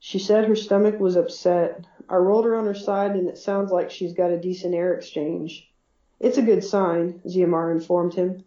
She 0.01 0.19
said 0.19 0.47
her 0.47 0.57
stomach 0.57 0.99
was 0.99 1.17
upset. 1.17 1.87
I 2.09 2.17
rolled 2.17 2.47
her 2.47 2.57
on 2.57 2.67
her 2.67 2.75
side 2.75 3.13
and 3.13 3.29
it 3.29 3.39
sounds 3.39 3.71
like 3.71 3.91
she's 3.91 4.15
got 4.15 4.33
a 4.33 4.41
decent 4.41 4.75
air 4.75 4.95
exchange. 4.95 5.71
It's 6.19 6.39
a 6.39 6.43
good 6.43 6.65
sign, 6.65 7.21
Ziamara 7.27 7.73
informed 7.73 8.15
him. 8.15 8.45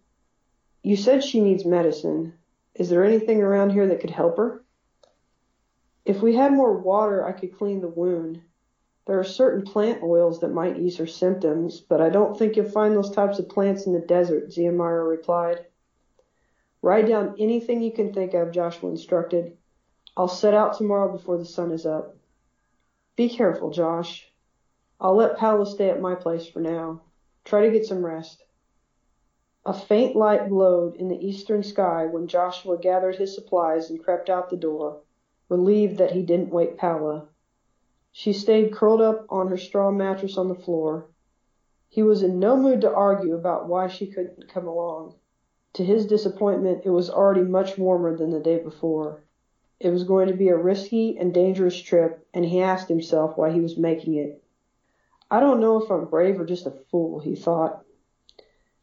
You 0.84 0.98
said 0.98 1.24
she 1.24 1.40
needs 1.40 1.64
medicine. 1.64 2.34
Is 2.76 2.90
there 2.90 3.04
anything 3.04 3.42
around 3.42 3.72
here 3.72 3.88
that 3.88 4.00
could 4.00 4.10
help 4.10 4.38
her? 4.38 4.64
If 6.06 6.22
we 6.22 6.36
had 6.36 6.54
more 6.54 6.78
water, 6.78 7.26
I 7.26 7.32
could 7.32 7.58
clean 7.58 7.82
the 7.82 7.88
wound. 7.88 8.42
There 9.06 9.20
are 9.20 9.24
certain 9.24 9.64
plant 9.64 10.04
oils 10.04 10.40
that 10.40 10.54
might 10.54 10.78
ease 10.78 10.98
her 10.98 11.08
symptoms, 11.08 11.82
but 11.82 12.02
I 12.02 12.10
don't 12.10 12.38
think 12.38 12.56
you'll 12.56 12.70
find 12.70 12.96
those 12.96 13.12
types 13.12 13.40
of 13.40 13.50
plants 13.50 13.86
in 13.86 13.94
the 13.94 14.00
desert, 14.00 14.50
Ziamara 14.50 15.08
replied. 15.08 15.66
Write 16.82 17.08
down 17.08 17.36
anything 17.38 17.82
you 17.82 17.92
can 17.92 18.14
think 18.14 18.34
of, 18.34 18.52
Joshua 18.52 18.90
instructed. 18.90 19.58
I'll 20.16 20.28
set 20.28 20.54
out 20.54 20.78
tomorrow 20.78 21.12
before 21.12 21.38
the 21.38 21.46
sun 21.46 21.72
is 21.72 21.86
up. 21.86 22.16
Be 23.16 23.30
careful, 23.30 23.72
Josh. 23.72 24.28
I'll 25.00 25.16
let 25.16 25.38
Paula 25.38 25.66
stay 25.66 25.90
at 25.90 26.02
my 26.02 26.16
place 26.16 26.48
for 26.48 26.60
now. 26.60 27.02
Try 27.44 27.66
to 27.66 27.72
get 27.72 27.86
some 27.86 28.06
rest. 28.06 28.44
A 29.64 29.74
faint 29.74 30.16
light 30.16 30.50
glowed 30.50 30.96
in 30.96 31.08
the 31.08 31.24
eastern 31.24 31.62
sky 31.62 32.08
when 32.08 32.26
Joshua 32.26 32.80
gathered 32.80 33.18
his 33.18 33.36
supplies 33.36 33.92
and 33.92 34.04
crept 34.04 34.28
out 34.28 34.50
the 34.50 34.58
door, 34.58 35.02
relieved 35.50 36.00
that 36.00 36.14
he 36.14 36.24
didn't 36.24 36.50
wake 36.50 36.78
Paula. 36.78 37.28
She 38.12 38.34
stayed 38.34 38.74
curled 38.74 39.02
up 39.02 39.28
on 39.30 39.50
her 39.50 39.58
straw 39.58 39.92
mattress 39.92 40.36
on 40.36 40.48
the 40.48 40.56
floor. 40.56 41.06
He 41.90 42.02
was 42.02 42.24
in 42.24 42.40
no 42.40 42.58
mood 42.58 42.82
to 42.82 42.92
argue 42.92 43.36
about 43.36 43.68
why 43.68 43.86
she 43.88 44.08
couldn't 44.08 44.50
come 44.50 44.68
along. 44.68 45.14
To 45.74 45.84
his 45.84 46.08
disappointment, 46.08 46.82
it 46.84 46.90
was 46.90 47.12
already 47.12 47.44
much 47.44 47.78
warmer 47.78 48.18
than 48.18 48.32
the 48.32 48.40
day 48.40 48.58
before. 48.58 49.22
It 49.80 49.92
was 49.92 50.06
going 50.06 50.28
to 50.28 50.34
be 50.34 50.50
a 50.50 50.58
risky 50.58 51.16
and 51.20 51.32
dangerous 51.32 51.80
trip, 51.80 52.26
and 52.34 52.46
he 52.46 52.62
asked 52.62 52.90
himself 52.90 53.38
why 53.38 53.52
he 53.52 53.62
was 53.62 53.78
making 53.78 54.16
it. 54.16 54.44
I 55.30 55.40
don't 55.40 55.60
know 55.62 55.80
if 55.80 55.92
I'm 55.92 56.06
brave 56.06 56.40
or 56.40 56.46
just 56.46 56.66
a 56.66 56.72
fool, 56.72 57.20
he 57.20 57.36
thought. 57.36 57.86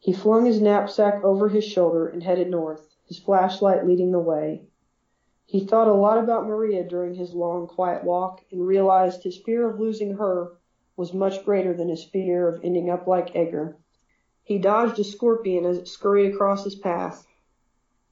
He 0.01 0.13
flung 0.13 0.47
his 0.47 0.61
knapsack 0.61 1.25
over 1.25 1.49
his 1.49 1.65
shoulder 1.65 2.07
and 2.07 2.23
headed 2.23 2.49
north, 2.49 2.95
his 3.07 3.19
flashlight 3.19 3.85
leading 3.85 4.13
the 4.13 4.21
way. 4.21 4.63
He 5.45 5.65
thought 5.65 5.89
a 5.89 5.95
lot 5.95 6.19
about 6.19 6.47
Maria 6.47 6.85
during 6.85 7.15
his 7.15 7.35
long, 7.35 7.67
quiet 7.67 8.05
walk 8.05 8.45
and 8.53 8.65
realized 8.65 9.25
his 9.25 9.39
fear 9.39 9.69
of 9.69 9.81
losing 9.81 10.15
her 10.15 10.53
was 10.97 11.13
much 11.13 11.45
greater 11.45 11.75
than 11.75 11.89
his 11.89 12.05
fear 12.05 12.47
of 12.47 12.61
ending 12.63 12.89
up 12.89 13.09
like 13.09 13.35
Edgar. 13.35 13.77
He 14.45 14.59
dodged 14.59 14.99
a 15.01 15.05
scorpion 15.05 15.65
as 15.65 15.79
it 15.79 15.89
scurried 15.89 16.33
across 16.33 16.65
his 16.65 16.77
path. 16.77 17.27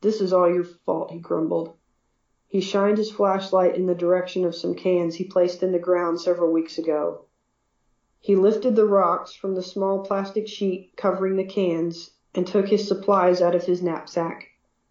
This 0.00 0.20
is 0.20 0.32
all 0.32 0.52
your 0.52 0.64
fault, 0.64 1.12
he 1.12 1.18
grumbled. 1.20 1.74
He 2.48 2.60
shined 2.60 2.98
his 2.98 3.12
flashlight 3.12 3.76
in 3.76 3.86
the 3.86 3.94
direction 3.94 4.44
of 4.44 4.56
some 4.56 4.74
cans 4.74 5.14
he 5.14 5.24
placed 5.24 5.62
in 5.62 5.72
the 5.72 5.78
ground 5.78 6.20
several 6.20 6.50
weeks 6.50 6.78
ago. 6.78 7.25
He 8.20 8.34
lifted 8.34 8.76
the 8.76 8.86
rocks 8.86 9.34
from 9.34 9.54
the 9.54 9.62
small 9.62 9.98
plastic 10.04 10.48
sheet 10.48 10.92
covering 10.96 11.36
the 11.36 11.44
cans 11.44 12.12
and 12.34 12.46
took 12.46 12.68
his 12.68 12.88
supplies 12.88 13.42
out 13.42 13.54
of 13.54 13.64
his 13.64 13.82
knapsack. 13.82 14.48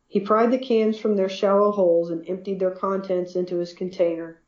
He 0.08 0.20
pried 0.20 0.52
the 0.52 0.60
cans 0.60 1.00
from 1.00 1.16
their 1.16 1.28
shallow 1.28 1.72
holes 1.72 2.12
and 2.12 2.24
emptied 2.30 2.60
their 2.60 2.72
contents 2.72 3.36
into 3.36 3.58
his 3.58 3.74
container. 3.74 4.42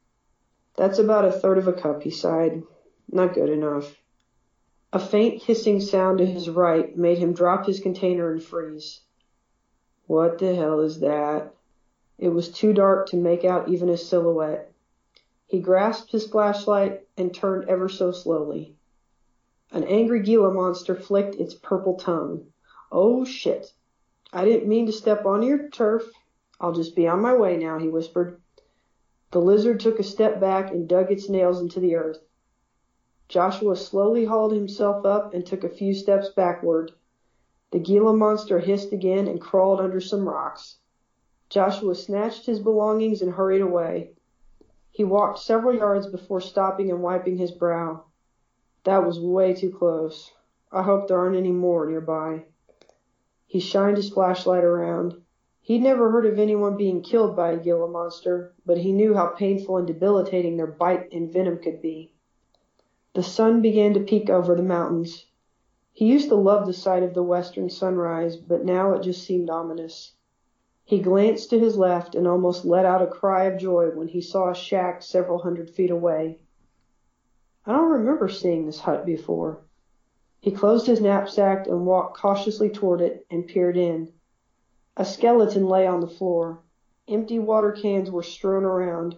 That's 0.76 1.00
about 1.00 1.26
a 1.26 1.32
third 1.32 1.58
of 1.58 1.68
a 1.68 1.74
cup, 1.74 2.04
he 2.04 2.12
sighed. 2.12 2.64
Not 3.12 3.34
good 3.34 3.50
enough. 3.50 3.98
A 4.94 5.00
faint 5.00 5.42
hissing 5.42 5.82
sound 5.82 6.20
to 6.20 6.26
his 6.26 6.50
right 6.50 6.96
made 6.96 7.18
him 7.18 7.34
drop 7.34 7.66
his 7.66 7.80
container 7.80 8.32
and 8.32 8.42
freeze. 8.44 9.02
What 10.06 10.38
the 10.38 10.54
hell 10.54 10.82
is 10.82 11.00
that? 11.00 11.56
It 12.20 12.30
was 12.30 12.50
too 12.50 12.74
dark 12.74 13.08
to 13.10 13.18
make 13.18 13.44
out 13.44 13.70
even 13.70 13.90
a 13.90 13.98
silhouette. 13.98 14.72
He 15.48 15.60
grasped 15.60 16.12
his 16.12 16.28
flashlight 16.28 17.07
and 17.18 17.34
turned 17.34 17.68
ever 17.68 17.90
so 17.90 18.12
slowly. 18.12 18.76
An 19.72 19.84
angry 19.84 20.22
Gila 20.22 20.54
monster 20.54 20.96
flicked 20.96 21.36
its 21.36 21.54
purple 21.54 21.96
tongue. 21.96 22.46
Oh 22.92 23.26
shit. 23.26 23.74
I 24.32 24.46
didn't 24.46 24.70
mean 24.70 24.86
to 24.86 24.92
step 24.92 25.26
on 25.26 25.44
your 25.44 25.70
turf. 25.70 26.10
I'll 26.60 26.74
just 26.74 26.96
be 26.96 27.08
on 27.08 27.22
my 27.22 27.36
way 27.36 27.58
now, 27.58 27.78
he 27.80 27.88
whispered. 27.88 28.42
The 29.32 29.42
lizard 29.42 29.80
took 29.80 30.00
a 30.00 30.04
step 30.04 30.40
back 30.40 30.72
and 30.72 30.88
dug 30.88 31.12
its 31.12 31.28
nails 31.28 31.60
into 31.60 31.80
the 31.80 31.96
earth. 31.96 32.24
Joshua 33.28 33.76
slowly 33.76 34.24
hauled 34.24 34.54
himself 34.54 35.06
up 35.06 35.34
and 35.34 35.46
took 35.46 35.66
a 35.66 35.70
few 35.70 35.94
steps 35.94 36.30
backward. 36.30 36.94
The 37.72 37.80
Gila 37.80 38.14
monster 38.14 38.60
hissed 38.60 38.94
again 38.94 39.28
and 39.28 39.42
crawled 39.42 39.82
under 39.82 40.00
some 40.00 40.30
rocks. 40.30 40.78
Joshua 41.50 41.94
snatched 41.96 42.46
his 42.46 42.62
belongings 42.62 43.22
and 43.22 43.34
hurried 43.34 43.62
away. 43.62 44.12
He 44.98 45.04
walked 45.04 45.38
several 45.38 45.76
yards 45.76 46.08
before 46.08 46.42
stopping 46.42 46.90
and 46.90 47.04
wiping 47.04 47.38
his 47.38 47.52
brow. 47.52 48.06
That 48.84 49.06
was 49.06 49.20
way 49.20 49.54
too 49.54 49.70
close. 49.70 50.32
I 50.72 50.82
hope 50.82 51.08
there 51.08 51.20
aren't 51.20 51.36
any 51.36 51.52
more 51.52 51.86
nearby. 51.86 52.46
He 53.46 53.60
shined 53.60 53.98
his 53.98 54.10
flashlight 54.10 54.64
around. 54.64 55.22
He'd 55.62 55.84
never 55.84 56.10
heard 56.10 56.26
of 56.26 56.40
anyone 56.40 56.78
being 56.78 57.04
killed 57.04 57.36
by 57.36 57.52
a 57.52 57.60
Gila 57.60 57.88
monster, 57.90 58.56
but 58.66 58.80
he 58.80 58.92
knew 58.92 59.14
how 59.14 59.28
painful 59.28 59.78
and 59.78 59.86
debilitating 59.86 60.58
their 60.58 60.66
bite 60.66 61.14
and 61.14 61.32
venom 61.32 61.60
could 61.60 61.80
be. 61.80 62.12
The 63.14 63.22
sun 63.22 63.62
began 63.62 63.94
to 63.94 64.00
peek 64.00 64.32
over 64.32 64.56
the 64.56 64.64
mountains. 64.64 65.28
He 65.94 66.08
used 66.08 66.30
to 66.30 66.36
love 66.36 66.66
the 66.66 66.74
sight 66.74 67.04
of 67.04 67.14
the 67.14 67.22
western 67.22 67.70
sunrise, 67.70 68.36
but 68.36 68.66
now 68.66 68.94
it 68.94 69.04
just 69.04 69.24
seemed 69.24 69.52
ominous. 69.52 70.14
He 70.88 71.02
glanced 71.02 71.50
to 71.50 71.60
his 71.60 71.78
left 71.78 72.16
and 72.16 72.26
almost 72.26 72.64
let 72.64 72.86
out 72.86 73.02
a 73.02 73.08
cry 73.08 73.44
of 73.44 73.60
joy 73.60 73.90
when 73.90 74.08
he 74.08 74.22
saw 74.22 74.50
a 74.50 74.56
shack 74.56 75.02
several 75.02 75.40
hundred 75.40 75.70
feet 75.70 75.92
away. 75.92 76.40
I 77.66 77.74
don't 77.74 77.92
remember 77.92 78.30
seeing 78.30 78.66
this 78.66 78.80
hut 78.80 79.06
before. 79.06 79.60
He 80.40 80.50
closed 80.50 80.88
his 80.88 81.02
knapsack 81.02 81.68
and 81.68 81.86
walked 81.86 82.16
cautiously 82.16 82.70
toward 82.70 83.02
it 83.02 83.26
and 83.30 83.46
peered 83.46 83.76
in. 83.76 84.14
A 84.96 85.04
skeleton 85.04 85.68
lay 85.68 85.86
on 85.86 86.00
the 86.00 86.08
floor. 86.08 86.60
Empty 87.10 87.38
water 87.38 87.74
cans 87.74 88.10
were 88.10 88.24
strewn 88.24 88.64
around. 88.64 89.18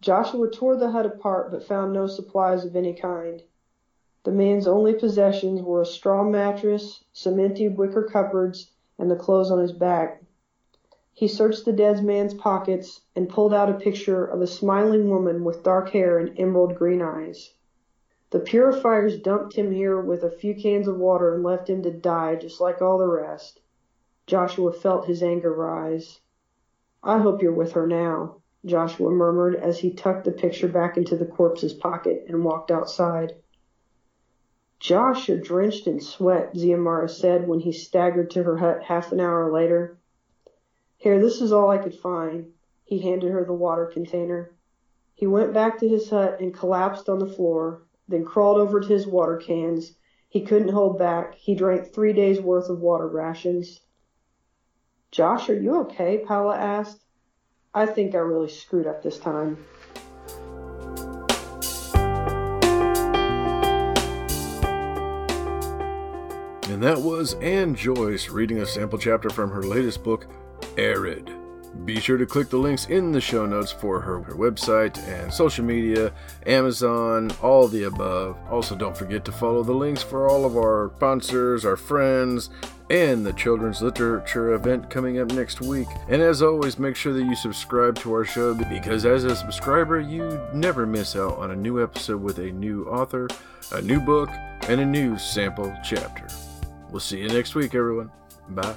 Joshua 0.00 0.50
tore 0.50 0.74
the 0.74 0.90
hut 0.90 1.06
apart 1.06 1.52
but 1.52 1.62
found 1.62 1.92
no 1.92 2.08
supplies 2.08 2.64
of 2.64 2.74
any 2.74 2.92
kind. 2.92 3.44
The 4.24 4.32
man's 4.32 4.66
only 4.66 4.94
possessions 4.94 5.62
were 5.62 5.82
a 5.82 5.86
straw 5.86 6.24
mattress, 6.24 7.04
cemented 7.12 7.78
wicker 7.78 8.02
cupboards, 8.02 8.72
and 8.98 9.08
the 9.08 9.14
clothes 9.14 9.52
on 9.52 9.60
his 9.60 9.72
back. 9.72 10.21
He 11.14 11.28
searched 11.28 11.66
the 11.66 11.74
dead 11.74 12.02
man's 12.02 12.32
pockets 12.32 13.02
and 13.14 13.28
pulled 13.28 13.52
out 13.52 13.68
a 13.68 13.74
picture 13.74 14.24
of 14.24 14.40
a 14.40 14.46
smiling 14.46 15.10
woman 15.10 15.44
with 15.44 15.62
dark 15.62 15.90
hair 15.90 16.18
and 16.18 16.32
emerald 16.38 16.74
green 16.74 17.02
eyes. 17.02 17.52
The 18.30 18.40
purifiers 18.40 19.20
dumped 19.20 19.54
him 19.54 19.72
here 19.72 20.00
with 20.00 20.24
a 20.24 20.30
few 20.30 20.54
cans 20.54 20.88
of 20.88 20.98
water 20.98 21.34
and 21.34 21.44
left 21.44 21.68
him 21.68 21.82
to 21.82 21.90
die 21.90 22.36
just 22.36 22.62
like 22.62 22.80
all 22.80 22.96
the 22.96 23.06
rest. 23.06 23.60
Joshua 24.26 24.72
felt 24.72 25.04
his 25.04 25.22
anger 25.22 25.52
rise. 25.52 26.20
I 27.02 27.18
hope 27.18 27.42
you're 27.42 27.52
with 27.52 27.72
her 27.72 27.86
now. 27.86 28.36
Joshua 28.64 29.10
murmured 29.10 29.56
as 29.56 29.80
he 29.80 29.92
tucked 29.92 30.24
the 30.24 30.32
picture 30.32 30.68
back 30.68 30.96
into 30.96 31.14
the 31.14 31.26
corpse's 31.26 31.74
pocket 31.74 32.24
and 32.26 32.42
walked 32.42 32.70
outside. 32.70 33.34
Josh, 34.80 35.28
you're 35.28 35.36
drenched 35.36 35.86
in 35.86 36.00
sweat, 36.00 36.54
Ziamara 36.54 37.10
said 37.10 37.46
when 37.46 37.60
he 37.60 37.72
staggered 37.72 38.30
to 38.30 38.44
her 38.44 38.56
hut 38.56 38.82
half 38.84 39.12
an 39.12 39.20
hour 39.20 39.52
later. 39.52 39.98
Here, 41.02 41.20
this 41.20 41.40
is 41.40 41.52
all 41.52 41.68
I 41.68 41.78
could 41.78 41.96
find. 41.96 42.52
He 42.84 43.00
handed 43.00 43.32
her 43.32 43.44
the 43.44 43.52
water 43.52 43.86
container. 43.86 44.52
He 45.14 45.26
went 45.26 45.52
back 45.52 45.80
to 45.80 45.88
his 45.88 46.08
hut 46.08 46.38
and 46.38 46.54
collapsed 46.54 47.08
on 47.08 47.18
the 47.18 47.26
floor, 47.26 47.82
then 48.06 48.24
crawled 48.24 48.58
over 48.58 48.78
to 48.78 48.86
his 48.86 49.04
water 49.04 49.36
cans. 49.36 49.96
He 50.28 50.42
couldn't 50.42 50.68
hold 50.68 51.00
back. 51.00 51.34
He 51.34 51.56
drank 51.56 51.92
three 51.92 52.12
days' 52.12 52.40
worth 52.40 52.68
of 52.68 52.78
water 52.78 53.08
rations. 53.08 53.80
Josh, 55.10 55.50
are 55.50 55.60
you 55.60 55.80
okay? 55.80 56.18
Paula 56.24 56.56
asked. 56.56 57.04
I 57.74 57.86
think 57.86 58.14
I 58.14 58.18
really 58.18 58.48
screwed 58.48 58.86
up 58.86 59.02
this 59.02 59.18
time. 59.18 59.58
And 66.70 66.80
that 66.80 67.00
was 67.02 67.34
Anne 67.34 67.74
Joyce 67.74 68.28
reading 68.28 68.58
a 68.58 68.66
sample 68.66 69.00
chapter 69.00 69.30
from 69.30 69.50
her 69.50 69.64
latest 69.64 70.04
book, 70.04 70.28
Arid. 70.76 71.30
Be 71.84 71.98
sure 72.00 72.18
to 72.18 72.26
click 72.26 72.50
the 72.50 72.58
links 72.58 72.86
in 72.86 73.12
the 73.12 73.20
show 73.20 73.46
notes 73.46 73.72
for 73.72 74.00
her, 74.00 74.22
her 74.22 74.34
website 74.34 74.98
and 75.08 75.32
social 75.32 75.64
media, 75.64 76.12
Amazon, 76.46 77.30
all 77.42 77.66
the 77.66 77.84
above. 77.84 78.36
Also, 78.50 78.76
don't 78.76 78.96
forget 78.96 79.24
to 79.24 79.32
follow 79.32 79.62
the 79.62 79.72
links 79.72 80.02
for 80.02 80.28
all 80.28 80.44
of 80.44 80.56
our 80.56 80.92
sponsors, 80.96 81.64
our 81.64 81.76
friends, 81.76 82.50
and 82.90 83.24
the 83.24 83.32
children's 83.32 83.80
literature 83.80 84.52
event 84.52 84.90
coming 84.90 85.18
up 85.18 85.32
next 85.32 85.62
week. 85.62 85.88
And 86.08 86.20
as 86.20 86.42
always, 86.42 86.78
make 86.78 86.94
sure 86.94 87.14
that 87.14 87.24
you 87.24 87.34
subscribe 87.34 87.98
to 88.00 88.12
our 88.12 88.24
show 88.24 88.54
because 88.54 89.06
as 89.06 89.24
a 89.24 89.34
subscriber, 89.34 89.98
you 89.98 90.40
never 90.52 90.86
miss 90.86 91.16
out 91.16 91.38
on 91.38 91.52
a 91.52 91.56
new 91.56 91.82
episode 91.82 92.20
with 92.20 92.38
a 92.38 92.52
new 92.52 92.84
author, 92.84 93.28
a 93.72 93.80
new 93.80 93.98
book, 93.98 94.28
and 94.68 94.80
a 94.80 94.86
new 94.86 95.18
sample 95.18 95.74
chapter. 95.82 96.28
We'll 96.90 97.00
see 97.00 97.20
you 97.20 97.28
next 97.28 97.54
week, 97.54 97.74
everyone. 97.74 98.10
Bye. 98.50 98.76